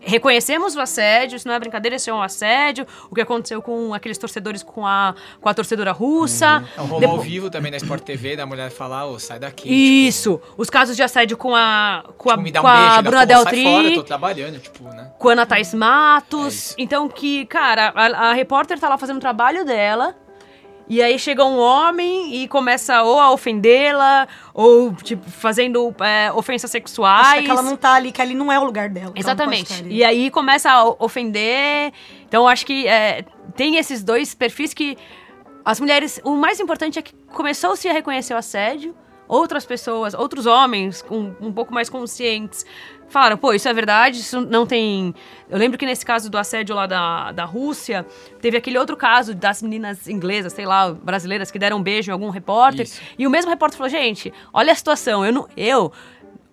reconhecemos 0.00 0.76
o 0.76 0.80
assédio, 0.80 1.36
isso 1.36 1.46
não 1.46 1.54
é 1.54 1.58
brincadeira, 1.58 1.96
isso 1.96 2.08
é 2.08 2.12
um 2.14 2.22
assédio. 2.22 2.86
O 3.10 3.14
que 3.14 3.20
aconteceu 3.20 3.60
com 3.60 3.92
aqueles 3.94 4.16
torcedores 4.18 4.62
com 4.62 4.86
a, 4.86 5.14
com 5.40 5.48
a 5.48 5.54
torcedora 5.54 5.92
russa. 5.92 6.64
É 6.76 6.80
um 6.80 6.86
rolo 6.86 7.00
Depo- 7.00 7.12
ao 7.14 7.20
vivo 7.20 7.50
também 7.50 7.70
na 7.70 7.76
Sport 7.76 8.02
TV, 8.02 8.36
da 8.36 8.46
mulher 8.46 8.70
falar, 8.70 9.06
ô, 9.06 9.18
sai 9.18 9.38
daqui. 9.38 9.62
tipo, 9.64 9.74
Isso, 9.74 10.40
os 10.56 10.70
casos 10.70 10.96
de 10.96 11.02
assédio 11.02 11.36
com 11.36 11.54
a, 11.54 12.04
com 12.16 12.30
a, 12.30 12.32
Tipo, 12.32 12.42
me 12.44 12.52
dá 12.52 12.60
um 12.60 12.62
com 12.62 12.68
a 12.68 12.72
beijo, 12.76 12.88
ainda 12.96 13.02
Bruna 13.10 13.26
sai 13.26 13.36
fora, 13.44 13.54
Deltri, 13.82 13.94
tô 13.94 14.02
trabalhando, 14.04 14.58
tipo, 14.60 14.84
né? 14.84 15.10
com 15.18 15.28
a 15.28 15.32
Ana 15.32 15.46
Thaís 15.46 15.74
É 15.74 15.76
Matos. 15.76 16.54
isso. 16.54 16.74
então 16.78 17.08
que, 17.08 17.44
cara, 17.46 17.92
a, 17.94 18.30
a 18.30 18.32
repórter 18.32 18.78
tá 18.78 18.88
lá 18.88 18.96
fazendo 18.98 19.16
o 19.16 19.20
trabalho 19.20 19.64
dela. 19.64 20.14
E 20.88 21.02
aí 21.02 21.18
chega 21.18 21.44
um 21.44 21.58
homem 21.58 22.42
e 22.42 22.48
começa 22.48 23.02
ou 23.02 23.20
a 23.20 23.30
ofendê-la, 23.30 24.26
ou, 24.54 24.94
tipo, 24.94 25.30
fazendo 25.30 25.94
é, 26.00 26.32
ofensas 26.32 26.70
sexuais. 26.70 27.26
Acha 27.26 27.42
que 27.42 27.50
ela 27.50 27.62
não 27.62 27.76
tá 27.76 27.92
ali, 27.92 28.10
que 28.10 28.22
ali 28.22 28.34
não 28.34 28.50
é 28.50 28.58
o 28.58 28.64
lugar 28.64 28.88
dela. 28.88 29.08
pode 29.08 29.20
Exatamente. 29.20 29.84
E 29.86 30.02
aí 30.02 30.30
começa 30.30 30.70
a 30.70 30.88
ofender. 30.88 31.92
Então 32.26 32.48
acho 32.48 32.64
que 32.64 32.86
é, 32.86 33.22
tem 33.54 33.76
esses 33.76 34.02
dois 34.02 34.34
perfis 34.34 34.72
que 34.72 34.96
as 35.64 35.78
mulheres. 35.78 36.20
O 36.24 36.34
mais 36.36 36.58
importante 36.58 36.98
é 36.98 37.02
que 37.02 37.14
começou-se 37.32 37.86
a 37.86 37.92
reconhecer 37.92 38.32
o 38.32 38.38
assédio. 38.38 38.94
Outras 39.28 39.66
pessoas, 39.66 40.14
outros 40.14 40.46
homens 40.46 41.02
com, 41.02 41.34
um 41.38 41.52
pouco 41.52 41.74
mais 41.74 41.90
conscientes 41.90 42.64
falaram: 43.08 43.36
pô, 43.36 43.52
isso 43.52 43.68
é 43.68 43.74
verdade, 43.74 44.20
isso 44.20 44.40
não 44.40 44.66
tem. 44.66 45.14
Eu 45.48 45.58
lembro 45.58 45.78
que 45.78 45.86
nesse 45.86 46.04
caso 46.04 46.30
do 46.30 46.38
assédio 46.38 46.74
lá 46.74 46.86
da, 46.86 47.32
da 47.32 47.44
Rússia, 47.44 48.06
teve 48.40 48.56
aquele 48.56 48.78
outro 48.78 48.96
caso 48.96 49.34
das 49.34 49.62
meninas 49.62 50.08
inglesas, 50.08 50.52
sei 50.52 50.66
lá, 50.66 50.92
brasileiras, 50.92 51.50
que 51.50 51.58
deram 51.58 51.78
um 51.78 51.82
beijo 51.82 52.10
em 52.10 52.12
algum 52.12 52.30
repórter. 52.30 52.84
Isso. 52.84 53.00
E 53.18 53.26
o 53.26 53.30
mesmo 53.30 53.50
repórter 53.50 53.78
falou: 53.78 53.90
gente, 53.90 54.32
olha 54.52 54.72
a 54.72 54.76
situação, 54.76 55.24
eu, 55.24 55.32
não, 55.32 55.48
eu 55.56 55.92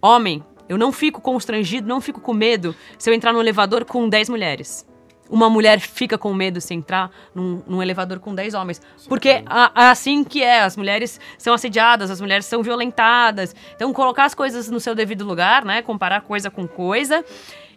homem, 0.01 0.43
eu 0.67 0.77
não 0.77 0.91
fico 0.91 1.21
constrangido, 1.21 1.87
não 1.87 2.01
fico 2.01 2.19
com 2.19 2.33
medo 2.33 2.75
se 2.97 3.09
eu 3.09 3.13
entrar 3.13 3.33
num 3.33 3.39
elevador 3.39 3.85
com 3.85 4.07
10 4.07 4.29
mulheres. 4.29 4.85
Uma 5.29 5.49
mulher 5.49 5.79
fica 5.79 6.17
com 6.17 6.33
medo 6.33 6.61
se 6.61 6.73
entrar 6.73 7.09
num, 7.33 7.61
num 7.65 7.81
elevador 7.81 8.19
com 8.19 8.33
10 8.35 8.53
homens. 8.53 8.81
Porque 9.09 9.41
a- 9.45 9.71
a- 9.73 9.89
assim 9.89 10.23
que 10.23 10.43
é, 10.43 10.61
as 10.61 10.77
mulheres 10.77 11.19
são 11.37 11.53
assediadas, 11.53 12.11
as 12.11 12.21
mulheres 12.21 12.45
são 12.45 12.61
violentadas. 12.61 13.55
Então, 13.75 13.91
colocar 13.91 14.25
as 14.25 14.35
coisas 14.35 14.69
no 14.69 14.79
seu 14.79 14.93
devido 14.93 15.25
lugar, 15.25 15.65
né? 15.65 15.81
Comparar 15.81 16.21
coisa 16.21 16.51
com 16.51 16.67
coisa. 16.67 17.25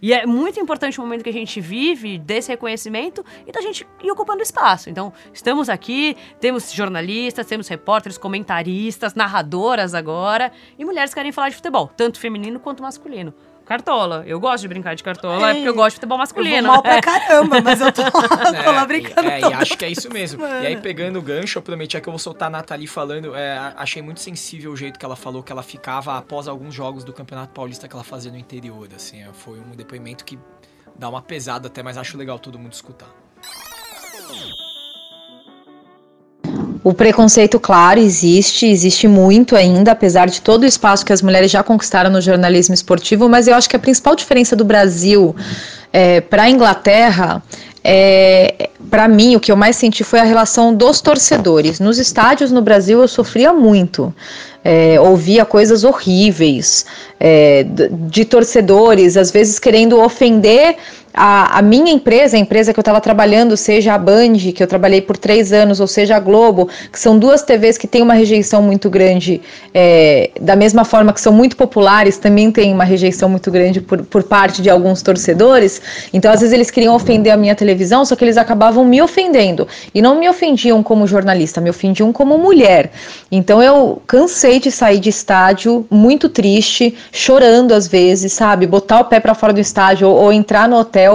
E 0.00 0.12
é 0.12 0.24
muito 0.26 0.60
importante 0.60 0.98
o 1.00 1.02
momento 1.02 1.24
que 1.24 1.30
a 1.30 1.32
gente 1.32 1.60
vive 1.60 2.18
desse 2.18 2.50
reconhecimento 2.50 3.24
e 3.46 3.50
da 3.50 3.60
gente 3.60 3.84
ir 4.00 4.10
ocupando 4.12 4.40
espaço. 4.42 4.88
Então, 4.88 5.12
estamos 5.32 5.68
aqui, 5.68 6.16
temos 6.38 6.70
jornalistas, 6.72 7.46
temos 7.46 7.66
repórteres, 7.66 8.16
comentaristas, 8.16 9.14
narradoras 9.14 9.94
agora, 9.94 10.52
e 10.78 10.84
mulheres 10.84 11.10
que 11.12 11.18
querem 11.18 11.32
falar 11.32 11.48
de 11.48 11.56
futebol, 11.56 11.90
tanto 11.96 12.20
feminino 12.20 12.60
quanto 12.60 12.80
masculino. 12.82 13.34
Cartola, 13.68 14.24
eu 14.26 14.40
gosto 14.40 14.62
de 14.62 14.68
brincar 14.68 14.96
de 14.96 15.02
cartola, 15.02 15.50
é 15.50 15.54
porque 15.54 15.68
eu 15.68 15.74
gosto 15.74 15.90
de 15.90 15.94
futebol 15.96 16.16
Eu 16.16 16.20
masculino. 16.20 16.62
vou 16.62 16.76
mal 16.76 16.82
pra 16.82 17.00
caramba, 17.02 17.60
mas 17.60 17.78
eu 17.82 17.92
tô 17.92 18.00
lá, 18.00 18.10
tô 18.64 18.72
lá 18.72 18.86
brincando. 18.86 19.28
É, 19.28 19.40
e, 19.40 19.44
é, 19.44 19.48
e 19.50 19.52
acho 19.52 19.76
que 19.76 19.84
é 19.84 19.90
isso 19.90 20.10
mesmo. 20.10 20.42
E 20.42 20.66
aí, 20.66 20.76
pegando 20.78 21.18
o 21.18 21.22
gancho, 21.22 21.58
eu 21.58 21.62
prometia 21.62 22.00
que 22.00 22.08
eu 22.08 22.10
vou 22.12 22.18
soltar 22.18 22.46
a 22.48 22.50
Nathalie 22.50 22.86
falando. 22.86 23.36
é, 23.36 23.58
achei 23.76 24.00
muito 24.00 24.20
sensível 24.20 24.72
o 24.72 24.76
jeito 24.76 24.98
que 24.98 25.04
ela 25.04 25.16
falou 25.16 25.42
que 25.42 25.52
ela 25.52 25.62
ficava 25.62 26.16
após 26.16 26.48
alguns 26.48 26.72
jogos 26.74 27.04
do 27.04 27.12
Campeonato 27.12 27.52
Paulista 27.52 27.86
que 27.86 27.94
ela 27.94 28.04
fazia 28.04 28.32
no 28.32 28.38
interior. 28.38 28.88
Assim, 28.96 29.22
é, 29.22 29.28
foi 29.34 29.58
um 29.58 29.76
depoimento 29.76 30.24
que 30.24 30.38
dá 30.98 31.06
uma 31.10 31.20
pesada 31.20 31.66
até, 31.68 31.82
mas 31.82 31.98
acho 31.98 32.16
legal 32.16 32.38
todo 32.38 32.58
mundo 32.58 32.72
escutar. 32.72 33.10
O 36.84 36.94
preconceito, 36.94 37.58
claro, 37.58 38.00
existe, 38.00 38.66
existe 38.66 39.08
muito 39.08 39.56
ainda, 39.56 39.92
apesar 39.92 40.26
de 40.26 40.40
todo 40.40 40.62
o 40.62 40.66
espaço 40.66 41.04
que 41.04 41.12
as 41.12 41.22
mulheres 41.22 41.50
já 41.50 41.62
conquistaram 41.62 42.10
no 42.10 42.20
jornalismo 42.20 42.74
esportivo, 42.74 43.28
mas 43.28 43.48
eu 43.48 43.54
acho 43.54 43.68
que 43.68 43.76
a 43.76 43.78
principal 43.78 44.14
diferença 44.14 44.54
do 44.54 44.64
Brasil 44.64 45.34
para 46.28 46.44
a 46.44 46.50
Inglaterra, 46.50 47.42
é, 47.82 48.70
para 48.90 49.08
mim, 49.08 49.36
o 49.36 49.40
que 49.40 49.50
eu 49.50 49.56
mais 49.56 49.76
senti 49.76 50.04
foi 50.04 50.20
a 50.20 50.24
relação 50.24 50.74
dos 50.74 51.00
torcedores. 51.00 51.80
Nos 51.80 51.98
estádios 51.98 52.50
no 52.50 52.60
Brasil 52.60 53.00
eu 53.00 53.08
sofria 53.08 53.52
muito. 53.52 54.14
É, 54.64 55.00
ouvia 55.00 55.44
coisas 55.44 55.84
horríveis 55.84 56.84
é, 57.18 57.64
de 58.08 58.24
torcedores, 58.24 59.16
às 59.16 59.30
vezes 59.30 59.58
querendo 59.58 59.98
ofender 60.00 60.76
a, 61.18 61.58
a 61.58 61.62
minha 61.62 61.92
empresa, 61.92 62.36
a 62.36 62.40
empresa 62.40 62.72
que 62.72 62.78
eu 62.78 62.82
estava 62.82 63.00
trabalhando, 63.00 63.56
seja 63.56 63.92
a 63.92 63.98
Band, 63.98 64.34
que 64.54 64.62
eu 64.62 64.66
trabalhei 64.68 65.00
por 65.00 65.16
três 65.16 65.52
anos, 65.52 65.80
ou 65.80 65.88
seja 65.88 66.14
a 66.14 66.20
Globo, 66.20 66.68
que 66.92 66.98
são 66.98 67.18
duas 67.18 67.42
TVs 67.42 67.76
que 67.76 67.88
têm 67.88 68.02
uma 68.02 68.14
rejeição 68.14 68.62
muito 68.62 68.88
grande, 68.88 69.40
é, 69.74 70.30
da 70.40 70.54
mesma 70.54 70.84
forma 70.84 71.12
que 71.12 71.20
são 71.20 71.32
muito 71.32 71.56
populares, 71.56 72.18
também 72.18 72.52
tem 72.52 72.72
uma 72.72 72.84
rejeição 72.84 73.28
muito 73.28 73.50
grande 73.50 73.80
por, 73.80 74.04
por 74.04 74.22
parte 74.22 74.62
de 74.62 74.70
alguns 74.70 75.02
torcedores. 75.02 75.82
Então, 76.12 76.30
às 76.30 76.38
vezes, 76.38 76.54
eles 76.54 76.70
queriam 76.70 76.94
ofender 76.94 77.32
a 77.32 77.36
minha 77.36 77.54
televisão, 77.56 78.04
só 78.04 78.14
que 78.14 78.24
eles 78.24 78.36
acabavam 78.36 78.84
me 78.84 79.02
ofendendo. 79.02 79.66
E 79.92 80.00
não 80.00 80.20
me 80.20 80.28
ofendiam 80.28 80.84
como 80.84 81.04
jornalista, 81.04 81.60
me 81.60 81.68
ofendiam 81.68 82.12
como 82.12 82.38
mulher. 82.38 82.92
Então, 83.30 83.60
eu 83.60 84.00
cansei 84.06 84.60
de 84.60 84.70
sair 84.70 85.00
de 85.00 85.10
estádio 85.10 85.84
muito 85.90 86.28
triste, 86.28 86.94
chorando 87.10 87.72
às 87.74 87.88
vezes, 87.88 88.32
sabe? 88.32 88.68
Botar 88.68 89.00
o 89.00 89.04
pé 89.06 89.18
para 89.18 89.34
fora 89.34 89.52
do 89.52 89.60
estádio 89.60 90.08
ou, 90.08 90.16
ou 90.16 90.32
entrar 90.32 90.68
no 90.68 90.76
hotel 90.76 91.07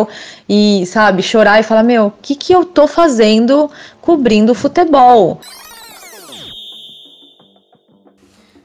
e, 0.47 0.86
sabe, 0.86 1.21
chorar 1.21 1.60
e 1.60 1.63
falar: 1.63 1.84
Meu, 1.84 2.08
o 2.08 2.13
que, 2.21 2.36
que 2.36 2.53
eu 2.53 2.65
tô 2.65 2.88
fazendo 2.88 3.69
cobrindo 4.01 4.53
futebol? 4.53 5.39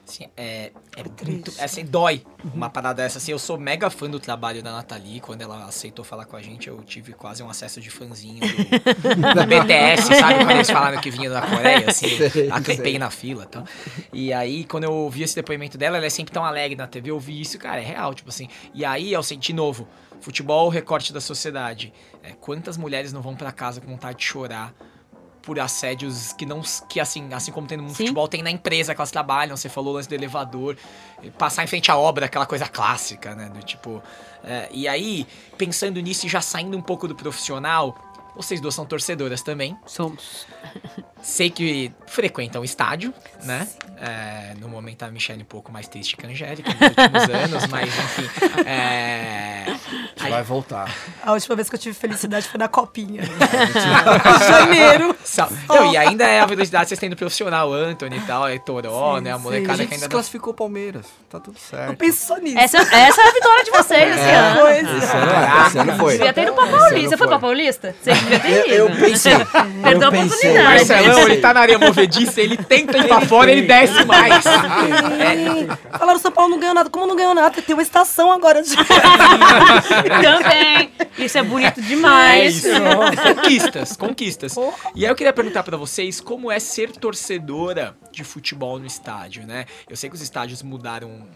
Assim, 0.09 0.27
é, 0.35 0.71
é 0.97 1.03
muito. 1.23 1.53
É, 1.59 1.65
assim, 1.65 1.85
dói 1.85 2.23
uma 2.53 2.67
parada 2.67 3.03
dessa. 3.03 3.19
Assim, 3.19 3.31
eu 3.31 3.37
sou 3.37 3.59
mega 3.59 3.89
fã 3.91 4.09
do 4.09 4.19
trabalho 4.19 4.63
da 4.63 4.71
Nathalie. 4.71 5.19
Quando 5.19 5.43
ela 5.43 5.65
aceitou 5.65 6.03
falar 6.03 6.25
com 6.25 6.35
a 6.35 6.41
gente, 6.41 6.67
eu 6.67 6.81
tive 6.81 7.13
quase 7.13 7.43
um 7.43 7.49
acesso 7.49 7.79
de 7.79 7.91
fãzinho 7.91 8.39
do, 8.39 8.47
do 9.35 9.47
BTS, 9.47 10.07
sabe? 10.15 10.39
Quando 10.39 10.51
eles 10.51 10.69
falaram 10.69 10.99
que 10.99 11.11
vinha 11.11 11.29
da 11.29 11.41
Coreia, 11.41 11.85
assim, 11.87 12.07
acampei 12.51 12.97
na 12.97 13.11
fila 13.11 13.43
e 13.43 13.47
tal. 13.47 13.63
E 14.11 14.33
aí, 14.33 14.65
quando 14.65 14.85
eu 14.85 14.91
ouvi 14.91 15.21
esse 15.21 15.35
depoimento 15.35 15.77
dela, 15.77 15.97
ela 15.97 16.05
é 16.07 16.09
sempre 16.09 16.33
tão 16.33 16.43
alegre 16.43 16.75
na 16.75 16.87
TV. 16.87 17.11
Eu 17.11 17.15
ouvi 17.15 17.39
isso, 17.39 17.59
cara, 17.59 17.79
é 17.79 17.85
real, 17.85 18.13
tipo 18.15 18.29
assim. 18.29 18.47
E 18.73 18.83
aí, 18.83 19.13
eu 19.13 19.21
senti 19.21 19.53
novo. 19.53 19.87
Futebol, 20.19 20.69
recorte 20.69 21.13
da 21.13 21.21
sociedade. 21.21 21.93
É, 22.23 22.31
quantas 22.31 22.77
mulheres 22.77 23.13
não 23.13 23.21
vão 23.21 23.35
pra 23.35 23.51
casa 23.51 23.79
com 23.79 23.87
vontade 23.87 24.17
de 24.17 24.25
chorar 24.25 24.73
por 25.49 25.59
assédios 25.59 26.31
que 26.31 26.45
não. 26.45 26.61
que 26.87 26.99
assim, 26.99 27.33
assim 27.33 27.51
como 27.51 27.65
tem 27.65 27.75
no 27.75 27.83
mundo 27.83 27.95
Sim. 27.95 28.03
futebol, 28.03 28.27
tem 28.27 28.43
na 28.43 28.51
empresa 28.51 28.93
que 28.93 29.01
elas 29.01 29.09
trabalham. 29.09 29.57
Você 29.57 29.67
falou 29.67 29.93
o 29.93 29.95
lance 29.95 30.07
do 30.07 30.13
elevador, 30.13 30.77
passar 31.39 31.63
em 31.63 31.67
frente 31.67 31.89
à 31.89 31.97
obra, 31.97 32.27
aquela 32.27 32.45
coisa 32.45 32.67
clássica, 32.67 33.33
né? 33.33 33.49
Do 33.51 33.63
tipo. 33.63 33.99
eh, 34.43 34.69
e 34.71 34.87
aí, 34.87 35.25
pensando 35.57 35.99
nisso 35.99 36.27
e 36.27 36.29
já 36.29 36.39
saindo 36.39 36.77
um 36.77 36.83
pouco 36.83 37.07
do 37.07 37.15
profissional, 37.15 37.97
vocês 38.41 38.61
duas 38.61 38.73
são 38.73 38.85
torcedoras 38.85 39.41
também. 39.41 39.77
Somos. 39.85 40.47
Sei 41.21 41.49
que 41.49 41.91
frequentam 42.07 42.61
o 42.61 42.65
estádio, 42.65 43.13
né? 43.43 43.67
É, 43.97 44.53
no 44.59 44.69
momento 44.69 45.03
a 45.03 45.09
Michelle 45.11 45.41
um 45.41 45.45
pouco 45.45 45.71
mais 45.71 45.87
triste 45.87 46.15
que 46.15 46.25
a 46.25 46.29
Angélica 46.29 46.69
nos 46.73 46.81
últimos 46.89 47.23
anos, 47.53 47.67
mas 47.67 47.89
enfim. 47.89 48.29
É, 48.65 49.63
A 49.67 50.21
gente 50.23 50.29
vai 50.29 50.43
voltar. 50.43 50.89
A 51.23 51.33
última 51.33 51.55
vez 51.57 51.69
que 51.69 51.75
eu 51.75 51.79
tive 51.79 51.93
felicidade 51.97 52.47
foi 52.47 52.57
na 52.57 52.69
copinha. 52.69 53.23
em 53.27 54.47
janeiro. 54.47 55.15
Sa- 55.23 55.49
Não, 55.67 55.91
e 55.91 55.97
ainda 55.97 56.25
é 56.25 56.39
a 56.39 56.45
velocidade 56.45 56.85
que 56.85 56.89
vocês 56.89 56.99
têm 56.99 57.09
do 57.09 57.17
profissional, 57.17 57.73
Anthony 57.73 58.17
e 58.17 58.21
tal, 58.21 58.47
é 58.47 58.57
Toró, 58.57 59.17
Sim, 59.17 59.23
né? 59.23 59.31
A 59.31 59.35
sim. 59.35 59.39
A 59.39 59.43
molecada 59.43 59.77
gente 59.77 59.87
que 59.89 59.93
ainda. 59.95 60.07
desclassificou 60.07 60.53
o 60.53 60.55
Palmeiras. 60.55 61.05
Tá 61.29 61.39
tudo 61.39 61.57
Eu 61.57 61.61
certo. 61.77 61.97
penso 61.97 62.25
só 62.25 62.37
nisso. 62.37 62.57
Essa, 62.57 62.77
essa 62.77 63.21
é 63.21 63.27
a 63.27 63.31
vitória 63.33 63.63
de 63.65 63.71
vocês 63.71 64.15
esse 64.15 64.29
ano. 64.29 64.67
Esse 64.69 65.15
ano, 65.15 65.31
é, 65.31 65.67
esse 65.67 65.77
ano 65.77 65.97
foi. 65.97 66.11
Devia 66.13 66.33
ter 66.33 66.43
ido 66.43 66.53
pra 66.53 66.67
Paulista. 66.67 67.09
Foi 67.09 67.17
foi. 67.17 67.27
pra 67.27 67.39
Paulista? 67.39 67.95
Você 68.01 68.11
devia 68.29 68.63
ter 68.63 68.69
Eu, 68.71 68.87
ido. 68.89 68.95
eu 68.95 69.05
pensei. 69.09 69.33
Perdeu 69.35 69.47
a 69.49 69.91
eu 69.91 70.11
pensei. 70.11 70.49
oportunidade. 70.51 70.63
Marcelão, 70.87 71.19
ele 71.27 71.37
tá 71.37 71.53
na 71.53 71.59
areia 71.61 71.79
movediça, 71.79 72.41
ele 72.41 72.57
tenta 72.57 72.97
ir 72.97 73.07
pra 73.07 73.21
fora, 73.21 73.51
ele 73.51 73.63
desce 73.63 74.05
mais. 74.05 74.45
É, 74.45 75.97
Falaram, 75.97 76.19
São 76.19 76.31
Paulo 76.31 76.51
não 76.51 76.59
ganhou 76.59 76.73
nada. 76.75 76.89
Como 76.89 77.05
não 77.07 77.15
ganhou 77.15 77.33
nada? 77.35 77.61
Tem 77.61 77.73
uma 77.75 77.81
estação 77.83 78.31
agora. 78.31 78.61
De... 78.61 78.75
Também. 80.21 80.91
Isso 81.17 81.37
é 81.37 81.43
bonito 81.43 81.79
É 81.79 81.83
demais. 81.83 82.55
isso. 82.63 82.69
conquistas, 83.35 83.95
conquistas. 83.97 84.55
E 84.95 85.05
aí 85.05 85.11
eu 85.11 85.15
queria 85.15 85.33
perguntar 85.33 85.63
pra 85.63 85.77
vocês 85.77 86.19
como 86.21 86.51
é 86.51 86.59
ser 86.59 86.91
torcedora 86.91 87.95
de 88.11 88.23
futebol 88.23 88.79
no 88.79 88.85
estádio, 88.85 89.45
né? 89.45 89.65
Eu 89.89 89.95
sei 89.95 90.09
que 90.09 90.15
os 90.15 90.21
estádios 90.21 90.61
mudaram 90.63 91.27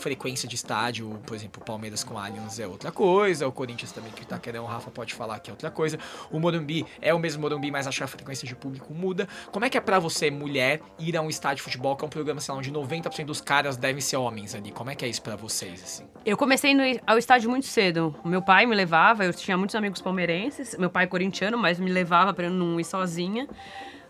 frequência 0.00 0.48
de 0.48 0.56
estádio, 0.56 1.20
por 1.26 1.36
exemplo, 1.36 1.62
o 1.62 1.64
Palmeiras 1.64 2.02
com 2.02 2.18
Allianz 2.18 2.58
é 2.58 2.66
outra 2.66 2.90
coisa, 2.90 3.46
o 3.46 3.52
Corinthians 3.52 3.92
também 3.92 4.10
que 4.10 4.26
tá 4.26 4.38
querendo, 4.38 4.64
o 4.64 4.66
Rafa 4.66 4.90
pode 4.90 5.14
falar 5.14 5.38
que 5.38 5.50
é 5.50 5.52
outra 5.52 5.70
coisa. 5.70 5.98
O 6.30 6.40
Morumbi 6.40 6.86
é 7.00 7.14
o 7.14 7.18
mesmo 7.18 7.42
Morumbi, 7.42 7.70
mas 7.70 7.86
acho 7.86 7.98
que 7.98 8.04
a 8.04 8.08
frequência 8.08 8.48
de 8.48 8.56
público 8.56 8.92
muda. 8.92 9.28
Como 9.52 9.64
é 9.64 9.70
que 9.70 9.78
é 9.78 9.80
pra 9.80 9.98
você, 9.98 10.30
mulher, 10.30 10.80
ir 10.98 11.16
a 11.16 11.20
um 11.20 11.28
estádio 11.28 11.56
de 11.56 11.62
futebol, 11.62 11.94
que 11.96 12.04
é 12.04 12.06
um 12.06 12.10
programa, 12.10 12.40
sei 12.40 12.52
lá, 12.52 12.58
onde 12.58 12.72
90% 12.72 13.24
dos 13.26 13.40
caras 13.40 13.76
devem 13.76 14.00
ser 14.00 14.16
homens 14.16 14.54
ali? 14.54 14.72
Como 14.72 14.90
é 14.90 14.94
que 14.94 15.04
é 15.04 15.08
isso 15.08 15.22
pra 15.22 15.36
vocês, 15.36 15.82
assim? 15.82 16.04
Eu 16.24 16.36
comecei 16.36 16.74
no, 16.74 16.82
ao 17.06 17.18
estádio 17.18 17.50
muito 17.50 17.66
cedo. 17.66 18.14
Meu 18.24 18.42
pai 18.42 18.66
me 18.66 18.74
levava, 18.74 19.24
eu 19.24 19.32
tinha 19.32 19.56
muitos 19.56 19.76
amigos 19.76 20.00
palmeirenses. 20.00 20.76
Meu 20.78 20.90
pai 20.90 21.04
é 21.04 21.06
corintiano, 21.06 21.58
mas 21.58 21.78
me 21.78 21.90
levava 21.90 22.32
pra 22.32 22.46
eu 22.46 22.50
não 22.50 22.80
ir 22.80 22.84
sozinha. 22.84 23.46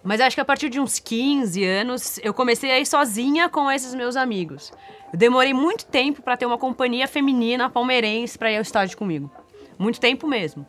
Mas 0.02 0.20
acho 0.20 0.34
que 0.34 0.40
a 0.40 0.44
partir 0.44 0.70
de 0.70 0.80
uns 0.80 0.98
15 0.98 1.62
anos, 1.64 2.18
eu 2.22 2.32
comecei 2.32 2.70
a 2.70 2.80
ir 2.80 2.86
sozinha 2.86 3.48
com 3.48 3.70
esses 3.70 3.94
meus 3.94 4.16
amigos. 4.16 4.72
Eu 5.12 5.18
demorei 5.18 5.52
muito 5.52 5.84
tempo 5.86 6.22
pra 6.22 6.36
ter 6.36 6.46
uma 6.46 6.56
companhia 6.56 7.06
feminina 7.06 7.68
palmeirense 7.68 8.38
pra 8.38 8.50
ir 8.50 8.56
ao 8.56 8.62
estádio 8.62 8.96
comigo. 8.96 9.30
Muito 9.78 10.00
tempo 10.00 10.26
mesmo. 10.26 10.66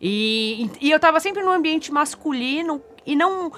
E, 0.00 0.70
e 0.80 0.90
eu 0.90 1.00
tava 1.00 1.18
sempre 1.18 1.42
no 1.42 1.50
ambiente 1.50 1.92
masculino 1.92 2.82
e 3.06 3.16
não. 3.16 3.52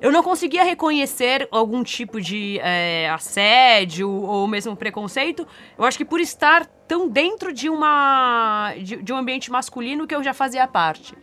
Eu 0.00 0.10
não 0.10 0.22
conseguia 0.22 0.64
reconhecer 0.64 1.46
algum 1.50 1.84
tipo 1.84 2.20
de 2.20 2.58
é, 2.60 3.08
assédio 3.10 4.10
ou 4.10 4.48
mesmo 4.48 4.76
preconceito. 4.76 5.46
Eu 5.78 5.84
acho 5.84 5.96
que 5.96 6.04
por 6.04 6.20
estar 6.20 6.66
tão 6.88 7.08
dentro 7.08 7.52
de 7.52 7.70
uma 7.70 8.74
de, 8.78 8.96
de 8.96 9.12
um 9.12 9.16
ambiente 9.16 9.50
masculino 9.50 10.06
que 10.06 10.14
eu 10.14 10.22
já 10.22 10.34
fazia 10.34 10.66
parte. 10.66 11.14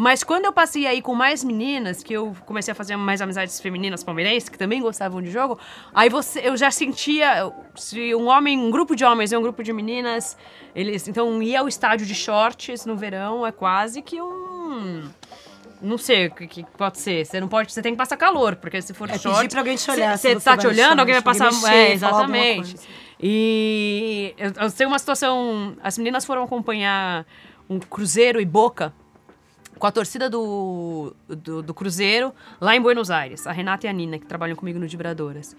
Mas 0.00 0.22
quando 0.22 0.44
eu 0.44 0.52
passei 0.52 0.86
aí 0.86 1.02
com 1.02 1.12
mais 1.12 1.42
meninas, 1.42 2.04
que 2.04 2.12
eu 2.12 2.32
comecei 2.46 2.70
a 2.70 2.74
fazer 2.76 2.94
mais 2.94 3.20
amizades 3.20 3.60
femininas 3.60 4.04
palmeirenses, 4.04 4.48
que 4.48 4.56
também 4.56 4.80
gostavam 4.80 5.20
de 5.20 5.28
jogo, 5.28 5.58
aí 5.92 6.08
você, 6.08 6.38
eu 6.44 6.56
já 6.56 6.70
sentia, 6.70 7.52
se 7.74 8.14
um 8.14 8.28
homem, 8.28 8.56
um 8.56 8.70
grupo 8.70 8.94
de 8.94 9.04
homens 9.04 9.32
e 9.32 9.36
um 9.36 9.42
grupo 9.42 9.60
de 9.60 9.72
meninas, 9.72 10.36
eles, 10.72 11.08
então 11.08 11.42
ia 11.42 11.58
ao 11.58 11.66
estádio 11.66 12.06
de 12.06 12.14
shorts 12.14 12.86
no 12.86 12.94
verão, 12.94 13.44
é 13.44 13.50
quase 13.50 14.00
que 14.00 14.22
um 14.22 15.10
não 15.82 15.98
sei 15.98 16.28
o 16.28 16.30
que, 16.30 16.46
que 16.46 16.64
pode 16.76 16.98
ser. 16.98 17.26
Você 17.26 17.40
não 17.40 17.48
pode, 17.48 17.72
você 17.72 17.82
tem 17.82 17.90
que 17.90 17.98
passar 17.98 18.16
calor, 18.16 18.54
porque 18.54 18.80
se 18.80 18.94
for 18.94 19.10
É 19.10 19.18
shorts, 19.18 19.40
pedir 19.40 19.50
pra 19.50 19.60
alguém 19.62 19.74
te 19.74 19.90
olhar. 19.90 20.16
Você 20.16 20.36
tá 20.36 20.56
te 20.56 20.66
olhando, 20.68 21.00
alguém 21.00 21.20
vai 21.20 21.34
short, 21.34 21.38
passar. 21.38 21.52
mexer, 21.52 21.94
é, 21.94 21.98
falar 21.98 22.20
alguma 22.20 22.38
exatamente. 22.38 22.88
E 23.20 24.32
eu, 24.38 24.52
eu 24.60 24.70
sei 24.70 24.86
uma 24.86 24.98
situação. 25.00 25.76
As 25.82 25.98
meninas 25.98 26.24
foram 26.24 26.44
acompanhar 26.44 27.26
um 27.68 27.80
Cruzeiro 27.80 28.40
e 28.40 28.44
Boca 28.44 28.94
com 29.78 29.86
a 29.86 29.92
torcida 29.92 30.28
do, 30.28 31.14
do, 31.28 31.62
do 31.62 31.72
Cruzeiro 31.74 32.32
lá 32.60 32.74
em 32.76 32.80
Buenos 32.80 33.10
Aires. 33.10 33.46
A 33.46 33.52
Renata 33.52 33.86
e 33.86 33.88
a 33.88 33.92
Nina, 33.92 34.18
que 34.18 34.26
trabalham 34.26 34.56
comigo 34.56 34.78
no 34.78 34.86
Vibradoras. 34.86 35.56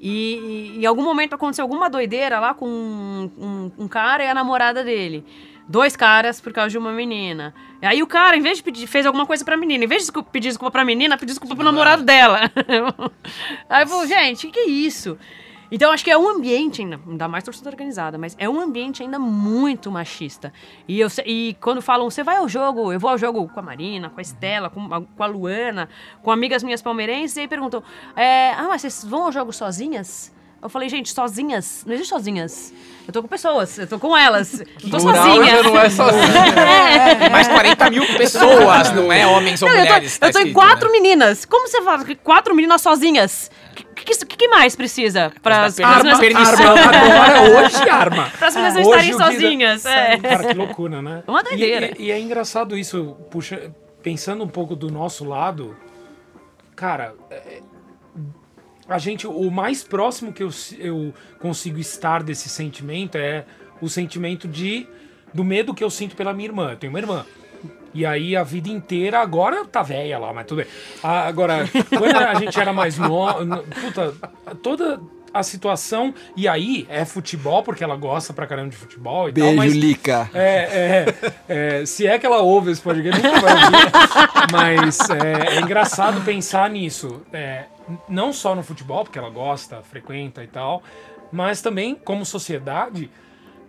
E, 0.00 0.74
e 0.76 0.82
em 0.82 0.86
algum 0.86 1.02
momento 1.02 1.34
aconteceu 1.34 1.62
alguma 1.64 1.88
doideira 1.88 2.38
lá 2.38 2.52
com 2.54 2.66
um, 2.68 3.30
um- 3.38 3.72
um 3.84 3.88
cara 3.88 4.24
e 4.24 4.28
a 4.28 4.34
namorada 4.34 4.84
dele. 4.84 5.24
Dois 5.66 5.96
caras 5.96 6.42
por 6.42 6.52
causa 6.52 6.68
de 6.70 6.76
uma 6.76 6.92
menina. 6.92 7.54
E 7.80 7.86
aí 7.86 8.02
o 8.02 8.06
cara, 8.06 8.36
em 8.36 8.42
vez 8.42 8.58
de 8.58 8.62
pedir, 8.62 8.86
fez 8.86 9.06
alguma 9.06 9.24
coisa 9.24 9.42
pra 9.44 9.56
menina, 9.56 9.84
em 9.84 9.86
vez 9.88 10.02
de 10.02 10.06
desculpa- 10.08 10.28
pedir 10.30 10.48
desculpa 10.48 10.70
pra 10.70 10.84
menina, 10.84 11.16
pediu 11.16 11.32
desculpa 11.32 11.54
pro 11.56 11.64
namorado 11.64 12.02
dela. 12.02 12.50
aí 13.68 13.82
eu 13.84 13.86
falei, 13.88 14.08
gente, 14.08 14.46
o 14.46 14.50
que, 14.50 14.52
que 14.52 14.60
é 14.60 14.66
isso? 14.70 15.16
Então 15.74 15.90
acho 15.90 16.04
que 16.04 16.10
é 16.10 16.16
um 16.16 16.28
ambiente 16.28 16.82
ainda, 16.82 17.00
ainda 17.04 17.26
mais 17.26 17.42
torcida 17.42 17.68
organizada, 17.68 18.16
mas 18.16 18.36
é 18.38 18.48
um 18.48 18.60
ambiente 18.60 19.02
ainda 19.02 19.18
muito 19.18 19.90
machista. 19.90 20.52
E, 20.86 21.00
eu, 21.00 21.08
e 21.26 21.56
quando 21.60 21.82
falam, 21.82 22.08
você 22.08 22.22
vai 22.22 22.36
ao 22.36 22.48
jogo, 22.48 22.92
eu 22.92 23.00
vou 23.00 23.10
ao 23.10 23.18
jogo 23.18 23.48
com 23.48 23.58
a 23.58 23.62
Marina, 23.62 24.08
com 24.08 24.20
a 24.20 24.22
Estela, 24.22 24.70
com 24.70 24.94
a, 24.94 25.00
com 25.00 25.22
a 25.24 25.26
Luana, 25.26 25.88
com 26.22 26.30
amigas 26.30 26.62
minhas 26.62 26.80
palmeirenses, 26.80 27.36
e 27.38 27.40
aí 27.40 27.48
perguntam, 27.48 27.82
é, 28.14 28.52
ah, 28.52 28.66
mas 28.68 28.82
vocês 28.82 29.04
vão 29.04 29.24
ao 29.24 29.32
jogo 29.32 29.52
sozinhas? 29.52 30.32
Eu 30.62 30.68
falei, 30.70 30.88
gente, 30.88 31.12
sozinhas? 31.12 31.82
Não 31.84 31.92
existe 31.92 32.08
sozinhas. 32.08 32.72
Eu 33.06 33.12
tô 33.12 33.20
com 33.20 33.28
pessoas, 33.28 33.76
eu 33.76 33.86
tô 33.86 33.98
com 33.98 34.16
elas. 34.16 34.60
Não 34.82 34.90
tô 34.90 34.96
Plural 34.96 35.26
sozinha. 35.26 35.62
não 35.62 35.78
é 35.78 35.90
sozinho. 35.90 36.22
Tem 37.18 37.30
mais 37.30 37.48
40 37.48 37.90
mil 37.90 38.06
pessoas, 38.16 38.92
não 38.92 39.12
é 39.12 39.26
homens 39.26 39.60
ou 39.60 39.68
Não, 39.68 39.74
eu 39.74 39.82
tô, 39.82 39.92
mulheres. 39.92 40.18
tá 40.18 40.28
eu 40.28 40.32
tô 40.32 40.38
em 40.38 40.42
escrito, 40.42 40.54
quatro 40.54 40.86
né? 40.86 40.92
meninas. 40.92 41.44
Como 41.44 41.68
você 41.68 41.82
fala 41.82 42.02
que 42.02 42.14
quatro 42.14 42.54
meninas 42.54 42.80
sozinhas? 42.80 43.50
O 44.04 44.06
que, 44.06 44.26
que, 44.26 44.36
que 44.36 44.48
mais 44.48 44.76
precisa 44.76 45.32
para 45.42 45.64
as 45.64 45.78
meninas, 45.78 46.20
permissão. 46.20 46.76
Arma, 46.76 46.98
agora, 46.98 47.64
hoje, 47.64 47.88
arma. 47.88 48.30
pras 48.38 48.54
meninas 48.54 48.74
não 48.74 48.82
estarem 48.82 49.12
sozinhas? 49.14 49.86
É. 49.86 50.18
Cara, 50.18 50.48
que 50.48 50.54
loucura, 50.54 51.00
né? 51.00 51.24
Uma 51.26 51.40
E- 51.40 51.44
doideira. 51.44 51.94
E, 51.98 52.04
e 52.04 52.10
é 52.10 52.20
engraçado 52.20 52.76
isso, 52.76 53.16
puxa, 53.30 53.72
pensando 54.02 54.44
um 54.44 54.48
pouco 54.48 54.76
do 54.76 54.90
nosso 54.90 55.24
lado, 55.24 55.74
cara, 56.76 57.14
é- 57.30 57.62
a 58.86 58.98
gente, 58.98 59.26
o 59.26 59.50
mais 59.50 59.82
próximo 59.82 60.30
que 60.32 60.42
eu, 60.42 60.50
eu 60.78 61.14
consigo 61.40 61.78
estar 61.78 62.22
desse 62.22 62.50
sentimento 62.50 63.16
é 63.16 63.46
o 63.80 63.88
sentimento 63.88 64.46
de 64.46 64.86
do 65.32 65.42
medo 65.42 65.74
que 65.74 65.82
eu 65.82 65.88
sinto 65.90 66.14
pela 66.14 66.32
minha 66.34 66.48
irmã. 66.48 66.72
Eu 66.72 66.76
tenho 66.76 66.92
uma 66.92 66.98
irmã. 66.98 67.24
E 67.94 68.04
aí 68.04 68.36
a 68.36 68.42
vida 68.42 68.68
inteira, 68.68 69.20
agora 69.20 69.64
tá 69.64 69.82
velha 69.82 70.18
lá, 70.18 70.32
mas 70.32 70.46
tudo 70.46 70.58
bem. 70.58 70.66
Ah, 71.02 71.26
Agora, 71.28 71.64
quando 71.88 72.16
a 72.16 72.34
gente 72.34 72.58
era 72.58 72.72
mais 72.72 72.98
novo, 72.98 73.62
puta, 73.80 74.12
toda 74.62 75.00
a 75.32 75.42
situação, 75.42 76.14
e 76.36 76.46
aí 76.46 76.86
é 76.88 77.04
futebol, 77.04 77.62
porque 77.62 77.82
ela 77.82 77.96
gosta 77.96 78.32
pra 78.32 78.46
caramba 78.46 78.70
de 78.70 78.76
futebol 78.76 79.28
e 79.28 79.32
tal, 79.32 79.56
Beijo, 79.56 79.78
Lica. 79.78 80.30
é, 80.32 81.04
é, 81.48 81.80
é, 81.80 81.86
se 81.86 82.06
é 82.06 82.18
que 82.18 82.26
ela 82.26 82.40
ouve 82.40 82.70
esse 82.70 82.80
podcast, 82.80 83.20
nunca 83.20 83.40
vai 83.40 83.52
ouvir. 83.52 84.52
Mas 84.52 84.98
é, 85.10 85.56
é 85.56 85.60
engraçado 85.60 86.20
pensar 86.24 86.70
nisso. 86.70 87.20
É, 87.32 87.64
não 88.08 88.32
só 88.32 88.54
no 88.54 88.62
futebol, 88.62 89.02
porque 89.04 89.18
ela 89.18 89.30
gosta, 89.30 89.82
frequenta 89.82 90.42
e 90.42 90.46
tal, 90.46 90.82
mas 91.32 91.60
também 91.60 91.94
como 91.96 92.24
sociedade. 92.24 93.10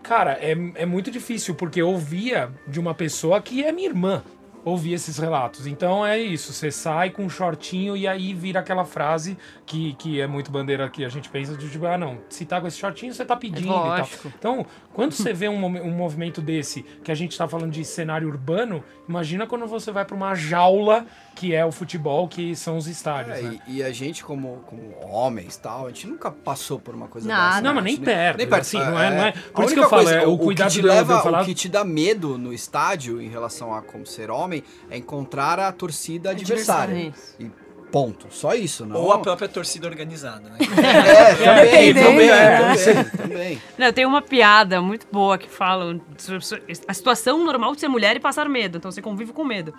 Cara, 0.08 0.34
é, 0.40 0.52
é 0.76 0.86
muito 0.86 1.10
difícil, 1.10 1.56
porque 1.56 1.82
eu 1.82 1.90
ouvia 1.90 2.52
de 2.68 2.80
uma 2.80 2.94
pessoa 2.94 3.42
que 3.42 3.64
é 3.64 3.72
minha 3.72 3.90
irmã 3.90 4.24
ouvir 4.64 4.94
esses 4.94 5.18
relatos. 5.18 5.66
Então 5.68 6.06
é 6.06 6.20
isso, 6.20 6.54
você 6.54 6.72
sai 6.72 7.10
com 7.10 7.24
um 7.24 7.30
shortinho 7.30 7.96
e 7.96 8.08
aí 8.08 8.34
vira 8.34 8.60
aquela 8.60 8.86
frase 8.86 9.38
que, 9.66 9.94
que 9.94 10.20
é 10.20 10.26
muito 10.26 10.52
bandeira 10.52 10.90
que 10.90 11.06
a 11.06 11.10
gente 11.10 11.30
pensa 11.30 11.56
de 11.56 11.70
tipo, 11.70 11.86
ah 11.86 11.98
não, 11.98 12.20
se 12.30 12.46
tá 12.46 12.60
com 12.60 12.68
esse 12.68 12.78
shortinho, 12.78 13.14
você 13.14 13.24
tá 13.24 13.36
pedindo 13.36 13.68
e 13.68 13.98
tal. 13.98 14.10
Então, 14.26 14.66
quando 14.94 15.14
você 15.14 15.34
vê 15.34 15.48
um, 15.48 15.64
um 15.66 15.92
movimento 15.92 16.42
desse, 16.42 16.84
que 17.04 17.12
a 17.12 17.16
gente 17.16 17.38
tá 17.38 17.48
falando 17.48 17.72
de 17.72 17.86
cenário 17.86 18.28
urbano, 18.28 18.84
imagina 19.08 19.46
quando 19.46 19.68
você 19.68 19.92
vai 19.92 20.04
pra 20.04 20.16
uma 20.16 20.34
jaula 20.34 21.06
que 21.36 21.54
é 21.54 21.66
o 21.66 21.72
futebol, 21.72 22.28
que 22.28 22.56
são 22.56 22.78
os 22.78 22.88
estádios, 22.88 23.38
É, 23.38 23.42
né? 23.42 23.60
e, 23.68 23.78
e 23.78 23.84
a 23.84 23.92
gente, 23.92 24.24
como, 24.24 24.64
como 24.66 24.96
homens 25.06 25.58
tal, 25.58 25.86
a 25.86 25.90
gente 25.90 26.08
nunca 26.08 26.32
passou 26.32 26.80
por 26.80 26.96
uma 26.96 27.08
coisa 27.08 27.28
Nada. 27.28 27.50
dessa. 27.50 27.62
Não, 27.62 27.70
né? 27.72 27.76
mas 27.76 27.84
nem 27.84 27.98
perto, 27.98 28.38
Nem 28.38 28.48
perto. 28.48 28.62
assim, 28.62 28.78
não 28.80 29.00
é- 29.00 29.10
não 29.10 29.24
é- 29.26 29.30
A 29.30 29.32
por 29.32 29.42
isso 29.42 29.52
que 29.54 29.62
única 29.62 29.82
eu 29.82 29.90
falo, 29.90 30.04
coisa, 30.04 30.16
é 30.20 30.26
o 30.26 30.38
que 30.38 30.44
cuidado 30.46 30.72
te 30.72 30.82
do- 30.82 30.82
de 30.82 30.88
eu 30.88 30.94
leva, 30.94 31.22
falar- 31.22 31.42
O 31.42 31.46
que 31.46 31.54
te 31.54 31.68
dá 31.70 31.84
medo 31.84 32.38
no 32.38 32.54
estádio 32.54 33.22
em 33.22 33.28
relação 33.28 33.74
a 33.76 33.82
como 33.82 34.06
ser 34.06 34.32
homem 34.32 34.64
é 34.90 34.98
encontrar 34.98 35.60
a 35.60 35.72
torcida 35.72 36.32
adversária. 36.32 37.14
E 37.40 37.52
ponto. 37.92 38.28
Só 38.30 38.54
isso, 38.54 38.86
não? 38.86 38.98
Ou 39.00 39.14
a 39.14 39.20
própria 39.20 39.48
torcida 39.48 39.88
organizada, 39.88 40.50
né? 40.50 40.58
É, 40.60 41.36
também, 41.36 41.94
Dependendo, 41.94 42.06
também, 42.10 42.28
né? 42.28 42.58
também, 43.04 43.12
também. 43.12 43.62
Não, 43.78 43.94
tem 43.94 44.06
uma 44.06 44.22
piada 44.22 44.82
muito 44.82 45.08
boa 45.12 45.38
que 45.38 45.48
fala 45.50 45.98
sobre 46.18 46.42
sobre 46.46 46.64
a 46.88 46.94
situação 46.94 47.44
normal 47.44 47.74
de 47.74 47.82
ser 47.82 47.88
mulher 47.88 48.16
e 48.16 48.20
passar 48.20 48.50
medo. 48.50 48.78
Então 48.78 48.92
você 48.92 49.02
convive 49.02 49.32
com 49.32 49.44
medo. 49.46 49.74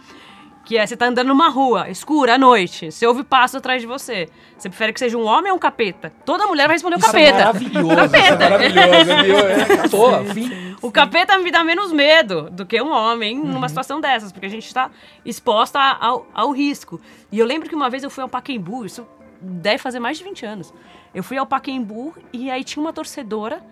Que 0.66 0.76
é, 0.76 0.84
você 0.84 0.96
tá 0.96 1.06
andando 1.06 1.28
numa 1.28 1.48
rua, 1.48 1.88
escura, 1.88 2.34
à 2.34 2.38
noite, 2.38 2.90
você 2.90 3.06
ouve 3.06 3.22
passo 3.22 3.56
atrás 3.56 3.80
de 3.80 3.86
você. 3.86 4.28
Você 4.58 4.68
prefere 4.68 4.92
que 4.92 4.98
seja 4.98 5.16
um 5.16 5.24
homem 5.24 5.52
ou 5.52 5.56
um 5.56 5.60
capeta? 5.60 6.12
Toda 6.24 6.44
mulher 6.48 6.66
vai 6.66 6.74
responder 6.74 6.96
o 6.96 6.98
é 6.98 7.02
capeta. 7.02 7.38
maravilhoso, 7.38 8.16
isso 8.16 8.16
é 8.16 8.50
maravilhoso? 8.50 9.10
É, 9.12 9.86
tô, 9.88 10.24
fim. 10.34 10.50
O 10.82 10.90
capeta 10.90 11.38
me 11.38 11.52
dá 11.52 11.62
menos 11.62 11.92
medo 11.92 12.50
do 12.50 12.66
que 12.66 12.82
um 12.82 12.90
homem 12.90 13.38
numa 13.38 13.68
situação 13.68 14.00
dessas, 14.00 14.32
porque 14.32 14.46
a 14.46 14.50
gente 14.50 14.66
está 14.66 14.90
exposta 15.24 15.78
ao, 15.80 16.26
ao 16.34 16.50
risco. 16.50 17.00
E 17.30 17.38
eu 17.38 17.46
lembro 17.46 17.68
que 17.68 17.74
uma 17.76 17.88
vez 17.88 18.02
eu 18.02 18.10
fui 18.10 18.22
ao 18.24 18.28
Pacaembu, 18.28 18.84
isso 18.84 19.06
deve 19.40 19.78
fazer 19.78 20.00
mais 20.00 20.18
de 20.18 20.24
20 20.24 20.44
anos. 20.46 20.74
Eu 21.14 21.22
fui 21.22 21.38
ao 21.38 21.46
Pacaembu 21.46 22.12
e 22.32 22.50
aí 22.50 22.64
tinha 22.64 22.82
uma 22.82 22.92
torcedora 22.92 23.62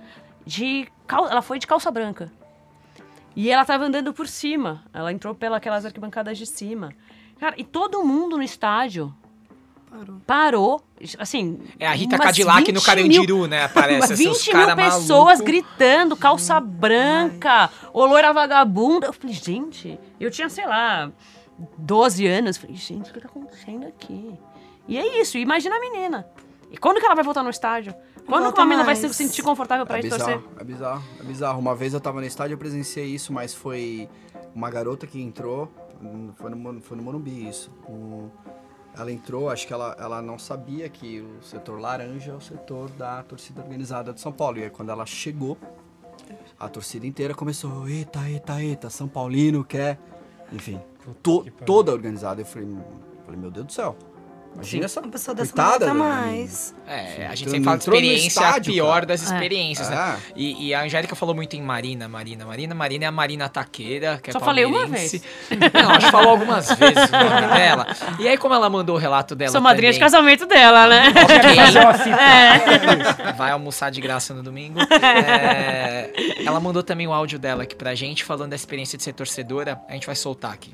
de. 0.46 0.86
cal- 1.08 1.28
Ela 1.28 1.42
foi 1.42 1.58
de 1.58 1.66
calça 1.66 1.90
branca. 1.90 2.30
E 3.36 3.50
ela 3.50 3.64
tava 3.64 3.84
andando 3.84 4.12
por 4.12 4.28
cima. 4.28 4.84
Ela 4.92 5.12
entrou 5.12 5.34
pelas 5.34 5.84
arquibancadas 5.84 6.38
de 6.38 6.46
cima. 6.46 6.92
Cara, 7.38 7.54
e 7.58 7.64
todo 7.64 8.04
mundo 8.04 8.36
no 8.36 8.42
estádio 8.42 9.14
Parou. 9.90 10.20
parou. 10.26 10.84
Assim. 11.18 11.60
É 11.78 11.86
a 11.86 11.92
Rita 11.92 12.18
Cadillac 12.18 12.60
no 12.60 12.66
20 12.66 12.72
mil 12.74 12.82
Carandiru, 12.82 13.46
né? 13.46 13.64
Aparece 13.64 14.00
Umas 14.00 14.10
assim, 14.12 14.24
20 14.28 14.36
os 14.36 14.46
mil 14.46 14.76
pessoas 14.76 15.38
maluco. 15.38 15.44
gritando, 15.44 16.16
calça 16.16 16.60
branca, 16.60 17.70
loira 17.92 18.32
vagabunda. 18.32 19.06
Eu 19.06 19.12
falei, 19.12 19.34
gente, 19.34 19.98
eu 20.18 20.30
tinha, 20.30 20.48
sei 20.48 20.66
lá, 20.66 21.12
12 21.78 22.26
anos. 22.26 22.56
Falei, 22.56 22.76
gente, 22.76 23.10
o 23.10 23.14
que 23.14 23.20
tá 23.20 23.28
acontecendo 23.28 23.86
aqui? 23.86 24.34
E 24.88 24.98
é 24.98 25.20
isso, 25.20 25.38
imagina 25.38 25.76
a 25.76 25.80
menina. 25.80 26.26
E 26.70 26.76
quando 26.76 26.98
que 26.98 27.06
ela 27.06 27.14
vai 27.14 27.24
voltar 27.24 27.42
no 27.42 27.50
estádio? 27.50 27.94
Quando 28.26 28.38
que 28.44 28.44
Volta 28.44 28.60
uma 28.62 28.66
menina 28.66 28.84
vai 28.84 28.96
se 28.96 29.12
sentir 29.12 29.42
confortável 29.42 29.84
pra 29.86 29.98
É 29.98 30.00
ir 30.00 30.08
torcer? 30.08 30.38
bizarro, 30.38 30.48
é 30.58 30.64
bizarro, 30.64 31.02
é 31.20 31.22
bizarro. 31.24 31.58
Uma 31.60 31.74
vez 31.74 31.92
eu 31.94 32.00
tava 32.00 32.20
no 32.20 32.26
estádio, 32.26 32.54
eu 32.54 32.58
presenciei 32.58 33.06
isso, 33.06 33.32
mas 33.32 33.54
foi 33.54 34.08
uma 34.54 34.70
garota 34.70 35.06
que 35.06 35.20
entrou, 35.20 35.70
hum, 36.02 36.30
foi 36.34 36.50
no, 36.50 36.80
foi 36.80 36.96
no 36.96 37.02
Morumbi 37.02 37.48
isso. 37.48 37.70
Um- 37.88 38.28
ela 38.96 39.10
entrou, 39.10 39.50
acho 39.50 39.66
que 39.66 39.72
ela, 39.72 39.96
ela 39.98 40.22
não 40.22 40.38
sabia 40.38 40.88
que 40.88 41.20
o 41.20 41.42
setor 41.42 41.80
laranja 41.80 42.30
é 42.30 42.34
o 42.34 42.40
setor 42.40 42.88
da 42.90 43.22
torcida 43.24 43.60
organizada 43.60 44.12
de 44.12 44.20
São 44.20 44.30
Paulo. 44.32 44.58
E 44.58 44.62
aí 44.64 44.70
quando 44.70 44.90
ela 44.90 45.04
chegou, 45.04 45.58
a 46.58 46.68
torcida 46.68 47.04
inteira 47.06 47.34
começou, 47.34 47.88
eita, 47.88 48.20
eita, 48.28 48.62
eita, 48.62 48.88
São 48.90 49.08
Paulino 49.08 49.64
quer... 49.64 49.98
Enfim, 50.52 50.80
to- 51.22 51.44
toda 51.66 51.90
organizada. 51.92 52.40
Eu 52.42 52.46
falei, 52.46 52.68
falei, 53.24 53.40
meu 53.40 53.50
Deus 53.50 53.66
do 53.66 53.72
céu. 53.72 53.96
Imagina 54.54 54.84
essa 54.84 55.00
Uma 55.00 55.08
pessoa 55.10 55.34
dessa 55.34 55.52
coitada. 55.52 55.86
da 55.86 55.94
mais. 55.94 56.74
É, 56.86 57.26
a 57.26 57.34
gente 57.34 57.50
sempre 57.50 57.64
fala 57.64 57.76
de 57.76 57.82
experiência, 57.84 58.42
a 58.42 58.46
estádio, 58.48 58.72
pior 58.72 58.92
cara. 58.94 59.06
das 59.06 59.22
É. 59.22 59.24
experiências, 59.34 59.90
né? 59.90 59.96
Ah, 59.96 60.16
E, 60.36 60.68
e 60.68 60.74
a 60.74 60.82
Angélica 60.82 61.14
falou 61.16 61.34
muito 61.34 61.54
em 61.56 61.62
Marina, 61.62 62.08
Marina, 62.08 62.44
Marina. 62.46 62.74
Marina 62.74 63.04
é 63.04 63.08
a 63.08 63.12
Marina 63.12 63.48
Taqueira, 63.48 64.18
que 64.22 64.30
é 64.30 64.32
Só 64.32 64.40
falei 64.40 64.64
uma 64.64 64.80
palmeirense. 64.80 65.22
Não, 65.50 65.90
acho 65.90 66.06
que 66.06 66.12
falou 66.12 66.30
algumas 66.30 66.70
vezes 66.78 67.08
o 67.08 67.12
nome 67.12 67.54
dela. 67.54 67.86
E 68.18 68.28
aí, 68.28 68.38
como 68.38 68.54
ela 68.54 68.70
mandou 68.70 68.96
o 68.96 68.98
relato 68.98 69.34
dela 69.34 69.50
Sou 69.50 69.60
madrinha 69.60 69.92
de 69.92 69.98
também, 69.98 70.12
casamento 70.12 70.46
dela, 70.46 70.86
né? 70.86 71.08
Ok. 71.08 73.34
Vai 73.36 73.50
almoçar 73.50 73.90
de 73.90 74.00
graça 74.00 74.32
no 74.34 74.42
domingo. 74.42 74.78
É, 74.80 76.10
ela 76.46 76.60
mandou 76.60 76.82
também 76.82 77.06
o 77.06 77.12
áudio 77.12 77.38
dela 77.38 77.64
aqui 77.64 77.74
pra 77.74 77.94
gente, 77.94 78.24
falando 78.24 78.50
da 78.50 78.56
experiência 78.56 78.96
de 78.96 79.04
ser 79.04 79.12
torcedora. 79.12 79.80
A 79.88 79.92
gente 79.94 80.06
vai 80.06 80.14
soltar 80.16 80.52
aqui. 80.52 80.72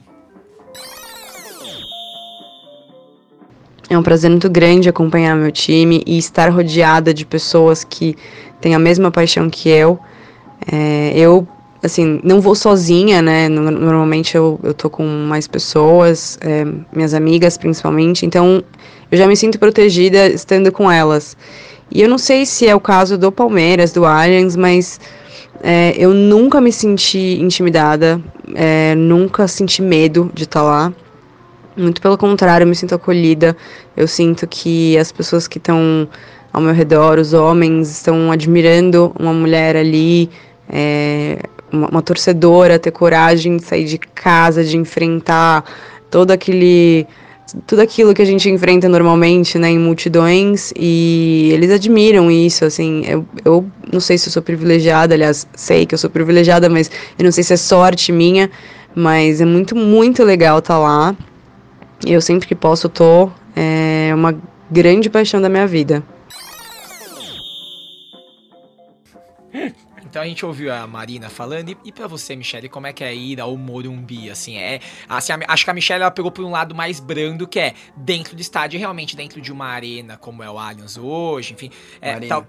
É 3.91 3.99
um 3.99 4.03
prazer 4.05 4.30
muito 4.30 4.49
grande 4.49 4.88
acompanhar 4.88 5.34
meu 5.34 5.51
time 5.51 6.01
e 6.07 6.16
estar 6.16 6.49
rodeada 6.49 7.12
de 7.12 7.26
pessoas 7.26 7.82
que 7.82 8.16
têm 8.61 8.72
a 8.72 8.78
mesma 8.78 9.11
paixão 9.11 9.51
que 9.51 9.68
eu. 9.68 9.99
É, 10.70 11.12
eu, 11.16 11.47
assim, 11.82 12.20
não 12.22 12.41
vou 12.41 12.55
sozinha, 12.55 13.20
né? 13.20 13.49
No- 13.49 13.68
Normalmente 13.68 14.36
eu, 14.36 14.61
eu 14.62 14.72
tô 14.72 14.88
com 14.88 15.05
mais 15.05 15.49
pessoas, 15.49 16.38
é, 16.41 16.64
minhas 16.95 17.14
amigas 17.14 17.59
principalmente, 17.59 18.24
então 18.24 18.62
eu 19.11 19.18
já 19.18 19.26
me 19.26 19.36
sinto 19.36 19.59
protegida 19.59 20.28
estando 20.28 20.70
com 20.70 20.88
elas. 20.88 21.36
E 21.91 22.01
eu 22.01 22.09
não 22.09 22.18
sei 22.18 22.47
se 22.47 22.68
é 22.68 22.74
o 22.76 22.78
caso 22.80 23.18
do 23.18 23.32
Palmeiras, 23.32 23.91
do 23.93 24.05
Allianz, 24.05 24.55
mas 24.55 25.01
é, 25.64 25.93
eu 25.99 26.14
nunca 26.14 26.61
me 26.61 26.70
senti 26.72 27.41
intimidada, 27.41 28.20
é, 28.55 28.95
nunca 28.95 29.49
senti 29.49 29.82
medo 29.82 30.30
de 30.32 30.45
estar 30.45 30.62
lá. 30.62 30.93
Muito 31.80 32.02
pelo 32.02 32.18
contrário, 32.18 32.64
eu 32.64 32.68
me 32.68 32.76
sinto 32.76 32.94
acolhida. 32.94 33.56
Eu 33.96 34.06
sinto 34.06 34.46
que 34.46 34.98
as 34.98 35.10
pessoas 35.10 35.48
que 35.48 35.56
estão 35.56 36.06
ao 36.52 36.60
meu 36.60 36.74
redor, 36.74 37.18
os 37.18 37.32
homens, 37.32 37.90
estão 37.90 38.30
admirando 38.30 39.14
uma 39.18 39.32
mulher 39.32 39.76
ali, 39.76 40.28
é, 40.68 41.38
uma, 41.72 41.88
uma 41.88 42.02
torcedora, 42.02 42.78
ter 42.78 42.90
coragem 42.90 43.56
de 43.56 43.64
sair 43.64 43.84
de 43.86 43.96
casa, 43.96 44.62
de 44.62 44.76
enfrentar 44.76 45.64
todo 46.10 46.32
aquele. 46.32 47.06
Tudo 47.66 47.80
aquilo 47.80 48.14
que 48.14 48.22
a 48.22 48.26
gente 48.26 48.48
enfrenta 48.48 48.88
normalmente, 48.88 49.58
né, 49.58 49.70
em 49.70 49.78
multidões, 49.78 50.72
e 50.76 51.50
eles 51.52 51.72
admiram 51.72 52.30
isso, 52.30 52.64
assim, 52.64 53.02
eu, 53.04 53.26
eu 53.44 53.66
não 53.92 53.98
sei 53.98 54.16
se 54.16 54.28
eu 54.28 54.32
sou 54.32 54.40
privilegiada, 54.40 55.14
aliás, 55.14 55.48
sei 55.56 55.84
que 55.84 55.92
eu 55.92 55.98
sou 55.98 56.08
privilegiada, 56.08 56.68
mas 56.68 56.88
eu 57.18 57.24
não 57.24 57.32
sei 57.32 57.42
se 57.42 57.52
é 57.52 57.56
sorte 57.56 58.12
minha, 58.12 58.48
mas 58.94 59.40
é 59.40 59.44
muito, 59.44 59.74
muito 59.74 60.22
legal 60.22 60.60
estar 60.60 60.78
lá, 60.78 61.16
eu 62.07 62.20
sempre 62.20 62.46
que 62.48 62.55
posso 62.55 62.88
tô. 62.88 63.30
É 63.57 64.12
uma 64.14 64.38
grande 64.70 65.11
paixão 65.11 65.40
da 65.40 65.48
minha 65.48 65.66
vida. 65.66 66.03
Então 70.03 70.22
a 70.22 70.24
gente 70.26 70.44
ouviu 70.44 70.74
a 70.74 70.88
Marina 70.88 71.28
falando. 71.28 71.68
E, 71.68 71.76
e 71.84 71.92
pra 71.92 72.09
você, 72.09 72.34
Michelle, 72.34 72.68
como 72.68 72.84
é 72.84 72.92
que 72.92 73.05
é 73.05 73.14
ir 73.14 73.40
ao 73.40 73.57
Morumbi? 73.57 74.28
Assim, 74.28 74.57
é. 74.57 74.80
Assim, 75.09 75.32
a- 75.32 75.38
acho 75.46 75.64
que 75.64 75.70
a 75.70 75.74
Michelle 75.74 76.03
ela 76.03 76.11
pegou 76.11 76.32
por 76.32 76.44
um 76.44 76.51
lado 76.51 76.74
mais 76.74 76.98
brando, 76.98 77.46
que 77.46 77.61
é 77.61 77.74
dentro 77.96 78.34
do 78.34 78.40
estádio, 78.42 78.76
realmente 78.80 79.14
dentro 79.14 79.40
de 79.40 79.53
uma 79.53 79.66
arena 79.66 80.16
como 80.16 80.42
é 80.42 80.51
o 80.51 80.59
Allianz 80.59 80.96
hoje, 80.98 81.53
enfim. 81.53 81.70
É, 82.01 82.14
Marina. 82.14 82.28
tal- 82.28 82.46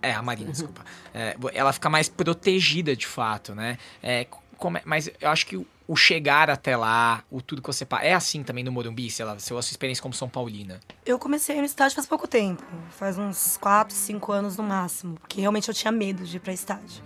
é 0.00 0.12
a 0.14 0.22
Marina, 0.22 0.50
desculpa. 0.50 0.82
É, 1.12 1.36
ela 1.52 1.74
fica 1.74 1.90
mais 1.90 2.08
protegida 2.08 2.96
de 2.96 3.06
fato, 3.06 3.54
né? 3.54 3.76
É, 4.02 4.26
como 4.56 4.78
é- 4.78 4.82
mas 4.86 5.10
eu 5.20 5.28
acho 5.28 5.46
que 5.46 5.66
o, 5.86 5.96
chegar 5.96 6.50
até 6.50 6.76
lá, 6.76 7.22
o 7.30 7.40
tudo 7.40 7.60
que 7.60 7.66
você. 7.66 7.86
É 8.00 8.14
assim 8.14 8.42
também 8.42 8.64
no 8.64 8.72
Morumbi, 8.72 9.10
sei 9.10 9.24
lá, 9.24 9.38
sua 9.38 9.60
experiência 9.60 10.02
como 10.02 10.14
São 10.14 10.28
Paulina. 10.28 10.80
Eu 11.04 11.18
comecei 11.18 11.56
no 11.56 11.64
estádio 11.64 11.94
faz 11.94 12.06
pouco 12.06 12.26
tempo, 12.26 12.62
faz 12.90 13.18
uns 13.18 13.56
4, 13.58 13.94
5 13.94 14.32
anos 14.32 14.56
no 14.56 14.62
máximo, 14.62 15.16
porque 15.20 15.40
realmente 15.40 15.68
eu 15.68 15.74
tinha 15.74 15.92
medo 15.92 16.24
de 16.24 16.36
ir 16.36 16.40
pra 16.40 16.52
estádio. 16.52 17.02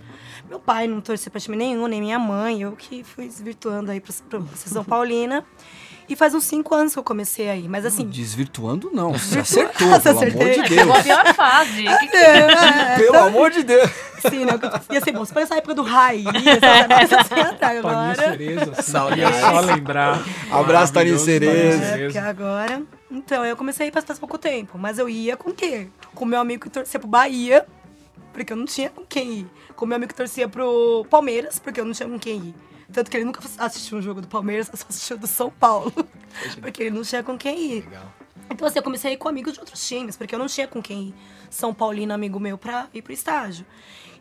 Meu 0.47 0.59
pai 0.59 0.87
não 0.87 1.01
torcia 1.01 1.29
pra 1.29 1.39
time 1.39 1.57
nenhum, 1.57 1.87
nem 1.87 2.01
minha 2.01 2.19
mãe, 2.19 2.61
eu 2.61 2.75
que 2.75 3.03
fui 3.03 3.27
desvirtuando 3.27 3.91
aí 3.91 3.99
pra, 3.99 4.13
pra 4.29 4.41
São 4.55 4.83
Paulina. 4.85 5.45
E 6.09 6.15
faz 6.15 6.33
uns 6.33 6.43
5 6.45 6.73
anos 6.73 6.93
que 6.93 6.97
eu 6.99 7.03
comecei 7.03 7.47
aí, 7.49 7.67
mas 7.67 7.85
assim. 7.85 8.03
Desvirtuando, 8.07 8.89
não. 8.91 9.13
Você 9.19 9.39
acertou, 9.39 9.87
Nossa, 9.87 10.01
pelo 10.13 10.17
amor 10.17 10.27
acertei. 10.27 10.63
de 10.63 10.75
Pegou 10.75 10.91
a 10.93 11.01
Deus. 11.01 11.03
pior 11.05 11.33
fase. 11.35 11.83
Que 11.83 12.07
que- 12.07 12.17
É, 12.17 12.95
Pelo 12.97 13.17
amor 13.17 13.51
de 13.51 13.63
Deus. 13.63 13.89
Sim, 14.27 14.43
né? 14.45 14.53
Ia 14.91 14.99
ser 15.01 15.11
bom. 15.13 15.23
Se 15.23 15.31
fosse 15.31 15.43
essa 15.45 15.55
época 15.55 15.75
do 15.75 15.83
Raiz, 15.83 16.25
essa 16.25 17.21
assim 17.21 17.57
Taninha 17.57 17.79
agora. 17.79 18.15
Cereza. 18.15 18.65
Queria 19.09 19.33
só 19.39 19.59
lembrar. 19.61 20.21
Abraço, 20.51 20.93
Maravilhoso, 20.93 21.23
Cereza. 21.25 21.83
É, 21.85 22.03
porque 22.05 22.17
agora. 22.17 22.81
Então, 23.11 23.45
eu 23.45 23.55
comecei 23.55 23.91
faz, 23.91 24.03
faz 24.03 24.19
pouco 24.19 24.37
tempo, 24.37 24.77
mas 24.77 24.99
eu 24.99 25.07
ia 25.07 25.37
com 25.37 25.51
o 25.51 25.53
quê? 25.53 25.87
Com 26.13 26.25
meu 26.25 26.39
amigo 26.39 26.63
que 26.63 26.69
torcia 26.69 26.99
pro 26.99 27.07
Bahia, 27.07 27.65
porque 28.33 28.51
eu 28.51 28.57
não 28.57 28.65
tinha 28.65 28.89
com 28.89 29.03
quem 29.07 29.31
ir. 29.39 29.47
Com 29.75 29.85
meu 29.85 29.95
amigo 29.95 30.09
que 30.11 30.17
torcia 30.17 30.49
pro 30.49 31.05
Palmeiras, 31.09 31.57
porque 31.59 31.79
eu 31.79 31.85
não 31.85 31.93
tinha 31.93 32.09
com 32.09 32.19
quem 32.19 32.37
ir. 32.37 32.55
Tanto 32.91 33.11
que 33.11 33.17
ele 33.17 33.25
nunca 33.25 33.41
assistiu 33.57 33.97
um 33.97 34.01
jogo 34.01 34.21
do 34.21 34.27
Palmeiras, 34.27 34.69
só 34.73 34.85
assistiu 34.89 35.17
do 35.17 35.27
São 35.27 35.49
Paulo. 35.49 35.93
porque 36.61 36.83
ele 36.83 36.95
não 36.95 37.03
tinha 37.03 37.23
com 37.23 37.37
quem 37.37 37.77
ir. 37.77 37.85
Legal. 37.85 38.13
Então, 38.49 38.67
assim, 38.67 38.79
eu 38.79 38.83
comecei 38.83 39.11
a 39.11 39.13
ir 39.13 39.17
com 39.17 39.27
amigos 39.27 39.53
de 39.53 39.59
outros 39.59 39.87
times, 39.87 40.17
porque 40.17 40.33
eu 40.33 40.39
não 40.39 40.47
tinha 40.47 40.67
com 40.67 40.81
quem 40.81 41.09
ir. 41.09 41.15
São 41.49 41.73
Paulino, 41.73 42.13
amigo 42.13 42.39
meu, 42.39 42.57
pra 42.57 42.87
ir 42.93 43.01
pro 43.01 43.13
estágio. 43.13 43.65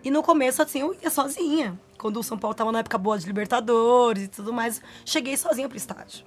E 0.04 0.10
no 0.10 0.22
começo, 0.22 0.62
assim, 0.62 0.80
eu 0.80 0.96
ia 1.02 1.10
sozinha. 1.10 1.78
Quando 1.96 2.20
o 2.20 2.22
São 2.22 2.38
Paulo 2.38 2.54
tava 2.54 2.70
na 2.70 2.80
época 2.80 2.96
boa 2.98 3.18
de 3.18 3.26
Libertadores 3.26 4.24
e 4.24 4.28
tudo 4.28 4.52
mais, 4.52 4.80
cheguei 5.04 5.36
sozinha 5.36 5.68
pro 5.68 5.76
estádio. 5.76 6.24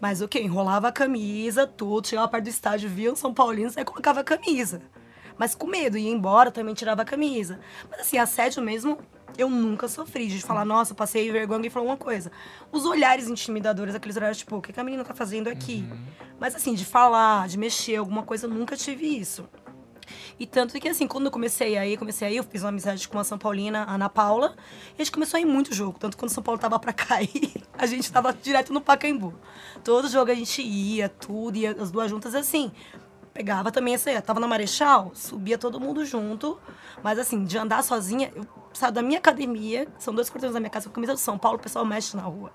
Mas 0.00 0.20
o 0.20 0.28
quê? 0.28 0.40
Enrolava 0.40 0.88
a 0.88 0.92
camisa, 0.92 1.66
tudo, 1.66 2.06
chegava 2.06 2.28
perto 2.28 2.44
do 2.44 2.50
estádio, 2.50 2.88
via 2.88 3.12
um 3.12 3.16
São 3.16 3.34
Paulino, 3.34 3.72
aí 3.76 3.84
colocava 3.84 4.20
a 4.20 4.24
camisa. 4.24 4.80
Mas 5.36 5.54
com 5.54 5.66
medo, 5.66 5.98
ia 5.98 6.10
embora, 6.10 6.50
também 6.50 6.74
tirava 6.74 7.02
a 7.02 7.04
camisa. 7.04 7.58
Mas 7.90 8.00
assim, 8.00 8.18
assédio 8.18 8.62
mesmo, 8.62 8.98
eu 9.38 9.48
nunca 9.48 9.86
sofri 9.86 10.26
de 10.26 10.42
falar, 10.42 10.64
nossa, 10.64 10.94
passei 10.94 11.30
vergonha 11.30 11.68
e 11.68 11.70
falou 11.70 11.88
uma 11.88 11.96
coisa. 11.96 12.30
Os 12.72 12.84
olhares 12.84 13.28
intimidadores, 13.28 13.94
aqueles 13.94 14.16
olhares 14.16 14.36
tipo, 14.36 14.56
o 14.56 14.60
que 14.60 14.72
que 14.72 14.80
a 14.80 14.84
menina 14.84 15.04
tá 15.04 15.14
fazendo 15.14 15.48
aqui? 15.48 15.88
Mas 16.40 16.56
assim, 16.56 16.74
de 16.74 16.84
falar, 16.84 17.46
de 17.46 17.56
mexer, 17.56 17.96
alguma 17.96 18.24
coisa, 18.24 18.46
eu 18.46 18.50
nunca 18.50 18.76
tive 18.76 19.06
isso. 19.06 19.48
E 20.38 20.46
tanto 20.46 20.78
que, 20.80 20.88
assim, 20.88 21.06
quando 21.06 21.26
eu 21.26 21.30
comecei 21.30 21.76
aí, 21.76 21.96
comecei 21.96 22.28
aí, 22.28 22.36
eu 22.36 22.44
fiz 22.44 22.62
uma 22.62 22.70
amizade 22.70 23.06
com 23.08 23.18
a 23.18 23.24
São 23.24 23.38
Paulina, 23.38 23.84
a 23.84 23.94
Ana 23.94 24.08
Paula, 24.08 24.56
e 24.90 25.02
a 25.02 25.04
gente 25.04 25.12
começou 25.12 25.38
a 25.38 25.40
ir 25.40 25.44
muito 25.44 25.74
jogo. 25.74 25.98
Tanto 25.98 26.16
quando 26.16 26.30
o 26.30 26.34
São 26.34 26.42
Paulo 26.42 26.58
tava 26.58 26.78
pra 26.78 26.92
cair, 26.94 27.52
a 27.76 27.86
gente 27.86 28.10
tava 28.10 28.32
direto 28.32 28.72
no 28.72 28.80
Pacaembu. 28.80 29.34
Todo 29.84 30.08
jogo 30.08 30.30
a 30.30 30.34
gente 30.34 30.62
ia, 30.62 31.08
tudo, 31.08 31.56
ia 31.56 31.72
as 31.72 31.90
duas 31.90 32.10
juntas 32.10 32.34
assim. 32.34 32.72
Pegava 33.32 33.70
também 33.70 33.94
essa, 33.94 34.20
tava 34.20 34.40
na 34.40 34.48
Marechal, 34.48 35.12
subia 35.14 35.56
todo 35.56 35.78
mundo 35.78 36.04
junto. 36.04 36.58
Mas 37.02 37.18
assim, 37.18 37.44
de 37.44 37.56
andar 37.56 37.84
sozinha, 37.84 38.32
eu 38.34 38.46
saio 38.78 38.92
da 38.92 39.02
minha 39.02 39.18
academia, 39.18 39.86
são 39.98 40.14
dois 40.14 40.28
quarteirões 40.28 40.54
da 40.54 40.60
minha 40.60 40.70
casa, 40.70 40.86
com 40.88 40.92
a 40.92 40.94
camisa 40.94 41.12
do 41.14 41.18
São 41.18 41.36
Paulo, 41.38 41.58
o 41.58 41.60
pessoal 41.62 41.84
mexe 41.84 42.16
na 42.16 42.22
rua. 42.22 42.50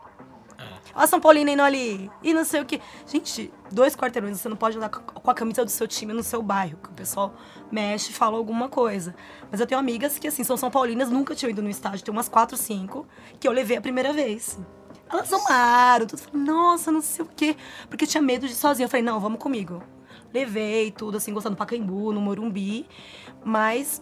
Ó, 0.96 1.06
São 1.08 1.20
Paulino 1.20 1.50
indo 1.50 1.62
ali. 1.62 2.10
E 2.22 2.34
não 2.34 2.46
sei 2.46 2.62
o 2.62 2.66
que. 2.66 2.80
Gente, 3.08 3.52
dois 3.72 3.96
quarteirões, 3.96 4.40
você 4.40 4.48
não 4.48 4.56
pode 4.56 4.78
andar 4.78 4.90
co- 4.90 5.02
com 5.20 5.32
a 5.32 5.34
camisa 5.34 5.66
do 5.66 5.72
seu 5.72 5.88
time 5.88 6.14
no 6.14 6.22
seu 6.24 6.42
bairro, 6.42 6.78
que 6.82 6.90
o 6.90 6.94
pessoal 6.94 7.34
mexe 7.72 8.12
e 8.12 8.14
fala 8.14 8.38
alguma 8.38 8.70
coisa. 8.70 9.16
Mas 9.52 9.60
eu 9.60 9.66
tenho 9.68 9.80
amigas 9.80 10.20
que, 10.20 10.28
assim, 10.28 10.44
são 10.44 10.56
São 10.56 10.70
Paulinas, 10.70 11.10
nunca 11.10 11.34
tinham 11.36 11.50
ido 11.50 11.62
no 11.62 11.70
estádio, 11.70 12.04
tem 12.06 12.12
umas 12.12 12.30
quatro, 12.30 12.56
cinco, 12.56 13.08
que 13.40 13.48
eu 13.48 13.52
levei 13.52 13.76
a 13.78 13.82
primeira 13.82 14.14
vez. 14.14 14.60
Elas 15.10 15.34
amaram, 15.34 16.06
tudo. 16.06 16.22
Falei, 16.22 16.42
Nossa, 16.46 16.92
não 16.92 17.02
sei 17.02 17.26
o 17.26 17.28
quê. 17.36 17.58
Porque 17.90 18.06
eu 18.06 18.08
tinha 18.08 18.22
medo 18.22 18.46
de 18.48 18.54
ir 18.54 18.56
sozinha. 18.56 18.86
Eu 18.86 18.90
falei, 18.90 19.04
não, 19.04 19.20
vamos 19.20 19.40
comigo. 19.40 19.82
Levei 20.34 20.92
tudo, 20.92 21.18
assim, 21.18 21.34
gostando 21.34 21.56
do 21.56 21.60
Pacaembu, 21.60 22.14
no 22.14 22.22
Morumbi. 22.22 22.88
Mas 23.44 24.02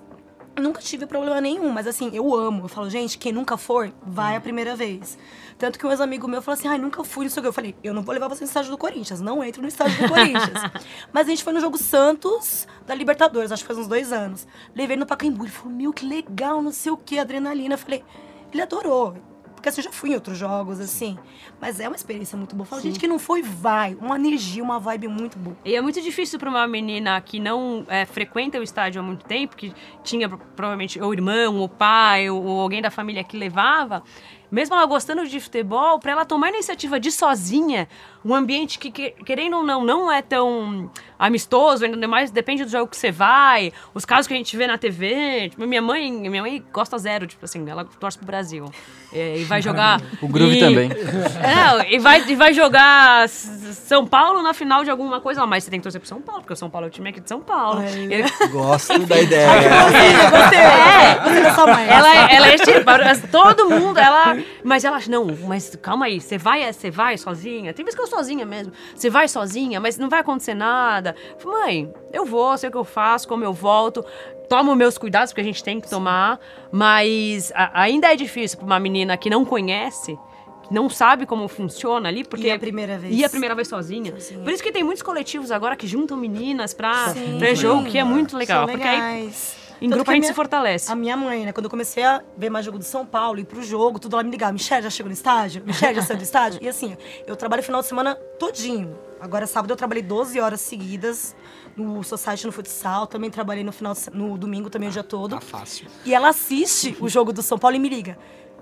nunca 0.59 0.81
tive 0.81 1.05
problema 1.05 1.39
nenhum, 1.39 1.69
mas 1.69 1.87
assim, 1.87 2.09
eu 2.13 2.35
amo. 2.35 2.65
Eu 2.65 2.67
falo, 2.67 2.89
gente, 2.89 3.17
quem 3.17 3.31
nunca 3.31 3.57
for, 3.57 3.91
vai 4.01 4.35
a 4.35 4.41
primeira 4.41 4.75
vez. 4.75 5.17
Tanto 5.57 5.77
que 5.77 5.85
um 5.85 5.91
ex-amigo 5.91 6.27
meu 6.27 6.41
falou 6.41 6.57
assim, 6.57 6.67
ai, 6.67 6.77
nunca 6.77 7.03
fui, 7.03 7.25
não 7.25 7.29
sei 7.29 7.39
o 7.39 7.43
que. 7.43 7.47
Eu 7.49 7.53
falei, 7.53 7.75
eu 7.83 7.93
não 7.93 8.01
vou 8.01 8.13
levar 8.13 8.27
você 8.27 8.43
no 8.43 8.47
estádio 8.47 8.71
do 8.71 8.77
Corinthians, 8.77 9.21
não 9.21 9.43
entro 9.43 9.61
no 9.61 9.67
estádio 9.67 10.01
do 10.01 10.09
Corinthians. 10.09 10.71
mas 11.13 11.27
a 11.27 11.29
gente 11.29 11.43
foi 11.43 11.53
no 11.53 11.59
jogo 11.59 11.77
Santos 11.77 12.67
da 12.85 12.95
Libertadores, 12.95 13.51
acho 13.51 13.63
que 13.63 13.67
faz 13.67 13.79
uns 13.79 13.87
dois 13.87 14.11
anos. 14.11 14.47
Levei 14.75 14.97
no 14.97 15.05
Pacaembu, 15.05 15.43
ele 15.43 15.51
falou, 15.51 15.71
meu, 15.71 15.93
que 15.93 16.05
legal, 16.05 16.61
não 16.61 16.71
sei 16.71 16.91
o 16.91 16.97
que, 16.97 17.19
adrenalina. 17.19 17.75
Eu 17.75 17.77
falei, 17.77 18.03
ele 18.51 18.61
adorou. 18.61 19.30
Porque 19.61 19.69
assim, 19.69 19.81
eu 19.81 19.85
já 19.85 19.91
fui 19.91 20.09
em 20.09 20.15
outros 20.15 20.39
jogos, 20.39 20.79
assim. 20.79 21.19
Mas 21.61 21.79
é 21.79 21.87
uma 21.87 21.95
experiência 21.95 22.35
muito 22.35 22.55
boa. 22.55 22.65
Fala, 22.65 22.81
gente, 22.81 22.99
que 22.99 23.07
não 23.07 23.19
foi, 23.19 23.43
vai. 23.43 23.93
Uma 23.93 24.15
energia, 24.15 24.63
uma 24.63 24.79
vibe 24.79 25.07
muito 25.07 25.37
boa. 25.37 25.55
E 25.63 25.75
é 25.75 25.79
muito 25.81 26.01
difícil 26.01 26.39
para 26.39 26.49
uma 26.49 26.65
menina 26.65 27.21
que 27.21 27.39
não 27.39 27.85
é, 27.87 28.03
frequenta 28.07 28.59
o 28.59 28.63
estádio 28.63 28.99
há 28.99 29.03
muito 29.03 29.23
tempo, 29.23 29.55
que 29.55 29.71
tinha 30.03 30.27
pro- 30.27 30.39
provavelmente 30.55 30.99
ou 30.99 31.13
irmão, 31.13 31.57
ou 31.57 31.69
pai, 31.69 32.27
ou, 32.27 32.43
ou 32.43 32.59
alguém 32.59 32.81
da 32.81 32.89
família 32.89 33.23
que 33.23 33.37
levava, 33.37 34.01
mesmo 34.49 34.75
ela 34.75 34.85
gostando 34.87 35.27
de 35.27 35.39
futebol, 35.39 35.99
para 35.99 36.11
ela 36.13 36.25
tomar 36.25 36.47
a 36.47 36.49
iniciativa 36.49 36.99
de 36.99 37.11
sozinha, 37.11 37.87
um 38.23 38.35
ambiente 38.35 38.77
que, 38.79 38.91
que, 38.91 39.11
querendo 39.25 39.57
ou 39.57 39.63
não, 39.63 39.83
não 39.83 40.11
é 40.11 40.21
tão 40.21 40.91
amistoso, 41.17 41.85
ainda 41.85 42.07
mais 42.07 42.31
depende 42.31 42.63
do 42.65 42.69
jogo 42.71 42.87
que 42.87 42.97
você 42.97 43.11
vai, 43.11 43.71
os 43.93 44.05
casos 44.05 44.27
que 44.27 44.33
a 44.33 44.37
gente 44.37 44.55
vê 44.57 44.65
na 44.67 44.77
TV. 44.77 45.49
Tipo, 45.49 45.67
minha 45.67 45.81
mãe, 45.81 46.11
minha 46.11 46.41
mãe 46.41 46.63
gosta 46.73 46.97
zero, 46.97 47.27
tipo 47.27 47.45
assim, 47.45 47.67
ela 47.69 47.85
torce 47.99 48.17
pro 48.17 48.25
Brasil. 48.25 48.65
É, 49.13 49.37
e 49.37 49.43
vai 49.43 49.61
jogar. 49.63 50.01
O 50.21 50.27
Groove 50.27 50.57
e- 50.57 50.59
também. 50.59 50.89
É, 51.41 51.93
e 51.93 51.99
vai, 51.99 52.23
e 52.27 52.35
vai 52.35 52.53
jogar 52.53 53.27
São 53.29 54.05
Paulo 54.05 54.41
na 54.41 54.53
final 54.53 54.83
de 54.83 54.89
alguma 54.89 55.19
coisa, 55.19 55.45
mas 55.45 55.63
você 55.63 55.69
tem 55.71 55.79
que 55.79 55.83
torcer 55.83 55.99
pro 55.99 56.07
São 56.07 56.21
Paulo, 56.21 56.41
porque 56.41 56.53
o 56.53 56.55
São 56.55 56.69
Paulo 56.69 56.85
é 56.87 56.89
o 56.89 56.91
time 56.91 57.09
aqui 57.09 57.19
de 57.19 57.27
São 57.29 57.41
Paulo. 57.41 57.81
Ele- 57.83 58.23
Gosto 58.51 58.99
da 59.05 59.19
ideia. 59.19 59.47
é, 59.47 61.19
Você 61.23 61.41
da 61.41 61.53
sua 61.53 61.67
mãe. 61.67 61.87
ela, 61.87 62.31
ela 62.31 62.47
é 62.47 62.55
tipo, 62.57 63.27
todo 63.31 63.69
mundo, 63.69 63.97
ela. 63.99 64.37
Mas 64.63 64.83
ela 64.83 64.97
acha, 64.97 65.09
não, 65.09 65.25
mas 65.47 65.75
calma 65.81 66.05
aí, 66.05 66.19
você 66.21 66.37
vai, 66.37 66.71
você 66.71 66.89
vai 66.91 67.17
sozinha? 67.17 67.73
Tem 67.73 67.83
vezes 67.83 67.95
que 67.97 68.03
eu 68.03 68.07
sou 68.07 68.10
sozinha 68.11 68.45
mesmo. 68.45 68.71
Você 68.95 69.09
vai 69.09 69.27
sozinha, 69.27 69.79
mas 69.79 69.97
não 69.97 70.07
vai 70.09 70.19
acontecer 70.19 70.53
nada. 70.53 71.15
Mãe, 71.43 71.91
eu 72.13 72.25
vou, 72.25 72.55
sei 72.57 72.69
o 72.69 72.71
que 72.71 72.77
eu 72.77 72.83
faço, 72.83 73.27
como 73.27 73.43
eu 73.43 73.53
volto. 73.53 74.05
Tomo 74.47 74.75
meus 74.75 74.97
cuidados, 74.97 75.31
porque 75.31 75.41
a 75.41 75.45
gente 75.45 75.63
tem 75.63 75.79
que 75.79 75.89
tomar. 75.89 76.39
Mas 76.71 77.51
a- 77.55 77.81
ainda 77.81 78.11
é 78.11 78.15
difícil 78.15 78.57
pra 78.57 78.65
uma 78.65 78.79
menina 78.79 79.15
que 79.15 79.29
não 79.29 79.45
conhece, 79.45 80.17
que 80.63 80.73
não 80.73 80.89
sabe 80.89 81.25
como 81.25 81.47
funciona 81.47 82.09
ali, 82.09 82.23
porque. 82.23 82.47
E 82.47 82.51
a 82.51 82.59
primeira 82.59 82.97
vez. 82.97 83.15
E 83.17 83.23
a 83.23 83.29
primeira 83.29 83.55
vez 83.55 83.67
sozinha. 83.67 84.11
Sozinha. 84.11 84.43
Por 84.43 84.51
isso 84.51 84.61
que 84.61 84.71
tem 84.71 84.83
muitos 84.83 85.03
coletivos 85.03 85.51
agora 85.51 85.75
que 85.75 85.87
juntam 85.87 86.17
meninas 86.17 86.73
pra, 86.73 87.09
Sim. 87.09 87.37
pra 87.39 87.53
jogo, 87.53 87.85
que 87.85 87.97
é 87.97 88.03
muito 88.03 88.35
legal. 88.37 88.65
São 88.67 88.75
Porque 88.75 88.87
aí, 88.87 88.95
legais. 89.21 89.60
Em 89.81 89.89
Tanto 89.89 89.95
grupo 89.97 90.11
a 90.11 90.13
gente 90.13 90.21
minha- 90.21 90.31
se 90.31 90.35
fortalece. 90.35 90.91
A 90.91 90.95
minha 90.95 91.17
mãe, 91.17 91.45
né? 91.45 91.51
Quando 91.51 91.65
eu 91.65 91.69
comecei 91.69 92.03
a 92.03 92.21
ver 92.37 92.49
mais 92.49 92.63
jogo 92.65 92.77
do 92.77 92.83
São 92.83 93.05
Paulo, 93.05 93.39
ir 93.39 93.45
pro 93.45 93.61
jogo, 93.63 93.97
tudo 93.99 94.15
ela 94.15 94.23
me 94.23 94.29
ligava. 94.29 94.53
Michelle, 94.53 94.83
já 94.83 94.89
chegou 94.89 95.09
no 95.09 95.13
estádio? 95.13 95.63
Michelle, 95.65 95.95
já 95.95 96.01
saiu 96.03 96.17
do 96.17 96.23
estádio? 96.23 96.59
E 96.61 96.69
assim, 96.69 96.95
eu 97.25 97.35
trabalho 97.35 97.63
final 97.63 97.81
de 97.81 97.87
semana 97.87 98.15
todinho. 98.39 98.95
Agora, 99.19 99.45
sábado, 99.47 99.71
eu 99.71 99.75
trabalhei 99.75 100.01
12 100.03 100.39
horas 100.39 100.61
seguidas 100.61 101.35
no 101.75 102.03
Society 102.03 102.45
no 102.45 102.51
futsal. 102.51 103.05
Também 103.07 103.29
trabalhei 103.29 103.63
no 103.63 103.71
final 103.71 103.93
de 103.93 103.99
no 104.11 104.37
domingo 104.37 104.69
também 104.69 104.89
o 104.89 104.91
dia 104.91 105.03
todo. 105.03 105.35
Tá 105.35 105.41
fácil. 105.41 105.87
E 106.05 106.13
ela 106.13 106.29
assiste 106.29 106.95
o 106.99 107.07
jogo 107.07 107.31
do 107.33 107.41
São 107.41 107.57
Paulo 107.57 107.75
e 107.75 107.79
me 107.79 107.87
liga. 107.89 108.17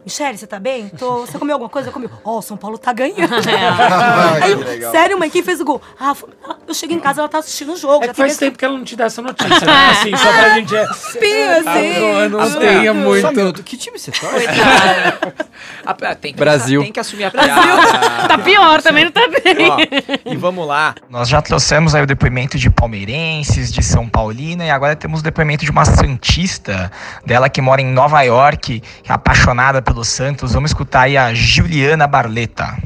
Michelle, 0.05 0.37
você 0.37 0.47
tá 0.47 0.59
bem? 0.59 0.89
Tô... 0.89 1.25
Você 1.25 1.37
comeu 1.37 1.55
alguma 1.55 1.69
coisa? 1.69 1.89
Eu 1.89 1.93
comi. 1.93 2.09
Ó, 2.23 2.39
o 2.39 2.41
São 2.41 2.57
Paulo 2.57 2.77
tá 2.77 2.91
ganhando. 2.93 3.33
Aí 4.41 4.51
eu, 4.51 4.57
que 4.59 4.63
legal. 4.63 4.91
sério, 4.91 5.19
mãe, 5.19 5.29
quem 5.29 5.43
fez 5.43 5.59
o 5.59 5.65
gol? 5.65 5.81
Ah, 5.99 6.15
foi- 6.15 6.29
eu 6.67 6.73
cheguei 6.73 6.95
em 6.95 6.99
casa, 6.99 7.21
ela 7.21 7.29
tá 7.29 7.39
assistindo 7.39 7.73
o 7.73 7.77
jogo. 7.77 8.03
É 8.03 8.07
já 8.07 8.13
que 8.13 8.21
faz 8.21 8.37
tem 8.37 8.47
tempo 8.47 8.57
que 8.57 8.65
ela 8.65 8.77
não 8.77 8.83
te 8.83 8.95
dá 8.95 9.05
essa 9.05 9.21
notícia, 9.21 9.59
né? 9.65 9.89
Assim, 9.91 10.15
só 10.15 10.31
pra 10.31 10.49
gente... 10.55 10.75
É, 10.75 10.83
Espinho, 10.83 11.63
tá 11.63 11.71
assim. 11.71 11.99
zoando, 11.99 12.37
não 12.37 12.59
tenha 12.59 12.93
muito... 12.93 13.21
Só 13.21 13.31
minuto. 13.31 13.63
Que 13.63 13.77
time 13.77 13.99
você 13.99 14.11
torce? 14.11 14.45
Ah, 15.85 15.93
tem 16.15 16.33
que, 16.33 16.39
Brasil. 16.39 16.81
Tem 16.81 16.91
que 16.91 16.99
assumir 16.99 17.25
a 17.25 17.31
piada. 17.31 18.27
Tá 18.27 18.37
pior, 18.37 18.81
também 18.81 19.05
não 19.05 19.11
tá 19.11 19.27
bem. 19.27 19.69
Ó, 19.69 19.77
e 20.31 20.35
vamos 20.37 20.65
lá. 20.67 20.95
Nós 21.09 21.27
já 21.27 21.41
trouxemos 21.41 21.93
aí 21.93 22.01
o 22.03 22.07
depoimento 22.07 22.57
de 22.57 22.69
palmeirenses, 22.69 23.71
de 23.71 23.83
São 23.83 24.07
Paulina, 24.07 24.65
e 24.65 24.69
agora 24.69 24.95
temos 24.95 25.19
o 25.19 25.23
depoimento 25.23 25.65
de 25.65 25.71
uma 25.71 25.85
Santista, 25.85 26.91
dela 27.25 27.49
que 27.49 27.61
mora 27.61 27.81
em 27.81 27.85
Nova 27.85 28.21
York, 28.21 28.79
que 29.03 29.11
é 29.11 29.13
apaixonada 29.13 29.81
pelo 29.89 30.05
Santos. 30.05 30.53
Vamos 30.53 30.69
escutar 30.69 31.01
aí 31.01 31.17
a 31.17 31.33
Juliana 31.33 32.05
Barleta. 32.05 32.77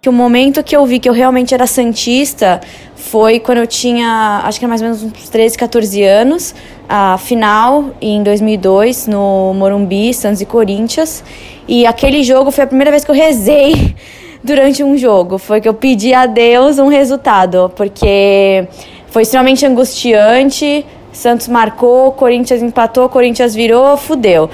que 0.00 0.08
o 0.08 0.12
momento 0.12 0.62
que 0.62 0.76
eu 0.76 0.86
vi 0.86 1.00
que 1.00 1.08
eu 1.08 1.12
realmente 1.12 1.52
era 1.52 1.66
santista 1.66 2.60
foi 2.94 3.40
quando 3.40 3.58
eu 3.58 3.66
tinha, 3.66 4.40
acho 4.44 4.56
que 4.56 4.64
era 4.64 4.68
mais 4.68 4.80
ou 4.80 4.86
menos 4.86 5.02
uns 5.02 5.28
13, 5.28 5.58
14 5.58 6.00
anos, 6.04 6.54
a 6.88 7.18
final 7.18 7.92
em 8.00 8.22
2002 8.22 9.08
no 9.08 9.52
Morumbi, 9.54 10.14
Santos 10.14 10.40
e 10.40 10.46
Corinthians. 10.46 11.24
E 11.66 11.84
aquele 11.84 12.22
jogo 12.22 12.52
foi 12.52 12.62
a 12.62 12.66
primeira 12.68 12.92
vez 12.92 13.04
que 13.04 13.10
eu 13.10 13.16
rezei 13.16 13.96
durante 14.44 14.84
um 14.84 14.96
jogo, 14.96 15.38
foi 15.38 15.60
que 15.60 15.68
eu 15.68 15.74
pedi 15.74 16.14
a 16.14 16.26
Deus 16.26 16.78
um 16.78 16.86
resultado, 16.86 17.72
porque 17.74 18.68
foi 19.08 19.22
extremamente 19.22 19.66
angustiante. 19.66 20.86
Santos 21.16 21.48
marcou, 21.48 22.12
Corinthians 22.12 22.62
empatou, 22.62 23.08
Corinthians 23.08 23.54
virou, 23.54 23.96
fudeu. 23.96 24.50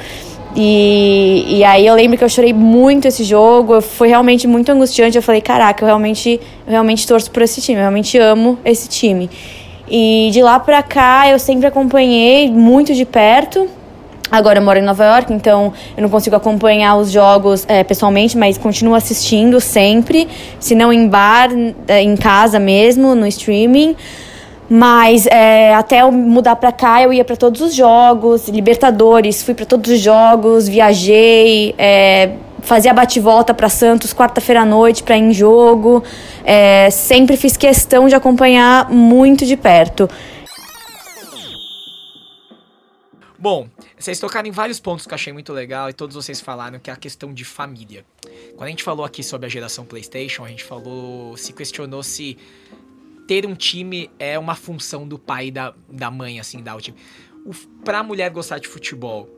E, 0.54 1.44
e 1.48 1.64
aí 1.64 1.86
eu 1.86 1.94
lembro 1.94 2.16
que 2.16 2.22
eu 2.22 2.28
chorei 2.28 2.52
muito 2.52 3.08
esse 3.08 3.24
jogo, 3.24 3.80
foi 3.80 4.08
realmente 4.08 4.46
muito 4.46 4.70
angustiante. 4.70 5.16
Eu 5.16 5.22
falei, 5.22 5.40
caraca, 5.40 5.82
eu 5.82 5.86
realmente, 5.86 6.40
eu 6.66 6.70
realmente 6.70 7.06
torço 7.06 7.30
por 7.30 7.42
esse 7.42 7.60
time, 7.60 7.78
eu 7.78 7.82
realmente 7.82 8.16
amo 8.16 8.58
esse 8.64 8.88
time. 8.88 9.28
E 9.88 10.30
de 10.32 10.40
lá 10.40 10.60
pra 10.60 10.82
cá 10.82 11.28
eu 11.28 11.38
sempre 11.38 11.66
acompanhei 11.66 12.50
muito 12.50 12.94
de 12.94 13.04
perto. 13.04 13.68
Agora 14.30 14.60
eu 14.60 14.62
moro 14.62 14.78
em 14.78 14.82
Nova 14.82 15.04
York, 15.04 15.32
então 15.32 15.72
eu 15.96 16.02
não 16.02 16.08
consigo 16.08 16.36
acompanhar 16.36 16.96
os 16.96 17.10
jogos 17.10 17.66
é, 17.68 17.82
pessoalmente, 17.82 18.38
mas 18.38 18.56
continuo 18.56 18.94
assistindo 18.94 19.60
sempre, 19.60 20.26
se 20.58 20.74
não 20.74 20.90
em 20.92 21.06
bar, 21.06 21.50
é, 21.88 22.02
em 22.02 22.16
casa 22.16 22.58
mesmo, 22.58 23.14
no 23.14 23.26
streaming. 23.26 23.94
Mas 24.74 25.26
é, 25.26 25.74
até 25.74 26.00
eu 26.00 26.10
mudar 26.10 26.56
pra 26.56 26.72
cá, 26.72 27.02
eu 27.02 27.12
ia 27.12 27.22
pra 27.26 27.36
todos 27.36 27.60
os 27.60 27.74
jogos, 27.74 28.48
Libertadores, 28.48 29.42
fui 29.42 29.52
pra 29.52 29.66
todos 29.66 29.92
os 29.92 30.00
jogos, 30.00 30.66
viajei, 30.66 31.74
é, 31.76 32.36
fazia 32.62 32.94
bate-volta 32.94 33.52
pra 33.52 33.68
Santos 33.68 34.14
quarta-feira 34.14 34.62
à 34.62 34.64
noite 34.64 35.02
pra 35.02 35.14
ir 35.18 35.24
em 35.24 35.32
jogo. 35.34 36.02
É, 36.42 36.88
sempre 36.88 37.36
fiz 37.36 37.54
questão 37.54 38.08
de 38.08 38.14
acompanhar 38.14 38.90
muito 38.90 39.44
de 39.44 39.58
perto. 39.58 40.08
Bom, 43.38 43.68
vocês 43.98 44.18
tocaram 44.18 44.48
em 44.48 44.52
vários 44.52 44.80
pontos 44.80 45.06
que 45.06 45.12
eu 45.12 45.16
achei 45.16 45.34
muito 45.34 45.52
legal 45.52 45.90
e 45.90 45.92
todos 45.92 46.16
vocês 46.16 46.40
falaram 46.40 46.78
que 46.78 46.88
é 46.88 46.94
a 46.94 46.96
questão 46.96 47.34
de 47.34 47.44
família. 47.44 48.06
Quando 48.56 48.68
a 48.68 48.70
gente 48.70 48.82
falou 48.82 49.04
aqui 49.04 49.22
sobre 49.22 49.44
a 49.44 49.50
geração 49.50 49.84
PlayStation, 49.84 50.46
a 50.46 50.48
gente 50.48 50.64
falou, 50.64 51.36
se 51.36 51.52
questionou 51.52 52.02
se 52.02 52.38
ter 53.26 53.46
um 53.46 53.54
time 53.54 54.10
é 54.18 54.38
uma 54.38 54.54
função 54.54 55.06
do 55.06 55.18
pai 55.18 55.48
e 55.48 55.50
da, 55.50 55.74
da 55.88 56.10
mãe, 56.10 56.40
assim, 56.40 56.62
dar 56.62 56.76
o 56.76 56.80
time. 56.80 56.96
O, 57.44 57.52
pra 57.84 58.02
mulher 58.02 58.30
gostar 58.30 58.58
de 58.58 58.68
futebol, 58.68 59.28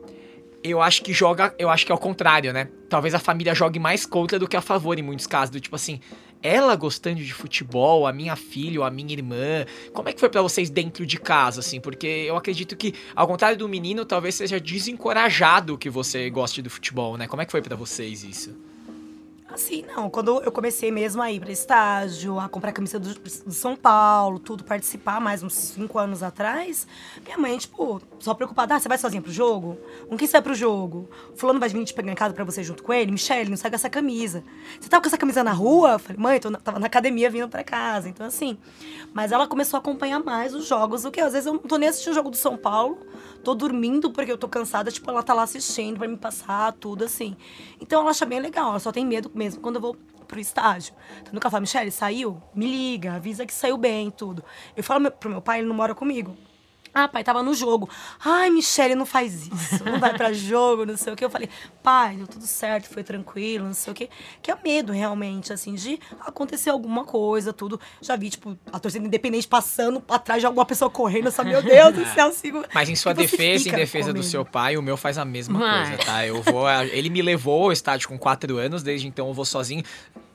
eu 0.63 0.81
acho 0.81 1.03
que 1.03 1.13
joga, 1.13 1.53
eu 1.59 1.69
acho 1.69 1.85
que 1.85 1.91
é 1.91 1.95
o 1.95 1.97
contrário, 1.97 2.51
né? 2.51 2.67
Talvez 2.89 3.13
a 3.13 3.19
família 3.19 3.53
jogue 3.53 3.79
mais 3.79 4.05
contra 4.05 4.39
do 4.39 4.47
que 4.47 4.57
a 4.57 4.61
favor 4.61 4.97
em 4.97 5.01
muitos 5.03 5.27
casos, 5.27 5.51
do 5.51 5.59
tipo 5.59 5.75
assim, 5.75 5.99
ela 6.41 6.75
gostando 6.75 7.23
de 7.23 7.33
futebol, 7.33 8.07
a 8.07 8.13
minha 8.13 8.35
filha 8.35 8.79
ou 8.79 8.85
a 8.85 8.89
minha 8.89 9.13
irmã, 9.13 9.65
como 9.93 10.09
é 10.09 10.13
que 10.13 10.19
foi 10.19 10.29
pra 10.29 10.41
vocês 10.41 10.69
dentro 10.69 11.05
de 11.05 11.19
casa, 11.19 11.59
assim? 11.59 11.79
Porque 11.79 12.07
eu 12.07 12.35
acredito 12.35 12.75
que, 12.75 12.93
ao 13.15 13.27
contrário 13.27 13.57
do 13.57 13.69
menino, 13.69 14.05
talvez 14.05 14.35
seja 14.35 14.59
desencorajado 14.59 15.77
que 15.77 15.89
você 15.89 16.29
goste 16.29 16.61
do 16.61 16.69
futebol, 16.69 17.17
né? 17.17 17.27
Como 17.27 17.41
é 17.41 17.45
que 17.45 17.51
foi 17.51 17.61
pra 17.61 17.75
vocês 17.75 18.23
isso? 18.23 18.55
Assim, 19.47 19.83
não. 19.83 20.09
Quando 20.09 20.41
eu 20.41 20.51
comecei 20.51 20.91
mesmo 20.91 21.21
a 21.21 21.31
ir 21.31 21.39
pra 21.39 21.51
estágio, 21.51 22.39
a 22.39 22.49
comprar 22.49 22.71
camisa 22.71 22.99
do, 22.99 23.13
do 23.13 23.51
São 23.53 23.75
Paulo, 23.75 24.39
tudo, 24.39 24.63
participar 24.63 25.21
mais 25.21 25.43
uns 25.43 25.53
cinco 25.53 25.99
anos 25.99 26.23
atrás, 26.23 26.87
minha 27.23 27.37
mãe, 27.37 27.55
tipo, 27.57 28.01
só 28.19 28.33
preocupada, 28.33 28.75
ah, 28.75 28.79
você 28.79 28.89
vai 28.89 28.97
sozinha 28.97 29.21
pro 29.21 29.31
jogo? 29.31 29.77
Com 30.09 30.17
quem 30.17 30.27
você 30.27 30.31
vai 30.33 30.41
pro 30.41 30.55
jogo? 30.55 31.07
Fulano 31.35 31.59
vai 31.59 31.69
vir 31.69 31.85
te 31.85 31.93
pegar 31.93 32.11
em 32.11 32.15
casa 32.15 32.33
pra 32.33 32.43
você 32.43 32.63
junto 32.63 32.81
com 32.81 32.91
ele? 32.91 33.11
Michelle, 33.11 33.49
não 33.49 33.55
sai 33.55 33.69
com 33.69 33.75
essa 33.75 33.89
camisa. 33.89 34.43
Você 34.81 34.89
tava 34.89 35.01
com 35.01 35.07
essa 35.07 35.17
camisa 35.17 35.43
na 35.43 35.53
rua? 35.53 35.91
Eu 35.93 35.99
falei, 35.99 36.17
mãe, 36.21 36.41
na- 36.51 36.59
tava 36.59 36.79
na 36.79 36.87
academia 36.87 37.29
vindo 37.29 37.47
pra 37.47 37.63
casa. 37.63 38.09
Então, 38.09 38.25
assim. 38.25 38.57
Mas 39.13 39.31
ela 39.31 39.47
começou 39.47 39.77
a 39.77 39.79
acompanhar 39.79 40.19
mais 40.23 40.55
os 40.55 40.65
jogos 40.65 41.03
do 41.03 41.11
que 41.11 41.21
eu. 41.21 41.25
Às 41.27 41.33
vezes 41.33 41.45
eu 41.45 41.53
não 41.53 41.59
tô 41.59 41.77
nem 41.77 41.87
assistindo 41.87 42.11
o 42.13 42.15
jogo 42.15 42.31
do 42.31 42.35
São 42.35 42.57
Paulo, 42.57 42.97
tô 43.45 43.55
dormindo 43.55 44.11
porque 44.11 44.31
eu 44.31 44.37
tô 44.37 44.49
cansada, 44.49 44.91
tipo, 44.91 45.09
ela 45.09 45.23
tá 45.23 45.33
lá 45.33 45.43
assistindo, 45.43 45.97
vai 45.97 46.07
me 46.07 46.17
passar 46.17 46.73
tudo 46.73 47.05
assim. 47.05 47.37
Então 47.79 48.01
ela 48.01 48.09
acha 48.09 48.25
bem 48.25 48.39
legal, 48.39 48.71
ela 48.71 48.79
só 48.79 48.91
tem 48.91 49.05
medo 49.05 49.31
mesmo 49.33 49.61
quando 49.61 49.75
eu 49.75 49.81
vou 49.81 49.95
pro 50.27 50.39
estágio. 50.39 50.93
Então 51.21 51.31
nunca 51.31 51.49
fala, 51.49 51.61
Michelle, 51.61 51.91
saiu? 51.91 52.41
Me 52.53 52.65
liga, 52.65 53.13
avisa 53.13 53.45
que 53.45 53.53
saiu 53.53 53.77
bem 53.77 54.09
tudo. 54.09 54.43
Eu 54.75 54.83
falo 54.83 55.09
pro 55.11 55.29
meu 55.29 55.41
pai, 55.41 55.59
ele 55.59 55.67
não 55.67 55.75
mora 55.75 55.93
comigo. 55.93 56.35
Ah, 56.97 57.09
pai, 57.09 57.25
tava 57.25 57.43
no 57.43 57.53
jogo. 57.53 57.89
Ai, 58.23 58.49
Michelle, 58.49 58.95
não 58.95 59.05
faz 59.05 59.47
isso. 59.47 59.83
Não 59.83 59.99
vai 59.99 60.15
pra 60.15 60.31
jogo, 60.31 60.85
não 60.85 60.95
sei 60.95 61.11
o 61.11 61.15
quê. 61.17 61.25
Eu 61.25 61.29
falei, 61.29 61.49
pai, 61.83 62.15
deu 62.15 62.25
tudo 62.25 62.47
certo, 62.47 62.87
foi 62.87 63.03
tranquilo, 63.03 63.65
não 63.65 63.73
sei 63.73 63.91
o 63.91 63.93
quê. 63.93 64.09
Que 64.41 64.49
é 64.49 64.57
medo, 64.63 64.93
realmente, 64.93 65.51
assim, 65.51 65.73
de 65.75 65.99
acontecer 66.21 66.69
alguma 66.69 67.03
coisa, 67.03 67.51
tudo. 67.51 67.77
Já 68.01 68.15
vi, 68.15 68.29
tipo, 68.29 68.57
a 68.71 68.79
torcida 68.79 69.05
independente 69.05 69.45
passando 69.45 70.01
atrás 70.07 70.41
de 70.41 70.45
alguma 70.47 70.65
pessoa 70.65 70.89
correndo. 70.89 71.25
Eu 71.25 71.31
só, 71.33 71.43
meu 71.43 71.61
Deus 71.61 71.93
do 71.93 72.05
céu, 72.13 72.31
sigo. 72.31 72.63
Mas 72.73 72.87
em 72.87 72.95
sua 72.95 73.13
você 73.13 73.23
defesa, 73.23 73.67
em 73.67 73.71
defesa 73.73 74.13
do 74.13 74.23
seu 74.23 74.45
pai, 74.45 74.77
o 74.77 74.81
meu 74.81 74.95
faz 74.95 75.17
a 75.17 75.25
mesma 75.25 75.59
Ah. 75.59 75.87
coisa, 75.87 75.97
tá? 76.05 76.25
Eu 76.25 76.41
vou. 76.43 76.69
Ele 76.69 77.09
me 77.09 77.21
levou 77.21 77.65
ao 77.65 77.71
estádio 77.73 78.07
com 78.07 78.17
4 78.17 78.57
anos, 78.57 78.81
desde 78.83 79.05
então 79.05 79.27
eu 79.27 79.33
vou 79.33 79.43
sozinho. 79.43 79.83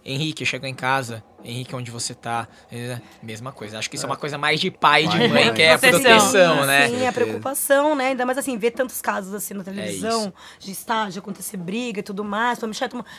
Henrique, 0.04 0.44
chegou 0.46 0.68
em 0.68 0.74
casa. 0.74 1.22
Henrique, 1.44 1.74
onde 1.74 1.90
você 1.90 2.14
tá? 2.14 2.46
É, 2.70 2.98
Mesma 3.22 3.52
coisa. 3.52 3.78
Acho 3.78 3.88
que 3.88 3.96
isso 3.96 4.04
é 4.06 4.08
uma 4.08 4.16
coisa 4.16 4.36
mais 4.38 4.60
de 4.60 4.70
pai 4.70 5.04
e 5.04 5.08
de 5.08 5.16
mãe, 5.18 5.28
mãe. 5.28 5.54
que 5.54 5.62
é 5.62 5.72
a 5.74 5.78
Proteção. 5.78 6.02
proteção, 6.02 6.66
né? 6.66 6.88
Sim, 6.88 7.06
a 7.06 7.12
preocupação, 7.12 7.94
né? 7.94 8.08
Ainda 8.08 8.24
mais 8.26 8.38
assim, 8.38 8.56
ver 8.58 8.70
tantos 8.72 9.00
casos 9.00 9.32
assim 9.34 9.54
na 9.54 9.64
televisão, 9.64 10.32
de 10.58 10.70
estágio, 10.70 11.20
acontecer 11.20 11.56
briga 11.56 12.00
e 12.00 12.02
tudo 12.02 12.24
mais. 12.24 12.58
Toma- 12.58 12.72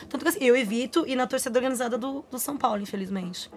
Tanto 0.08 0.18
que 0.24 0.28
assim, 0.28 0.38
eu 0.44 0.56
evito 0.56 1.04
ir 1.06 1.16
na 1.16 1.26
torcida 1.26 1.58
organizada 1.58 1.96
do, 1.98 2.24
do 2.30 2.38
São 2.38 2.56
Paulo, 2.56 2.80
infelizmente. 2.82 3.50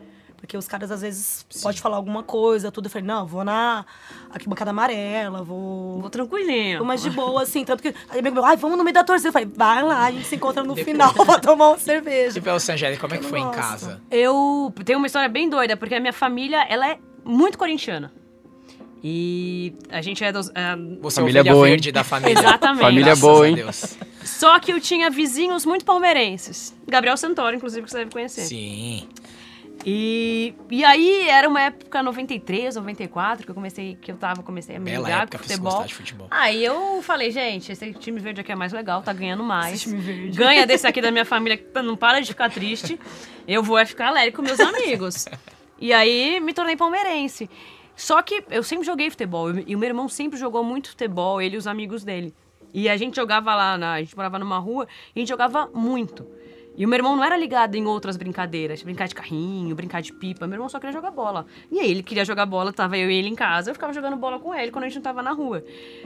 Porque 0.46 0.56
os 0.56 0.68
caras, 0.68 0.92
às 0.92 1.02
vezes, 1.02 1.44
podem 1.64 1.82
falar 1.82 1.96
alguma 1.96 2.22
coisa, 2.22 2.72
tudo. 2.72 2.86
Eu 2.86 2.92
falei, 2.92 3.08
não, 3.08 3.26
vou 3.26 3.44
na 3.44 3.84
arquibancada 4.30 4.70
amarela, 4.70 5.42
vou... 5.42 6.00
Vou 6.00 6.10
tranquilinho. 6.12 6.78
Vou 6.78 6.88
mais 6.88 7.02
de 7.02 7.10
boa, 7.10 7.42
assim. 7.42 7.66
Tanto 7.66 7.82
que... 7.82 7.96
Aí 8.10 8.20
amigo 8.20 8.36
meu, 8.36 8.46
ai, 8.46 8.56
vamos 8.56 8.78
no 8.78 8.84
meio 8.84 8.94
da 8.94 9.04
torcida. 9.04 9.30
Eu 9.30 9.34
falei, 9.34 9.50
vai 9.52 9.82
lá, 9.82 10.06
a 10.06 10.12
gente 10.12 10.28
se 10.28 10.36
encontra 10.36 10.64
no 10.64 10.76
final 10.76 11.12
pra 11.16 11.40
tomar 11.40 11.70
uma 11.70 11.80
cerveja. 11.80 12.38
E 12.38 12.42
pra 12.42 12.54
você, 12.54 12.74
Angélica, 12.74 13.02
como 13.02 13.16
é 13.16 13.18
que 13.18 13.26
foi 13.26 13.40
em 13.40 13.50
casa? 13.50 14.00
Eu 14.12 14.72
tenho 14.86 15.00
uma 15.00 15.08
história 15.08 15.28
bem 15.28 15.50
doida, 15.50 15.76
porque 15.76 15.96
a 15.96 16.00
minha 16.00 16.14
família, 16.14 16.64
ela 16.70 16.92
é 16.92 17.00
muito 17.24 17.58
corintiana. 17.58 18.14
E 19.04 19.74
a 19.90 20.02
gente 20.04 20.24
é 20.24 20.32
dos... 20.32 20.52
Você 21.02 21.22
Família 21.22 21.40
é 21.40 21.44
boa, 21.44 21.66
hein? 21.66 21.74
verde 21.74 21.92
da 21.92 22.04
família. 22.04 22.38
Exatamente. 22.38 22.82
Família 22.82 23.06
Graças 23.06 23.22
boa, 23.22 23.46
a 23.46 23.50
hein? 23.50 23.56
Deus. 23.56 23.98
Só 24.24 24.60
que 24.60 24.72
eu 24.72 24.80
tinha 24.80 25.10
vizinhos 25.10 25.66
muito 25.66 25.84
palmeirenses. 25.84 26.72
Gabriel 26.88 27.18
Santoro, 27.18 27.56
inclusive, 27.56 27.84
que 27.84 27.92
você 27.92 27.98
deve 27.98 28.12
conhecer. 28.12 28.42
Sim. 28.42 29.10
E, 29.88 30.56
e 30.72 30.84
aí 30.84 31.30
era 31.30 31.48
uma 31.48 31.62
época 31.62 32.02
93, 32.02 32.76
94, 32.76 33.46
que 33.46 33.52
eu 33.52 33.56
comecei, 33.56 33.96
que 34.02 34.12
eu 34.12 34.18
tava, 34.18 34.42
comecei 34.42 34.78
a 34.78 34.80
me 34.80 34.90
Bela 34.90 35.08
ligar 35.08 35.24
época 35.24 35.38
com 35.38 35.44
futebol. 35.44 35.88
futebol. 35.88 36.28
Aí 36.32 36.66
eu 36.66 37.04
falei, 37.04 37.30
gente, 37.30 37.72
esse 37.72 37.94
time 37.94 38.20
verde 38.20 38.42
aqui 38.42 38.52
é 38.52 38.56
mais 38.56 38.74
legal, 38.74 39.04
tá 39.04 39.14
ganhando 39.14 39.44
mais. 39.44 39.76
Esse 39.76 39.90
time 39.90 40.02
verde. 40.02 40.38
Ganha 40.38 40.66
desse 40.66 40.88
aqui 40.88 41.02
da 41.02 41.12
minha 41.12 41.24
família, 41.24 41.56
que 41.56 41.82
não 41.84 41.96
para 41.96 42.20
de 42.20 42.28
ficar 42.30 42.50
triste. 42.50 43.00
Eu 43.48 43.62
vou 43.62 43.78
é 43.78 43.86
ficar 43.86 44.08
alegre 44.08 44.32
com 44.32 44.42
meus 44.42 44.60
amigos. 44.60 45.28
E 45.80 45.94
aí 45.94 46.40
me 46.40 46.52
tornei 46.52 46.76
palmeirense. 46.76 47.48
Só 47.96 48.22
que 48.24 48.44
eu 48.50 48.64
sempre 48.64 48.88
joguei 48.88 49.10
futebol. 49.12 49.52
E 49.68 49.76
o 49.76 49.78
meu 49.78 49.90
irmão 49.90 50.10
sempre 50.10 50.40
jogou 50.40 50.64
muito 50.64 50.90
futebol, 50.90 51.40
ele 51.40 51.56
e 51.56 51.58
os 51.60 51.68
amigos 51.68 52.04
dele. 52.04 52.34
E 52.74 52.90
a 52.90 52.98
gente 52.98 53.16
jogava 53.16 53.54
lá, 53.54 53.78
na, 53.78 53.94
a 53.94 54.00
gente 54.00 54.16
morava 54.16 54.40
numa 54.40 54.58
rua, 54.58 54.88
e 55.16 55.20
a 55.20 55.22
gente 55.22 55.30
jogava 55.30 55.70
muito. 55.74 56.28
E 56.78 56.86
o 56.86 56.90
meu 56.90 56.98
irmão 56.98 57.16
não 57.16 57.24
era 57.24 57.38
ligado 57.38 57.76
em 57.76 57.86
outras 57.86 58.18
brincadeiras, 58.18 58.84
brincar 58.84 59.08
de 59.08 59.16
carrinho, 59.16 59.74
brincar 59.76 60.02
de 60.02 60.12
pipa. 60.12 60.46
Meu 60.46 60.56
irmão 60.56 60.68
só 60.70 60.78
queria 60.80 60.92
jogar 60.94 61.12
bola. 61.12 61.46
E 61.72 61.80
aí 61.80 61.90
ele 61.90 62.04
queria 62.04 62.26
jogar 62.26 62.46
bola, 62.46 62.74
tava 62.74 62.98
eu 62.98 63.10
e 63.10 63.16
ele 63.18 63.30
em 63.30 63.36
casa, 63.36 63.70
eu 63.70 63.74
ficava 63.74 63.94
jogando 63.94 64.18
bola 64.18 64.40
com 64.40 64.54
ele 64.54 64.72
quando 64.72 64.84
a 64.84 64.88
gente 64.88 64.96
não 64.98 65.04
tava 65.04 65.24
na 65.24 65.32
rua. 65.32 65.64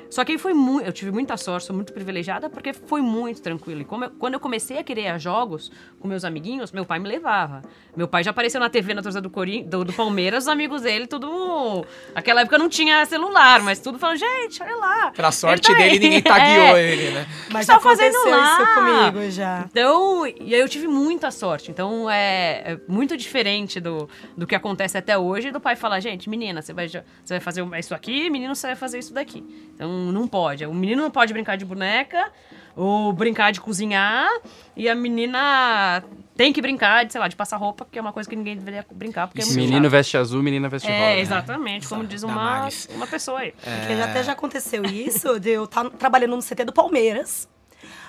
Só 0.09 0.23
que 0.23 0.33
aí 0.33 0.37
foi 0.37 0.53
muito, 0.53 0.85
eu 0.85 0.93
tive 0.93 1.11
muita 1.11 1.35
sorte, 1.37 1.65
sou 1.67 1.75
muito 1.75 1.91
privilegiada 1.93 2.49
porque 2.49 2.71
foi 2.73 3.01
muito 3.01 3.41
tranquilo. 3.41 3.81
E 3.81 3.83
eu- 3.89 4.09
quando 4.19 4.33
eu 4.35 4.39
comecei 4.39 4.77
a 4.77 4.83
querer 4.83 5.07
a 5.07 5.17
jogos 5.17 5.71
com 5.99 6.07
meus 6.07 6.23
amiguinhos, 6.23 6.71
meu 6.71 6.85
pai 6.85 6.99
me 6.99 7.07
levava. 7.07 7.61
Meu 7.95 8.07
pai 8.07 8.23
já 8.23 8.31
apareceu 8.31 8.59
na 8.59 8.69
TV 8.69 8.93
na 8.93 9.01
torcida 9.01 9.21
do, 9.21 9.29
Corin 9.29 9.63
do, 9.63 9.83
do 9.83 9.91
Palmeiras, 9.93 10.43
os 10.43 10.47
amigos 10.47 10.83
dele, 10.83 11.07
tudo. 11.07 11.83
Naquela 12.13 12.41
época 12.41 12.57
não 12.57 12.69
tinha 12.69 13.05
celular, 13.05 13.61
mas 13.61 13.79
tudo 13.79 13.97
falando, 13.97 14.17
gente, 14.17 14.61
olha 14.61 14.75
lá. 14.75 15.11
Pra 15.11 15.31
sorte 15.31 15.67
tá 15.71 15.73
dele, 15.77 15.91
aí." 15.93 15.99
ninguém 15.99 16.21
tagueou 16.21 16.77
É. 16.77 16.91
ele, 16.91 17.09
né? 17.11 17.27
Mas 17.51 17.65
que 17.65 17.71
tá 17.73 17.79
fazendo 17.79 18.17
lá? 18.29 18.53
isso 18.53 18.75
comigo 19.11 19.31
já. 19.31 19.65
Então, 19.69 20.25
e 20.27 20.58
eu 20.59 20.69
tive 20.69 20.87
muita 20.87 21.31
sorte. 21.31 21.71
Então, 21.71 22.09
é, 22.09 22.73
é 22.73 22.79
muito 22.87 23.15
diferente 23.17 23.79
do, 23.79 24.09
do 24.37 24.45
que 24.45 24.55
acontece 24.55 24.97
até 24.97 25.17
hoje, 25.17 25.51
do 25.51 25.59
pai 25.59 25.75
falar, 25.75 25.99
gente, 25.99 26.29
menina, 26.29 26.61
você 26.61 26.73
vai, 26.73 26.87
você 26.87 27.03
vai 27.27 27.39
fazer 27.39 27.65
isso 27.77 27.93
aqui, 27.95 28.29
menino, 28.29 28.55
você 28.55 28.67
vai 28.67 28.75
fazer 28.75 28.99
isso 28.99 29.13
daqui. 29.13 29.43
Então, 29.73 29.89
não 30.11 30.27
pode. 30.27 30.65
O 30.65 30.73
menino 30.73 31.01
não 31.01 31.11
pode 31.11 31.33
brincar 31.33 31.55
de 31.55 31.65
boneca, 31.65 32.31
ou 32.75 33.11
brincar 33.11 33.51
de 33.51 33.59
cozinhar, 33.59 34.29
e 34.75 34.87
a 34.87 34.95
menina 34.95 36.03
tem 36.35 36.53
que 36.53 36.61
brincar 36.61 37.03
de, 37.05 37.11
sei 37.11 37.19
lá, 37.19 37.27
de 37.27 37.35
passar 37.35 37.57
roupa, 37.57 37.85
que 37.91 37.99
é 37.99 38.01
uma 38.01 38.13
coisa 38.13 38.29
que 38.29 38.35
ninguém 38.35 38.55
deveria 38.55 38.85
brincar, 38.89 39.27
porque 39.27 39.41
é 39.41 39.45
muito 39.45 39.57
Menino 39.57 39.83
chato. 39.83 39.91
veste 39.91 40.17
azul, 40.17 40.41
menina 40.41 40.69
veste 40.69 40.87
rosa. 40.87 40.99
É, 40.99 41.19
exatamente, 41.19 41.87
como 41.87 42.05
diz 42.05 42.23
uma, 42.23 42.69
uma 42.95 43.07
pessoa 43.07 43.39
aí. 43.39 43.53
Já 43.89 44.05
até 44.05 44.23
já 44.23 44.31
aconteceu 44.31 44.85
isso, 44.85 45.37
de 45.39 45.49
eu 45.49 45.65
estar 45.65 45.89
trabalhando 45.91 46.37
no 46.37 46.41
CT 46.41 46.63
do 46.63 46.71
Palmeiras. 46.71 47.49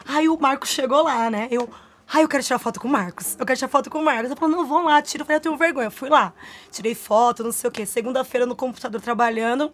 Aí 0.06 0.28
o 0.28 0.38
Marcos 0.38 0.70
chegou 0.70 1.02
lá, 1.02 1.28
né? 1.28 1.48
Eu, 1.50 1.68
ai, 2.12 2.24
eu 2.24 2.28
quero 2.28 2.42
tirar 2.42 2.58
foto 2.58 2.80
com 2.80 2.88
o 2.88 2.90
Marcos. 2.90 3.36
Eu 3.38 3.46
quero 3.46 3.58
tirar 3.58 3.68
foto 3.68 3.88
com 3.88 3.98
o 3.98 4.04
Marcos. 4.04 4.30
Eu 4.30 4.36
falei, 4.36 4.56
não, 4.56 4.66
vamos 4.66 4.86
lá, 4.86 5.00
tira. 5.00 5.22
Eu 5.22 5.26
falei, 5.26 5.36
eu 5.36 5.40
tenho 5.40 5.56
vergonha. 5.56 5.86
Eu 5.86 5.90
fui 5.90 6.08
lá, 6.08 6.32
tirei 6.70 6.94
foto, 6.94 7.44
não 7.44 7.52
sei 7.52 7.68
o 7.68 7.70
quê. 7.70 7.86
Segunda-feira 7.86 8.46
no 8.46 8.56
computador 8.56 9.00
trabalhando. 9.00 9.72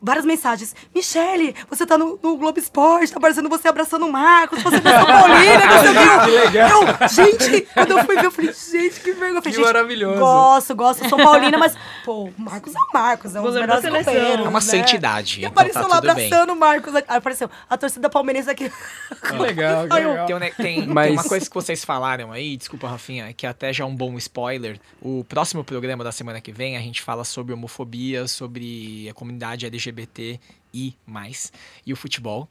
Várias 0.00 0.24
mensagens. 0.24 0.76
Michele, 0.94 1.54
você 1.68 1.84
tá 1.84 1.98
no, 1.98 2.18
no 2.22 2.36
Globo 2.36 2.58
Esporte, 2.58 3.10
tá 3.10 3.18
aparecendo 3.18 3.48
você 3.48 3.66
abraçando 3.66 4.06
o 4.06 4.12
Marcos, 4.12 4.62
você 4.62 4.80
tá 4.80 5.04
Paulina, 5.04 5.64
o 5.66 6.24
quê. 6.24 6.30
Que 6.30 6.30
legal. 6.46 6.82
Eu, 6.82 7.08
gente, 7.08 7.60
quando 7.74 7.90
eu 7.90 8.04
fui 8.04 8.14
ver, 8.16 8.26
eu 8.26 8.30
falei, 8.30 8.52
gente, 8.52 9.00
que 9.00 9.12
vergonha. 9.12 9.42
Que 9.42 9.50
gente, 9.50 9.60
maravilhoso. 9.64 10.20
Gosto, 10.20 10.74
gosto, 10.76 11.08
sou 11.08 11.18
paulina, 11.18 11.58
mas, 11.58 11.74
pô, 12.04 12.24
o 12.26 12.34
Marcos 12.38 12.74
é 12.74 12.78
o 12.78 12.86
Marcos, 12.94 13.34
é 13.34 13.40
um 13.40 13.44
dos 13.44 13.54
melhores 13.54 13.84
É 13.84 14.34
uma 14.42 14.50
né? 14.52 14.60
santidade, 14.60 15.34
E 15.36 15.38
então 15.40 15.50
apareceu 15.50 15.82
tá 15.82 15.88
lá 15.88 16.00
tudo 16.00 16.14
bem. 16.14 16.26
abraçando 16.26 16.52
o 16.52 16.56
Marcos. 16.56 16.94
Aí 16.94 17.02
apareceu 17.08 17.50
a 17.68 17.76
torcida 17.76 18.08
palmeirense 18.08 18.48
aqui. 18.50 18.70
Que 19.28 19.36
legal, 19.36 19.88
que 19.88 19.94
legal. 19.94 20.26
Tem, 20.26 20.36
um 20.36 20.38
tem- 20.38 20.52
tem 20.52 20.86
Mas- 20.86 21.10
uma 21.12 21.24
coisa 21.24 21.48
que 21.48 21.54
vocês 21.54 21.84
falaram 21.84 22.30
aí, 22.30 22.56
desculpa, 22.56 22.86
Rafinha, 22.88 23.32
que 23.32 23.46
até 23.46 23.72
já 23.72 23.82
é 23.82 23.86
um 23.86 23.94
bom 23.96 24.16
spoiler. 24.18 24.78
O 25.02 25.24
próximo 25.24 25.64
programa 25.64 26.04
da 26.04 26.12
semana 26.12 26.40
que 26.40 26.52
vem 26.52 26.76
a 26.76 26.80
gente 26.80 27.02
fala 27.02 27.24
sobre 27.24 27.52
homofobia, 27.52 28.28
sobre 28.28 29.08
a 29.10 29.14
comunidade 29.14 29.66
LGBT 29.66 29.87
e 30.72 30.94
mais, 31.06 31.52
e 31.86 31.92
o 31.92 31.96
futebol. 31.96 32.48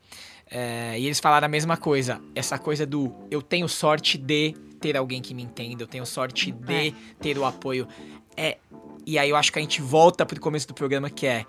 É, 0.50 0.98
e 0.98 1.06
eles 1.06 1.20
falaram 1.20 1.46
a 1.46 1.50
mesma 1.50 1.76
coisa, 1.76 2.22
essa 2.34 2.58
coisa 2.58 2.86
do 2.86 3.14
eu 3.30 3.42
tenho 3.42 3.68
sorte 3.68 4.18
de 4.18 4.56
ter 4.80 4.96
alguém 4.96 5.22
que 5.22 5.34
me 5.34 5.44
entenda, 5.44 5.84
eu 5.84 5.88
tenho 5.88 6.06
sorte 6.06 6.52
de 6.52 6.94
ter 7.20 7.38
o 7.38 7.46
apoio. 7.46 7.88
É, 8.36 8.58
e 9.06 9.18
aí 9.18 9.30
eu 9.30 9.36
acho 9.36 9.52
que 9.52 9.60
a 9.60 9.62
gente 9.62 9.82
volta 9.82 10.26
pro 10.26 10.40
começo 10.40 10.68
do 10.68 10.74
programa 10.74 11.10
que 11.10 11.26
é 11.26 11.46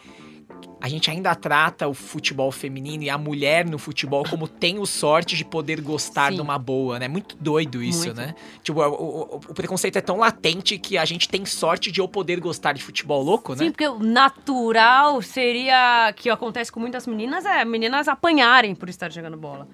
a 0.80 0.88
gente 0.88 1.10
ainda 1.10 1.34
trata 1.34 1.88
o 1.88 1.94
futebol 1.94 2.52
feminino 2.52 3.02
e 3.02 3.10
a 3.10 3.18
mulher 3.18 3.66
no 3.68 3.78
futebol 3.78 4.22
como 4.28 4.46
tem 4.46 4.78
o 4.78 4.86
sorte 4.86 5.36
de 5.36 5.44
poder 5.44 5.80
gostar 5.80 6.30
Sim. 6.30 6.38
numa 6.38 6.58
boa, 6.58 6.98
né? 6.98 7.08
Muito 7.08 7.36
doido 7.40 7.82
isso, 7.82 8.04
Muito. 8.06 8.16
né? 8.16 8.34
Tipo, 8.62 8.80
o, 8.82 8.86
o- 8.92 9.36
o 9.36 9.54
preconceito 9.54 9.96
é 9.96 10.00
tão 10.00 10.18
latente 10.18 10.78
que 10.78 10.96
a 10.96 11.04
gente 11.04 11.28
tem 11.28 11.44
sorte 11.44 11.90
de 11.90 12.00
eu 12.00 12.06
poder 12.08 12.38
gostar 12.40 12.72
de 12.74 12.82
futebol 12.82 13.22
louco, 13.22 13.52
né? 13.52 13.58
Sim, 13.64 13.70
porque 13.72 13.88
o 13.88 13.98
natural 13.98 15.20
seria 15.22 16.12
que 16.16 16.30
acontece 16.30 16.70
com 16.70 16.80
muitas 16.80 17.06
meninas 17.06 17.44
é 17.44 17.64
meninas 17.64 18.06
apanharem 18.08 18.74
por 18.74 18.88
estar 18.88 19.10
jogando 19.10 19.36
bola. 19.36 19.66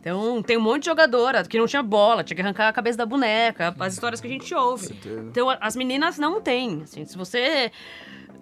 Então, 0.00 0.42
tem 0.42 0.56
um 0.56 0.60
monte 0.60 0.82
de 0.82 0.86
jogadora 0.86 1.42
que 1.44 1.58
não 1.58 1.66
tinha 1.66 1.82
bola, 1.82 2.22
tinha 2.22 2.36
que 2.36 2.42
arrancar 2.42 2.68
a 2.68 2.72
cabeça 2.72 2.96
da 2.96 3.04
boneca, 3.04 3.74
as 3.80 3.94
histórias 3.94 4.20
que 4.20 4.26
a 4.26 4.30
gente 4.30 4.54
ouve. 4.54 4.96
Então, 5.28 5.48
as 5.60 5.74
meninas 5.74 6.18
não 6.18 6.40
têm. 6.40 6.82
Assim, 6.82 7.04
se 7.04 7.16
você. 7.16 7.70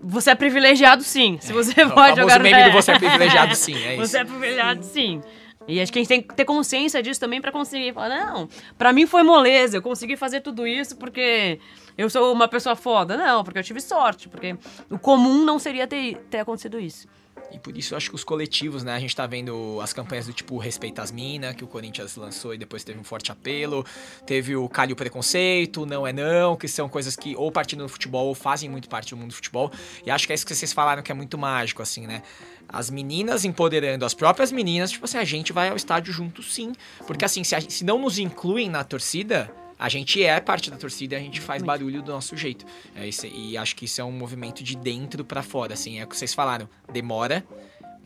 Você 0.03 0.31
é 0.31 0.35
privilegiado, 0.35 1.03
sim. 1.03 1.39
Se 1.41 1.53
você 1.55 1.83
o 1.83 1.91
pode 1.91 2.21
jogar 2.21 2.39
meme 2.39 2.65
do 2.65 2.73
você 2.73 2.93
é 2.93 2.99
privilegiado, 2.99 3.55
sim, 3.55 3.75
é 3.75 3.95
isso. 3.97 4.07
Você 4.07 4.19
é 4.19 4.25
privilegiado, 4.25 4.85
sim. 4.85 5.23
E 5.67 5.81
acho 5.81 5.93
que 5.93 5.99
a 5.99 6.03
gente 6.03 6.09
tem 6.09 6.23
que 6.23 6.35
ter 6.35 6.45
consciência 6.45 7.03
disso 7.03 7.19
também 7.19 7.41
pra 7.41 7.51
conseguir 7.51 7.93
falar, 7.93 8.09
não, 8.11 8.49
pra 8.79 8.93
mim 8.93 9.07
foi 9.07 9.23
moleza, 9.25 9.79
eu 9.79 9.83
consegui 9.83 10.17
fazer 10.17 10.41
tudo 10.41 10.65
isso 10.67 10.97
porque 10.97 11.59
eu 11.99 12.09
sou 12.09 12.33
uma 12.33 12.47
pessoa 12.47 12.77
foda. 12.77 13.17
Não, 13.17 13.43
porque 13.43 13.59
eu 13.59 13.65
tive 13.65 13.81
sorte, 13.81 14.29
porque 14.29 14.57
o 14.91 14.99
comum 14.99 15.45
não 15.45 15.59
seria 15.59 15.87
ter, 15.87 16.19
ter 16.31 16.39
acontecido 16.41 16.79
isso. 16.79 17.09
E 17.53 17.59
por 17.59 17.77
isso 17.77 17.95
eu 17.95 17.97
acho 17.97 18.11
que 18.11 18.15
os 18.17 18.25
coletivos, 18.25 18.83
né? 18.85 18.93
A 18.95 18.99
gente 18.99 19.15
tá 19.15 19.27
vendo 19.27 19.79
as 19.81 19.93
campanhas 19.93 20.27
do 20.27 20.33
tipo 20.33 20.59
Respeita 20.59 21.01
as 21.03 21.11
Minas, 21.13 21.55
que 21.55 21.65
o 21.65 21.67
Corinthians 21.67 22.17
lançou 22.17 22.53
e 22.53 22.59
depois 22.59 22.83
teve 22.85 22.99
um 22.99 23.05
forte 23.05 23.31
apelo. 23.33 23.85
Teve 24.27 24.57
o 24.57 24.69
Calhe 24.69 24.93
o 24.93 24.97
Preconceito, 24.97 25.87
Não 25.87 26.07
é 26.07 26.13
Não, 26.13 26.57
que 26.57 26.67
são 26.69 26.89
coisas 26.89 27.15
que 27.17 27.35
ou 27.37 27.51
partindo 27.53 27.83
do 27.85 27.89
futebol 27.89 28.27
ou 28.27 28.35
fazem 28.35 28.69
muito 28.69 28.89
parte 28.89 29.11
do 29.11 29.17
mundo 29.17 29.29
do 29.29 29.35
futebol. 29.35 29.71
E 30.05 30.11
acho 30.11 30.27
que 30.27 30.33
é 30.33 30.35
isso 30.35 30.45
que 30.45 30.55
vocês 30.55 30.73
falaram 30.73 31.03
que 31.03 31.11
é 31.13 31.15
muito 31.15 31.39
mágico, 31.39 31.81
assim, 31.83 32.07
né? 32.07 32.23
As 32.69 32.91
meninas 32.91 33.45
empoderando 33.45 34.05
as 34.05 34.13
próprias 34.13 34.51
meninas, 34.51 34.91
tipo 34.91 35.05
assim, 35.05 35.19
a 35.19 35.25
gente 35.25 35.53
vai 35.53 35.69
ao 35.69 35.77
estádio 35.77 36.13
junto 36.13 36.43
sim. 36.43 36.73
Porque 37.07 37.25
assim, 37.25 37.45
se, 37.45 37.55
a- 37.55 37.61
se 37.61 37.85
não 37.85 37.99
nos 38.01 38.19
incluem 38.19 38.69
na 38.69 38.83
torcida, 38.83 39.51
a 39.79 39.89
gente 39.89 40.23
é 40.23 40.41
parte 40.41 40.71
da 40.71 40.77
torcida 40.77 41.15
e 41.15 41.19
a 41.19 41.21
gente 41.21 41.41
faz 41.41 41.63
barulho 41.63 42.03
do 42.03 42.13
nosso 42.13 42.37
jeito. 42.37 42.65
É 42.95 43.07
isso, 43.07 43.27
e 43.27 43.57
acho 43.57 43.77
que 43.77 43.85
isso 43.85 44.01
é 44.01 44.05
um 44.05 44.13
movimento 44.13 44.63
de 44.63 44.77
dentro 44.77 45.25
pra 45.25 45.43
fora, 45.43 45.75
assim, 45.75 46.01
é 46.01 46.05
o 46.05 46.07
que 46.07 46.17
vocês 46.17 46.33
falaram. 46.35 46.69
Demora, 46.93 47.45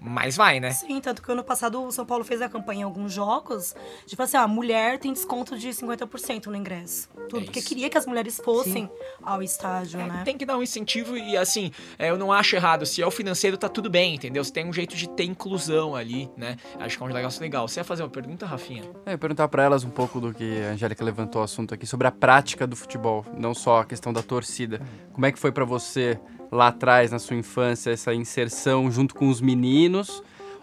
mas 0.01 0.37
vai, 0.37 0.59
né? 0.59 0.73
Sim, 0.73 1.01
tanto 1.01 1.23
que 1.23 1.31
ano 1.31 1.45
passado 1.45 1.83
o 1.83 1.93
São 1.93 2.07
Paulo 2.07 2.25
fez 2.25 2.41
a 2.41 2.49
campanha 2.49 2.81
em 2.81 2.85
alguns 2.85 3.13
jogos, 3.13 3.75
tipo 4.07 4.23
assim, 4.23 4.37
a 4.37 4.49
mulher 4.49 4.99
tem 4.99 5.13
desconto 5.13 5.59
de 5.59 5.69
50% 5.69 6.47
no 6.47 6.57
ingresso. 6.57 7.09
Tudo, 7.29 7.43
É 7.43 7.45
porque 7.45 7.61
queria 7.61 7.91
que 7.91 7.99
as 7.99 8.07
mulheres 8.07 8.41
fossem 8.43 8.91
ao 9.23 9.43
estádio, 9.43 9.99
né? 9.99 10.23
Tem 10.25 10.37
que 10.37 10.47
dar 10.47 10.57
um 10.57 10.63
incentivo 10.63 11.17
e 11.17 11.37
assim, 11.37 11.71
é, 11.99 12.11
eu 12.11 12.17
não 12.17 12.33
acho 12.33 12.57
errado. 12.57 12.87
Se 12.87 13.03
é 13.03 13.07
o 13.07 13.11
financeiro, 13.11 13.57
tá 13.59 13.69
tudo 13.69 13.91
bem, 13.91 14.15
entendeu? 14.15 14.43
Você 14.43 14.53
tem 14.53 14.67
um 14.67 14.73
jeito 14.73 14.97
de 14.97 15.09
ter 15.09 15.25
inclusão 15.25 15.95
ali, 15.95 16.31
né? 16.37 16.57
Acho 16.79 16.97
que 16.97 17.03
é 17.03 17.07
um 17.07 17.11
negócio 17.11 17.41
legal. 17.41 17.69
Você 17.69 17.81
ia 17.81 17.85
fazer 17.85 18.03
uma 18.03 18.09
pergunta, 18.09 18.47
Rafinha? 18.47 18.83
É, 19.05 19.11
eu 19.11 19.13
ia 19.13 19.19
perguntar 19.19 19.49
pra 19.49 19.63
elas 19.63 19.85
um 19.85 19.91
pouco 19.91 20.21
do 20.21 20.33
que 20.33 20.63
a 20.63 20.73
Angélica 20.73 21.05
levantou 21.05 21.43
o 21.43 21.45
assunto 21.45 21.75
aqui 21.75 21.87
sobre 21.87 22.07
a 22.07 22.11
prática 22.13 22.67
do 22.67 22.75
futebol, 22.75 23.25
não 23.37 23.55
só 23.55 23.81
a 23.81 23.85
questão 23.85 24.13
da 24.13 24.23
torcida. 24.23 24.81
Como 25.13 25.27
é 25.27 25.33
que 25.33 25.39
foi 25.39 25.53
pra 25.53 25.65
você 25.65 26.19
lá 26.51 26.69
atrás, 26.69 27.11
na 27.11 27.19
sua 27.19 27.37
infância, 27.37 27.91
essa 27.91 28.13
inserção 28.15 28.91
junto 28.91 29.15
com 29.15 29.29
os 29.29 29.41
meninos? 29.41 30.23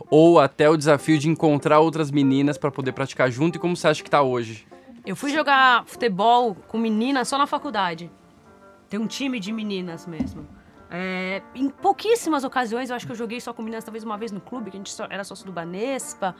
Ou 0.09 0.39
até 0.39 0.69
o 0.69 0.77
desafio 0.77 1.17
de 1.17 1.27
encontrar 1.29 1.79
outras 1.79 2.11
meninas 2.11 2.57
pra 2.57 2.71
poder 2.71 2.91
praticar 2.93 3.29
junto 3.31 3.57
e 3.57 3.59
como 3.59 3.75
você 3.75 3.87
acha 3.87 4.03
que 4.03 4.09
tá 4.09 4.21
hoje? 4.21 4.65
Eu 5.05 5.15
fui 5.15 5.31
jogar 5.31 5.83
futebol 5.85 6.55
com 6.67 6.77
meninas 6.77 7.27
só 7.27 7.37
na 7.37 7.47
faculdade. 7.47 8.09
Tem 8.89 8.99
um 8.99 9.07
time 9.07 9.39
de 9.39 9.51
meninas 9.51 10.05
mesmo. 10.05 10.47
É, 10.89 11.41
em 11.53 11.69
pouquíssimas 11.69 12.43
ocasiões, 12.45 12.89
eu 12.89 12.95
acho 12.95 13.05
que 13.05 13.11
eu 13.11 13.15
joguei 13.17 13.41
só 13.41 13.51
com 13.53 13.61
meninas, 13.61 13.83
talvez 13.83 14.03
uma 14.03 14.17
vez 14.17 14.31
no 14.31 14.39
clube, 14.39 14.71
que 14.71 14.77
a 14.77 14.79
gente 14.79 14.91
só- 14.93 15.07
era 15.09 15.23
sócio 15.25 15.45
do 15.45 15.51
Banespa. 15.51 16.33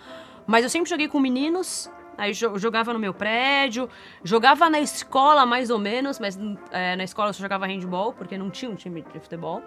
Mas 0.45 0.63
eu 0.63 0.69
sempre 0.69 0.89
joguei 0.89 1.07
com 1.09 1.19
meninos 1.19 1.89
Aí 2.17 2.33
jo- 2.33 2.57
jogava 2.57 2.91
no 2.93 2.99
meu 2.99 3.13
prédio, 3.13 3.87
jogava 4.23 4.69
na 4.69 4.79
escola 4.79 5.45
mais 5.45 5.69
ou 5.69 5.77
menos, 5.77 6.19
mas 6.19 6.37
é, 6.71 6.95
na 6.95 7.03
escola 7.03 7.29
eu 7.29 7.33
só 7.33 7.41
jogava 7.41 7.67
handball, 7.67 8.13
porque 8.13 8.37
não 8.37 8.49
tinha 8.49 8.71
um 8.71 8.75
time 8.75 9.03
de 9.13 9.19
futebol. 9.19 9.61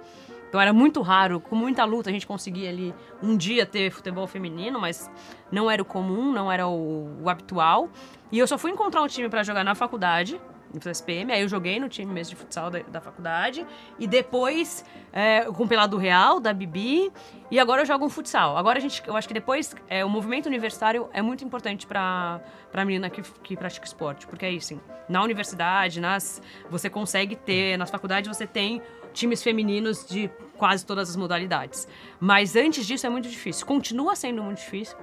Então 0.49 0.61
era 0.61 0.73
muito 0.73 1.01
raro, 1.01 1.39
com 1.39 1.55
muita 1.55 1.85
luta 1.85 2.11
a 2.11 2.13
gente 2.13 2.27
conseguia 2.27 2.69
ali 2.69 2.93
um 3.23 3.37
dia 3.37 3.65
ter 3.65 3.89
futebol 3.93 4.27
feminino, 4.27 4.81
mas 4.81 5.09
não 5.53 5.71
era 5.71 5.81
o 5.81 5.85
comum, 5.85 6.33
não 6.33 6.51
era 6.51 6.67
o, 6.67 7.23
o 7.23 7.29
habitual. 7.31 7.89
E 8.33 8.39
eu 8.41 8.47
só 8.49 8.59
fui 8.59 8.73
encontrar 8.73 9.01
um 9.01 9.07
time 9.07 9.29
pra 9.29 9.45
jogar 9.45 9.63
na 9.63 9.77
faculdade, 9.77 10.41
no 10.73 10.91
SPM, 10.91 11.33
aí 11.33 11.43
eu 11.43 11.49
joguei 11.49 11.81
no 11.81 11.89
time 11.89 12.13
mesmo 12.13 12.31
de 12.31 12.37
futsal 12.37 12.71
da, 12.71 12.81
da 12.81 13.01
faculdade, 13.01 13.67
e 13.99 14.07
depois 14.07 14.85
é, 15.13 15.47
o 15.49 15.67
Pelado 15.67 15.97
Real, 15.97 16.41
da 16.41 16.53
Bibi, 16.53 17.13
e 17.51 17.59
agora 17.59 17.83
eu 17.83 17.87
jogo 17.87 18.05
um 18.05 18.09
futsal. 18.09 18.57
Agora 18.57 18.79
a 18.79 18.81
gente, 18.81 19.03
eu 19.07 19.17
acho 19.17 19.27
que 19.27 19.35
depois, 19.35 19.75
é, 19.89 20.05
o 20.05 20.09
movimento 20.09 20.47
universitário 20.47 21.09
é 21.13 21.21
muito 21.21 21.45
importante 21.45 21.87
pra, 21.87 22.41
pra 22.71 22.85
menina 22.85 23.11
que, 23.11 23.23
que 23.43 23.57
pratica 23.57 23.87
esporte, 23.87 24.27
porque 24.27 24.47
é 24.47 24.51
isso, 24.51 24.75
assim, 24.75 24.83
na 25.09 25.23
universidade, 25.23 26.01
nas, 26.01 26.41
você 26.71 26.89
consegue 26.89 27.35
ter, 27.35 27.77
nas 27.77 27.91
faculdades 27.91 28.29
você 28.29 28.47
tem 28.47 28.81
times 29.13 29.43
femininos 29.43 30.07
de 30.07 30.31
quase 30.57 30.85
todas 30.85 31.11
as 31.11 31.17
modalidades. 31.17 31.89
Mas 32.19 32.55
antes 32.55 32.87
disso 32.87 33.07
é 33.07 33.11
muito 33.11 33.29
difícil. 33.29 33.67
Continua 33.67 34.15
sendo 34.15 34.43
muito 34.43 34.59
difícil. 34.59 34.97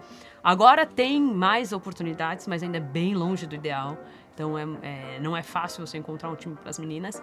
Agora 0.44 0.86
tem 0.86 1.22
mais 1.22 1.74
oportunidades, 1.74 2.48
mas 2.48 2.64
ainda 2.64 2.78
é 2.78 2.82
bem 2.82 3.16
longe 3.16 3.46
do 3.46 3.56
ideal. 3.56 3.98
Então 4.38 4.56
é, 4.56 4.68
é- 4.84 5.20
não 5.20 5.36
é 5.36 5.42
fácil 5.42 5.86
você 5.86 5.98
encontrar 5.98 6.30
um 6.30 6.36
time 6.36 6.56
para 6.56 6.70
as 6.70 6.78
meninas. 6.78 7.20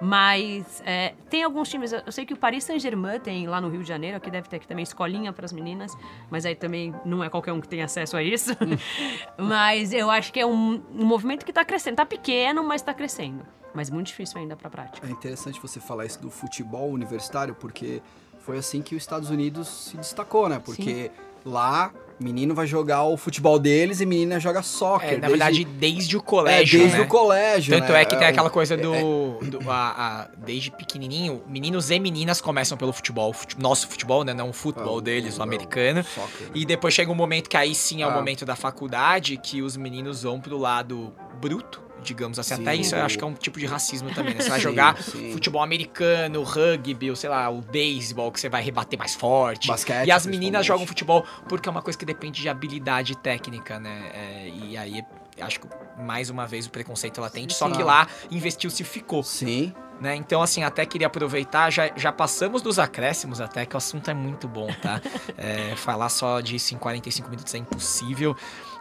Mas 0.00 0.82
é, 0.84 1.14
tem 1.30 1.44
alguns 1.44 1.68
times. 1.68 1.92
Eu 1.92 2.10
sei 2.10 2.26
que 2.26 2.34
o 2.34 2.36
Paris 2.36 2.64
Saint-Germain 2.64 3.20
tem 3.20 3.46
lá 3.46 3.60
no 3.60 3.68
Rio 3.68 3.82
de 3.82 3.88
Janeiro, 3.88 4.16
aqui 4.16 4.28
deve 4.28 4.48
ter 4.48 4.56
aqui 4.56 4.66
também 4.66 4.82
escolinha 4.82 5.32
para 5.32 5.44
as 5.44 5.52
meninas, 5.52 5.96
mas 6.28 6.44
aí 6.44 6.56
também 6.56 6.92
não 7.04 7.22
é 7.22 7.30
qualquer 7.30 7.52
um 7.52 7.60
que 7.60 7.68
tem 7.68 7.82
acesso 7.82 8.16
a 8.16 8.22
isso. 8.22 8.50
mas 9.38 9.92
eu 9.92 10.10
acho 10.10 10.32
que 10.32 10.40
é 10.40 10.44
um, 10.46 10.82
um 10.92 11.04
movimento 11.04 11.44
que 11.44 11.52
está 11.52 11.64
crescendo. 11.64 11.96
Tá 11.96 12.04
pequeno, 12.04 12.64
mas 12.64 12.80
está 12.80 12.92
crescendo. 12.92 13.46
Mas 13.72 13.88
muito 13.88 14.08
difícil 14.08 14.40
ainda 14.40 14.56
para 14.56 14.68
prática. 14.68 15.06
É 15.06 15.10
interessante 15.10 15.60
você 15.60 15.78
falar 15.78 16.04
isso 16.04 16.20
do 16.20 16.30
futebol 16.30 16.90
universitário, 16.90 17.54
porque 17.54 18.02
foi 18.40 18.58
assim 18.58 18.82
que 18.82 18.96
os 18.96 19.02
Estados 19.02 19.30
Unidos 19.30 19.68
se 19.68 19.96
destacou, 19.96 20.48
né? 20.48 20.58
Porque 20.58 21.12
lá, 21.44 21.92
menino 22.18 22.54
vai 22.54 22.66
jogar 22.66 23.04
o 23.04 23.16
futebol 23.16 23.58
deles 23.58 24.00
e 24.00 24.06
menina 24.06 24.40
joga 24.40 24.62
soccer. 24.62 25.08
É, 25.10 25.12
na 25.18 25.28
desde- 25.28 25.28
verdade, 25.28 25.64
desde 25.64 26.16
o 26.16 26.20
é, 26.20 26.22
colégio. 26.22 26.78
desde 26.80 26.98
né? 26.98 27.04
o 27.04 27.06
colégio. 27.08 27.78
Tanto 27.78 27.92
né? 27.92 28.02
é 28.02 28.04
que 28.04 28.16
tem 28.16 28.26
um- 28.26 28.30
aquela 28.30 28.50
coisa 28.50 28.76
do. 28.76 29.38
do- 29.42 29.70
a- 29.70 30.22
a- 30.22 30.28
desde 30.38 30.70
pequenininho, 30.70 31.42
meninos 31.46 31.90
e 31.90 31.98
meninas 32.00 32.40
começam 32.40 32.76
pelo 32.78 32.92
futebol. 32.92 33.32
fute- 33.32 33.60
nosso 33.60 33.88
futebol, 33.88 34.24
né? 34.24 34.32
Não 34.32 34.50
o 34.50 34.52
futebol 34.52 34.98
Ah, 34.98 35.02
deles, 35.02 35.36
o 35.38 35.40
é, 35.40 35.44
americano. 35.44 36.02
soccer. 36.04 36.48
E 36.54 36.64
depois 36.64 36.94
chega 36.94 37.10
um 37.10 37.14
momento 37.14 37.48
que 37.50 37.56
aí 37.56 37.74
sim 37.74 38.02
é 38.02 38.06
o 38.06 38.10
Ah. 38.10 38.14
momento 38.14 38.44
da 38.46 38.56
faculdade, 38.56 39.36
que 39.36 39.60
os 39.62 39.76
meninos 39.76 40.22
vão 40.22 40.40
pro 40.40 40.56
lado 40.58 41.12
bruto, 41.40 41.82
digamos 42.06 42.38
assim. 42.38 42.54
Até 42.54 42.74
Sim. 42.74 42.80
isso 42.80 42.94
eu 42.94 43.02
acho 43.02 43.18
que 43.18 43.24
é 43.24 43.26
um 43.26 43.34
tipo 43.34 43.58
de 43.58 43.66
racismo 43.66 44.14
também, 44.14 44.34
né? 44.34 44.40
Você 44.40 44.50
vai 44.50 44.60
jogar 44.60 45.00
sim. 45.02 45.32
futebol 45.32 45.62
americano, 45.62 46.42
rugby, 46.42 47.10
ou 47.10 47.16
sei 47.16 47.28
lá, 47.28 47.50
o 47.50 47.60
beisebol, 47.60 48.30
que 48.32 48.40
você 48.40 48.48
vai 48.48 48.62
rebater 48.62 48.98
mais 48.98 49.14
forte. 49.14 49.68
Basquete, 49.68 50.06
e 50.06 50.10
as 50.10 50.26
meninas 50.26 50.64
jogam 50.64 50.86
futebol 50.86 51.24
porque 51.48 51.68
é 51.68 51.72
uma 51.72 51.82
coisa 51.82 51.98
que 51.98 52.04
depende 52.04 52.40
de 52.40 52.48
habilidade 52.48 53.16
técnica, 53.16 53.78
né? 53.78 54.10
É, 54.14 54.48
e 54.48 54.76
aí, 54.76 55.02
acho 55.40 55.60
que 55.60 55.68
mais 55.98 56.30
uma 56.30 56.46
vez 56.46 56.66
o 56.66 56.70
preconceito 56.70 57.20
latente, 57.20 57.54
só 57.54 57.68
que 57.70 57.82
lá 57.82 58.06
investiu-se 58.30 58.82
e 58.82 58.86
ficou. 58.86 59.22
Sim. 59.22 59.72
Né? 60.00 60.14
Então, 60.14 60.42
assim, 60.42 60.62
até 60.62 60.84
queria 60.84 61.06
aproveitar, 61.06 61.70
já, 61.70 61.90
já 61.96 62.12
passamos 62.12 62.60
dos 62.60 62.78
acréscimos 62.78 63.40
até, 63.40 63.64
que 63.64 63.74
o 63.74 63.78
assunto 63.78 64.10
é 64.10 64.14
muito 64.14 64.46
bom, 64.46 64.68
tá? 64.82 65.00
É, 65.38 65.76
falar 65.76 66.08
só 66.08 66.40
disso 66.40 66.74
em 66.74 66.78
45 66.78 67.28
minutos 67.28 67.54
é 67.54 67.58
impossível. 67.58 68.34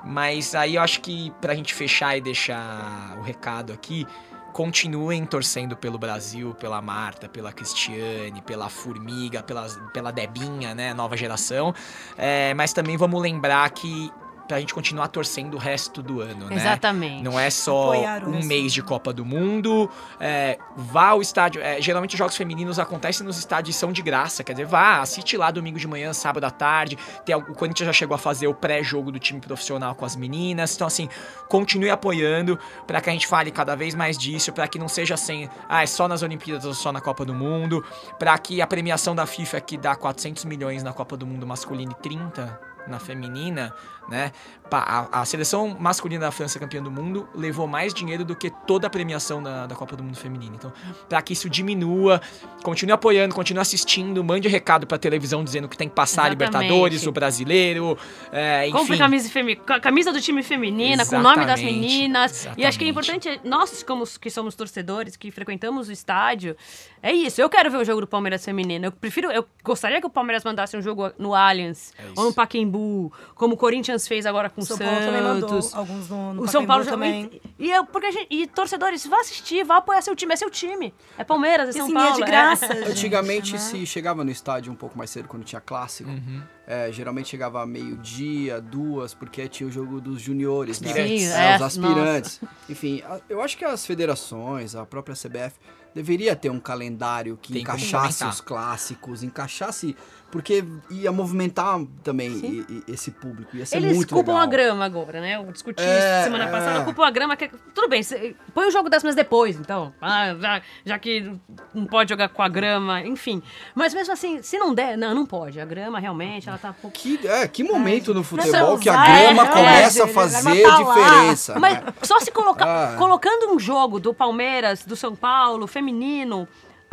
Mas 0.05 0.53
aí 0.53 0.75
eu 0.75 0.81
acho 0.81 1.01
que 1.01 1.31
pra 1.41 1.55
gente 1.55 1.73
fechar 1.73 2.15
e 2.15 2.21
deixar 2.21 3.17
o 3.17 3.23
recado 3.23 3.73
aqui, 3.73 4.05
continuem 4.53 5.25
torcendo 5.25 5.75
pelo 5.75 5.97
Brasil, 5.97 6.55
pela 6.55 6.81
Marta, 6.81 7.27
pela 7.27 7.51
Cristiane, 7.51 8.41
pela 8.41 8.69
Formiga, 8.69 9.43
pela, 9.43 9.67
pela 9.91 10.11
Debinha, 10.11 10.73
né? 10.73 10.93
Nova 10.93 11.17
geração. 11.17 11.73
É, 12.17 12.53
mas 12.53 12.71
também 12.71 12.95
vamos 12.95 13.21
lembrar 13.21 13.69
que 13.71 14.09
pra 14.47 14.59
gente 14.59 14.73
continuar 14.73 15.07
torcendo 15.07 15.55
o 15.55 15.57
resto 15.57 16.01
do 16.01 16.21
ano, 16.21 16.47
né? 16.47 16.55
Exatamente. 16.55 17.23
Não 17.23 17.39
é 17.39 17.49
só 17.49 17.91
um 17.91 18.43
mês 18.43 18.73
de 18.73 18.81
Copa 18.81 19.11
do 19.11 19.25
Mundo. 19.25 19.89
é, 20.19 20.57
vá 20.75 21.09
ao 21.09 21.21
estádio. 21.21 21.61
é, 21.61 21.81
geralmente 21.81 22.13
os 22.13 22.17
jogos 22.17 22.35
femininos 22.35 22.79
acontecem 22.79 23.25
nos 23.25 23.37
estádios 23.37 23.75
e 23.75 23.79
são 23.79 23.91
de 23.91 24.01
graça. 24.01 24.43
Quer 24.43 24.53
dizer, 24.53 24.65
vá, 24.65 24.99
assiste 24.99 25.37
lá 25.37 25.51
domingo 25.51 25.79
de 25.79 25.87
manhã, 25.87 26.13
sábado 26.13 26.43
à 26.43 26.51
tarde. 26.51 26.97
Tem, 27.25 27.35
o 27.35 27.41
Corinthians 27.53 27.87
já 27.87 27.93
chegou 27.93 28.15
a 28.15 28.17
fazer 28.17 28.47
o 28.47 28.53
pré-jogo 28.53 29.11
do 29.11 29.19
time 29.19 29.39
profissional 29.39 29.95
com 29.95 30.05
as 30.05 30.15
meninas. 30.15 30.75
Então, 30.75 30.87
assim, 30.87 31.09
continue 31.47 31.89
apoiando 31.89 32.59
para 32.85 33.01
que 33.01 33.09
a 33.09 33.13
gente 33.13 33.27
fale 33.27 33.51
cada 33.51 33.75
vez 33.75 33.95
mais 33.95 34.17
disso, 34.17 34.51
para 34.53 34.67
que 34.67 34.77
não 34.77 34.87
seja 34.87 35.15
assim, 35.15 35.49
ah, 35.67 35.83
é 35.83 35.85
só 35.85 36.07
nas 36.07 36.21
Olimpíadas 36.21 36.65
ou 36.65 36.73
só 36.73 36.91
na 36.91 37.01
Copa 37.01 37.25
do 37.25 37.33
Mundo. 37.33 37.83
para 38.19 38.37
que 38.37 38.61
a 38.61 38.67
premiação 38.67 39.15
da 39.15 39.25
FIFA, 39.25 39.61
que 39.61 39.77
dá 39.77 39.95
400 39.95 40.45
milhões 40.45 40.83
na 40.83 40.93
Copa 40.93 41.17
do 41.17 41.25
Mundo 41.25 41.45
masculina 41.45 41.91
e 41.91 42.01
30 42.01 42.59
na 42.87 42.99
feminina, 42.99 43.73
né? 44.09 44.31
A, 44.71 45.21
a 45.21 45.25
seleção 45.25 45.77
masculina 45.79 46.21
da 46.25 46.31
França 46.31 46.57
campeã 46.59 46.81
do 46.81 46.89
mundo 46.91 47.29
levou 47.35 47.65
mais 47.67 47.93
dinheiro 47.93 48.25
do 48.25 48.35
que 48.35 48.49
toda 48.49 48.87
a 48.87 48.89
premiação 48.89 49.41
da, 49.41 49.67
da 49.67 49.75
Copa 49.75 49.95
do 49.95 50.03
Mundo 50.03 50.17
feminina. 50.17 50.55
Então, 50.55 50.73
para 51.07 51.21
que 51.21 51.33
isso 51.33 51.47
diminua, 51.49 52.19
continue 52.63 52.91
apoiando, 52.91 53.33
continue 53.33 53.61
assistindo, 53.61 54.23
mande 54.23 54.47
recado 54.49 54.87
pra 54.87 54.97
televisão 54.97 55.43
dizendo 55.43 55.69
que 55.69 55.77
tem 55.77 55.87
que 55.87 55.93
passar 55.95 56.23
a 56.23 56.27
Exatamente. 56.29 56.51
Libertadores, 56.63 57.05
o 57.07 57.11
brasileiro, 57.11 57.97
é, 58.31 58.67
enfim. 58.67 58.77
Compre 58.77 58.97
camisa, 58.97 59.29
femi- 59.29 59.55
ca- 59.55 59.79
camisa 59.79 60.11
do 60.11 60.19
time 60.19 60.41
feminina, 60.43 61.05
com 61.05 61.15
o 61.17 61.21
nome 61.21 61.45
das 61.45 61.59
Exatamente, 61.59 61.79
meninas. 61.79 62.49
E 62.57 62.65
acho 62.65 62.77
que 62.79 62.85
é 62.85 62.89
exatamente. 62.89 63.27
importante, 63.29 63.47
nós 63.47 63.83
como, 63.83 64.03
que 64.19 64.29
somos 64.31 64.55
torcedores, 64.55 65.15
que 65.15 65.29
frequentamos 65.31 65.87
o 65.89 65.91
estádio, 65.91 66.57
é 67.03 67.13
isso. 67.13 67.39
Eu 67.39 67.49
quero 67.49 67.69
ver 67.69 67.77
o 67.77 67.85
jogo 67.85 68.01
do 68.01 68.07
Palmeiras 68.07 68.43
feminino. 68.43 68.85
Eu 68.87 68.91
prefiro, 68.91 69.31
eu 69.31 69.45
gostaria 69.63 70.01
que 70.01 70.07
o 70.07 70.09
Palmeiras 70.09 70.43
mandasse 70.43 70.75
um 70.75 70.81
jogo 70.81 71.11
no 71.19 71.35
Allianz, 71.35 71.93
É 71.99 72.03
ou 72.19 72.25
no 72.25 72.33
Pacaembu, 72.33 73.13
como 73.35 73.53
o 73.53 73.57
Corinthians 73.57 73.94
fez 74.07 74.25
agora 74.25 74.49
com 74.49 74.61
o 74.61 74.65
São 74.65 74.77
Santos. 74.77 74.91
Paulo 74.93 75.05
também 75.05 75.21
mandou 75.21 75.69
alguns 75.73 76.09
no, 76.09 76.33
no 76.33 76.41
o 76.43 76.47
São 76.47 76.65
Paulo 76.65 76.83
também. 76.85 77.41
E, 77.59 77.67
e 77.67 77.71
eu, 77.71 77.85
porque 77.85 78.07
a 78.07 78.11
gente, 78.11 78.27
e 78.29 78.47
torcedores, 78.47 79.05
vá 79.05 79.19
assistir, 79.21 79.63
vá 79.63 79.77
apoiar 79.77 80.01
seu 80.01 80.15
time, 80.15 80.33
é 80.33 80.35
seu 80.35 80.49
time. 80.49 80.93
É 81.17 81.23
Palmeiras, 81.23 81.69
é 81.69 81.71
São 81.73 81.83
assim, 81.85 81.91
é 81.95 81.99
Paulo. 81.99 82.15
de 82.15 82.21
graça, 82.23 82.65
é. 82.73 82.75
gente, 82.75 82.89
Antigamente 82.91 83.53
né? 83.53 83.59
se 83.59 83.85
chegava 83.85 84.23
no 84.23 84.31
estádio 84.31 84.71
um 84.73 84.75
pouco 84.75 84.97
mais 84.97 85.09
cedo 85.09 85.27
quando 85.27 85.43
tinha 85.43 85.61
clássico. 85.61 86.09
Uhum. 86.09 86.41
É, 86.67 86.91
geralmente 86.91 87.29
chegava 87.29 87.63
meio-dia, 87.65 88.59
duas, 88.59 89.13
porque 89.13 89.47
tinha 89.47 89.67
o 89.67 89.71
jogo 89.71 90.01
dos 90.01 90.19
juniores, 90.19 90.81
né? 90.81 90.89
Aspirantes. 90.89 91.21
Sim, 91.21 91.31
É, 91.33 91.51
é, 91.51 91.55
os 91.57 91.61
aspirantes. 91.61 92.41
Enfim, 92.67 93.03
a- 93.07 93.19
eu 93.29 93.41
acho 93.41 93.55
que 93.57 93.63
as 93.63 93.85
federações, 93.85 94.75
a 94.75 94.83
própria 94.85 95.15
CBF, 95.15 95.59
deveria 95.93 96.35
ter 96.35 96.49
um 96.49 96.59
calendário 96.59 97.37
que 97.41 97.53
Tem 97.53 97.61
encaixasse 97.61 98.25
os 98.25 98.41
clássicos, 98.41 99.23
encaixasse. 99.23 99.95
Porque 100.35 100.65
ia 100.91 101.13
movimentar 101.13 101.79
também 102.03 102.29
e- 102.29 102.65
e- 102.69 102.91
esse 102.91 103.09
público. 103.09 103.55
Ia 103.55 103.65
ser 103.65 103.77
Eles 103.77 103.95
muito 103.95 104.13
culpam 104.13 104.33
legal. 104.33 104.43
a 104.45 104.49
grama 104.49 104.83
agora, 104.83 105.21
né? 105.21 105.37
Eu 105.37 105.49
discuti 105.49 105.81
É, 105.81 106.17
isso 106.19 106.23
semana 106.25 106.43
é. 106.43 106.51
passada, 106.51 106.83
culpam 106.83 107.05
a 107.05 107.09
grama. 107.09 107.37
Que... 107.37 107.49
Tudo 107.73 107.87
bem, 107.87 108.03
cê- 108.03 108.35
põe 108.53 108.67
o 108.67 108.71
jogo 108.71 108.89
das 108.89 109.01
mas 109.01 109.15
depois, 109.15 109.55
então. 109.57 109.93
Ah, 110.01 110.35
já, 110.37 110.61
já 110.85 110.99
que 110.99 111.31
não 111.73 111.85
pode 111.85 112.09
jogar 112.09 112.27
com 112.27 112.41
a 112.43 112.49
grama, 112.49 113.01
enfim. 113.01 113.41
Mas 113.73 113.93
mesmo 113.93 114.11
assim, 114.11 114.43
se 114.43 114.57
não 114.57 114.73
der, 114.73 114.97
não, 114.97 115.15
não 115.15 115.25
pode. 115.25 115.57
A 115.57 115.65
grama 115.65 115.99
realmente, 115.99 116.49
ela 116.49 116.57
tá 116.57 116.73
pouco. 116.73 116.97
Que, 116.97 117.17
é, 117.25 117.47
que 117.47 117.63
momento 117.63 118.13
no 118.13 118.21
futebol 118.21 118.77
que 118.77 118.89
a 118.89 119.05
grama 119.05 119.47
começa 119.47 120.03
a 120.03 120.07
fazer 120.09 120.65
a 120.65 120.75
diferença. 120.75 121.57
Mas 121.57 121.75
né? 121.81 121.93
só 122.03 122.19
se 122.19 122.29
colocar. 122.29 122.65
Ah. 122.65 122.95
Colocando 122.97 123.53
um 123.53 123.57
jogo 123.59 124.01
do 124.01 124.13
Palmeiras, 124.13 124.83
do 124.83 124.97
São 124.97 125.15
Paulo, 125.15 125.65
feminino. 125.65 126.45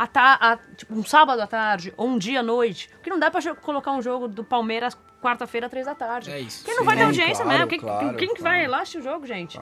A 0.03 0.07
ta- 0.07 0.37
a- 0.41 0.57
tipo, 0.75 0.93
um 0.93 1.05
sábado 1.05 1.39
à 1.41 1.47
tarde 1.47 1.93
ou 1.95 2.09
um 2.09 2.17
dia 2.17 2.41
à 2.41 2.43
noite. 2.43 2.89
Porque 2.89 3.09
não 3.09 3.17
dá 3.17 3.31
pra 3.31 3.55
colocar 3.55 3.93
um 3.93 4.01
jogo 4.01 4.27
do 4.27 4.43
Palmeiras 4.43 4.97
quarta-feira, 5.21 5.69
três 5.69 5.85
da 5.85 5.95
tarde. 5.95 6.29
É 6.29 6.41
isso. 6.41 6.65
Quem 6.65 6.75
não 6.75 6.83
vai 6.83 6.95
ter 6.97 7.03
Sim, 7.03 7.07
audiência 7.07 7.35
claro, 7.45 7.49
mesmo? 7.51 7.67
Quem, 7.69 7.79
claro, 7.79 8.17
quem 8.17 8.27
que 8.33 8.41
claro. 8.41 8.57
vai 8.57 8.67
lá 8.67 8.81
assistir 8.81 8.97
o 8.97 9.01
jogo, 9.01 9.25
gente? 9.25 9.57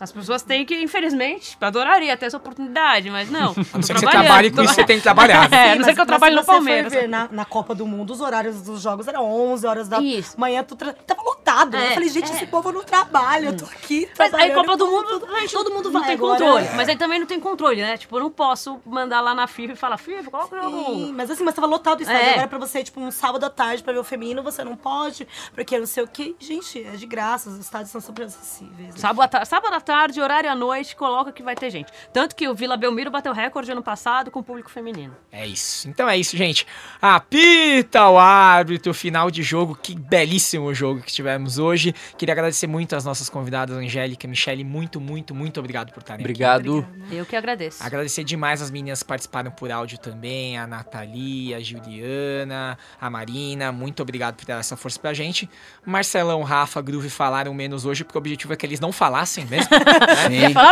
As 0.00 0.10
pessoas 0.10 0.42
têm 0.42 0.64
que, 0.64 0.74
infelizmente, 0.82 1.56
adoraria 1.60 2.16
ter 2.16 2.26
essa 2.26 2.36
oportunidade, 2.38 3.10
mas 3.10 3.30
não. 3.30 3.50
A 3.72 3.76
não 3.76 3.82
ser 3.82 3.94
que 3.94 4.00
você 4.00 4.06
trabalhe 4.06 4.50
com 4.50 4.62
isso, 4.62 4.74
você 4.74 4.84
tem 4.84 4.96
que 4.96 5.02
trabalhar. 5.02 5.50
É, 5.60 5.72
Sim, 5.72 5.78
não 5.78 5.84
ser 5.84 5.94
que 5.94 6.00
eu 6.00 6.06
se 6.06 6.30
no 6.30 6.44
Palmeiras. 6.44 6.92
ver 6.92 7.08
na, 7.08 7.28
na 7.30 7.44
Copa 7.44 7.74
do 7.74 7.86
Mundo, 7.86 8.12
os 8.12 8.20
horários 8.20 8.62
dos 8.62 8.80
jogos 8.80 9.08
eram 9.08 9.24
11 9.24 9.66
horas 9.66 9.88
da 9.88 10.00
Isso. 10.00 10.38
manhã. 10.38 10.62
Tu 10.62 10.76
tra... 10.76 10.92
Tava 10.92 11.22
lotado. 11.22 11.76
É, 11.76 11.88
eu 11.88 11.94
falei, 11.94 12.08
gente, 12.08 12.30
é. 12.30 12.34
esse 12.34 12.46
povo 12.46 12.70
não 12.70 12.82
trabalha. 12.82 13.46
Eu 13.46 13.56
tô 13.56 13.64
aqui 13.64 14.08
Mas 14.18 14.32
aí. 14.32 14.52
Copa 14.52 14.76
do 14.76 14.86
Mundo, 14.86 15.26
gente 15.40 15.52
todo 15.52 15.70
mundo 15.70 15.90
não 15.90 16.00
vai 16.00 16.08
tem 16.08 16.16
agora. 16.16 16.38
controle. 16.38 16.66
É. 16.66 16.74
Mas 16.74 16.88
aí 16.88 16.96
também 16.96 17.18
não 17.18 17.26
tem 17.26 17.40
controle, 17.40 17.80
né? 17.80 17.96
Tipo, 17.96 18.16
eu 18.16 18.20
não 18.20 18.30
posso 18.30 18.80
mandar 18.86 19.20
lá 19.20 19.34
na 19.34 19.46
FIFA 19.46 19.72
e 19.72 19.76
falar, 19.76 19.98
FIFA, 19.98 20.30
coloca 20.30 20.56
o 20.56 20.62
jogo. 20.62 20.84
Sim, 20.84 21.12
mas 21.12 21.30
assim, 21.30 21.44
mas 21.44 21.54
tava 21.54 21.66
lotado 21.66 22.00
o 22.00 22.02
estádio. 22.02 22.22
É. 22.22 22.32
Agora 22.34 22.48
pra 22.48 22.58
você, 22.58 22.82
tipo, 22.84 23.00
um 23.00 23.10
sábado 23.10 23.44
à 23.44 23.50
tarde 23.50 23.82
pra 23.82 23.92
ver 23.92 23.98
o 23.98 24.04
feminino, 24.04 24.42
você 24.42 24.62
não 24.64 24.76
pode, 24.76 25.26
porque 25.54 25.78
não 25.78 25.86
sei 25.86 26.04
o 26.04 26.08
que. 26.08 26.36
Gente, 26.38 26.84
é 26.84 26.92
de 26.92 27.06
graça, 27.06 27.50
os 27.50 27.58
estádios 27.58 27.90
são 27.90 28.00
super 28.00 28.26
acessíveis. 28.26 28.94
Sábado 28.96 29.36
à, 29.36 29.44
sábado 29.44 29.74
à 29.74 29.80
tarde, 29.80 29.89
horário 30.20 30.50
à 30.50 30.54
noite, 30.54 30.94
coloca 30.94 31.32
que 31.32 31.42
vai 31.42 31.54
ter 31.54 31.70
gente. 31.70 31.92
Tanto 32.12 32.34
que 32.34 32.48
o 32.48 32.54
Vila 32.54 32.76
Belmiro 32.76 33.10
bateu 33.10 33.32
recorde 33.32 33.70
ano 33.70 33.82
passado 33.82 34.30
com 34.30 34.40
o 34.40 34.42
público 34.42 34.70
feminino. 34.70 35.16
É 35.30 35.46
isso. 35.46 35.88
Então 35.88 36.08
é 36.08 36.16
isso, 36.16 36.36
gente. 36.36 36.66
Apita 37.00 38.08
o 38.08 38.18
árbitro, 38.18 38.92
final 38.94 39.30
de 39.30 39.42
jogo. 39.42 39.74
Que 39.74 39.94
belíssimo 39.94 40.72
jogo 40.74 41.00
que 41.00 41.12
tivemos 41.12 41.58
hoje. 41.58 41.94
Queria 42.16 42.32
agradecer 42.32 42.66
muito 42.66 42.94
as 42.94 43.04
nossas 43.04 43.28
convidadas, 43.28 43.76
Angélica 43.76 44.26
e 44.26 44.30
Michele. 44.30 44.64
Muito, 44.64 45.00
muito, 45.00 45.34
muito 45.34 45.60
obrigado 45.60 45.92
por 45.92 46.00
estarem 46.00 46.24
aqui. 46.24 46.32
Obrigado. 46.32 46.86
Eu 47.10 47.26
que 47.26 47.36
agradeço. 47.36 47.82
Agradecer 47.82 48.24
demais 48.24 48.62
as 48.62 48.70
meninas 48.70 49.02
que 49.02 49.08
participaram 49.08 49.50
por 49.50 49.70
áudio 49.70 49.98
também, 49.98 50.58
a 50.58 50.66
Nathalie, 50.66 51.54
a 51.54 51.60
Juliana, 51.60 52.78
a 53.00 53.10
Marina, 53.10 53.72
muito 53.72 54.02
obrigado 54.02 54.36
por 54.36 54.44
dar 54.44 54.60
essa 54.60 54.76
força 54.76 54.98
pra 54.98 55.12
gente. 55.12 55.48
Marcelão, 55.84 56.42
Rafa, 56.42 56.80
Groove 56.80 57.10
falaram 57.10 57.52
menos 57.54 57.84
hoje, 57.84 58.04
porque 58.04 58.18
o 58.18 58.20
objetivo 58.20 58.52
é 58.52 58.56
que 58.56 58.66
eles 58.66 58.80
não 58.80 58.92
falassem 58.92 59.44
mesmo. 59.46 59.70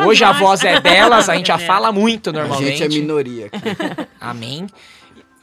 Hoje 0.07 0.25
a 0.25 0.33
voz 0.33 0.63
é 0.65 0.81
delas, 0.81 1.29
a 1.29 1.35
gente 1.37 1.49
já 1.49 1.55
É. 1.57 1.59
fala 1.67 1.91
muito 1.93 2.31
A 2.31 2.33
normalmente. 2.33 2.77
gente 2.79 2.83
é 2.85 2.89
minoria 3.01 3.47
aqui. 3.47 3.59
Amém. 4.21 4.67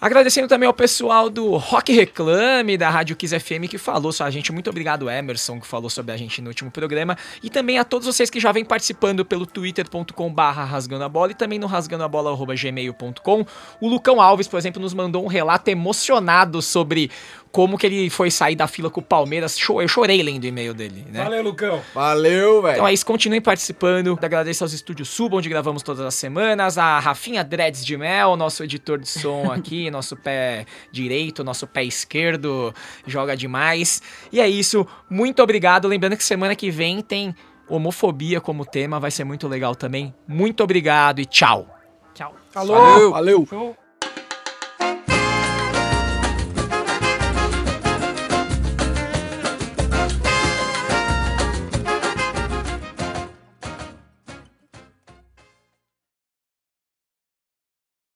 Agradecendo 0.02 0.48
também 0.48 0.68
ao 0.68 0.74
pessoal 0.74 1.30
do 1.32 1.56
Rock 1.56 1.92
Reclame, 1.92 2.78
da 2.78 2.90
Rádio 2.90 3.16
Kiss 3.16 3.40
FM, 3.40 3.68
que 3.68 3.78
falou 3.78 4.12
sobre 4.12 4.28
a 4.28 4.32
gente. 4.32 4.52
Muito 4.52 4.70
obrigado, 4.70 5.10
Emerson, 5.10 5.60
que 5.60 5.66
falou 5.66 5.90
sobre 5.90 6.12
a 6.12 6.18
gente 6.18 6.42
no 6.42 6.50
último 6.50 6.70
programa. 6.70 7.18
E 7.42 7.50
também 7.50 7.80
a 7.80 7.84
todos 7.84 8.06
vocês 8.06 8.30
que 8.30 8.40
já 8.40 8.52
vêm 8.52 8.64
participando 8.64 9.26
pelo 9.26 9.48
twitter.com 9.48 10.32
barra 10.32 10.64
rasgando 10.64 11.06
a 11.06 11.10
bola 11.10 11.32
e 11.32 11.34
também 11.34 11.58
no 11.58 11.66
rasgandoabola.gmail.com. 11.66 13.46
O 13.82 13.88
Lucão 13.88 14.22
Alves, 14.22 14.48
por 14.48 14.58
exemplo, 14.58 14.80
nos 14.82 14.94
mandou 14.94 15.24
um 15.24 15.28
relato 15.28 15.70
emocionado 15.70 16.62
sobre 16.62 17.10
como 17.56 17.78
que 17.78 17.86
ele 17.86 18.10
foi 18.10 18.30
sair 18.30 18.54
da 18.54 18.68
fila 18.68 18.90
com 18.90 19.00
o 19.00 19.04
Palmeiras. 19.04 19.58
Eu 19.70 19.88
chorei 19.88 20.22
lendo 20.22 20.44
o 20.44 20.48
e-mail 20.48 20.74
dele, 20.74 21.06
né? 21.10 21.24
Valeu, 21.24 21.42
Lucão. 21.42 21.82
Valeu, 21.94 22.62
velho. 22.62 22.74
Então 22.74 22.86
é 22.86 22.92
isso, 22.92 23.06
continuem 23.06 23.40
participando. 23.40 24.20
Agradeço 24.22 24.66
aos 24.66 24.74
estúdios 24.74 25.08
Sub, 25.08 25.34
onde 25.34 25.48
gravamos 25.48 25.82
todas 25.82 26.06
as 26.06 26.16
semanas. 26.16 26.78
A 26.78 27.00
Rafinha 27.00 27.46
Dreads 27.46 27.86
de 27.86 27.96
Mel, 27.96 28.36
nosso 28.36 28.62
editor 28.62 29.00
de 29.00 29.08
som 29.08 29.50
aqui, 29.56 29.90
nosso 29.90 30.18
pé 30.18 30.66
direito, 30.92 31.46
nosso 31.46 31.66
pé 31.66 31.86
esquerdo, 31.86 32.74
joga 33.08 33.38
demais. 33.38 34.02
E 34.34 34.42
é 34.42 34.50
isso, 34.50 34.86
muito 35.10 35.42
obrigado. 35.42 35.88
Lembrando 35.88 36.18
que 36.18 36.26
semana 36.26 36.58
que 36.58 36.70
vem 36.70 37.02
tem 37.02 37.34
homofobia 37.70 38.42
como 38.42 38.66
tema, 38.66 39.00
vai 39.00 39.12
ser 39.12 39.24
muito 39.24 39.48
legal 39.48 39.78
também. 39.78 40.14
Muito 40.28 40.62
obrigado 40.62 41.22
e 41.22 41.26
tchau. 41.26 41.74
Tchau. 42.14 42.36
Alô. 42.54 43.12
Valeu. 43.12 43.48
Show. 43.50 43.78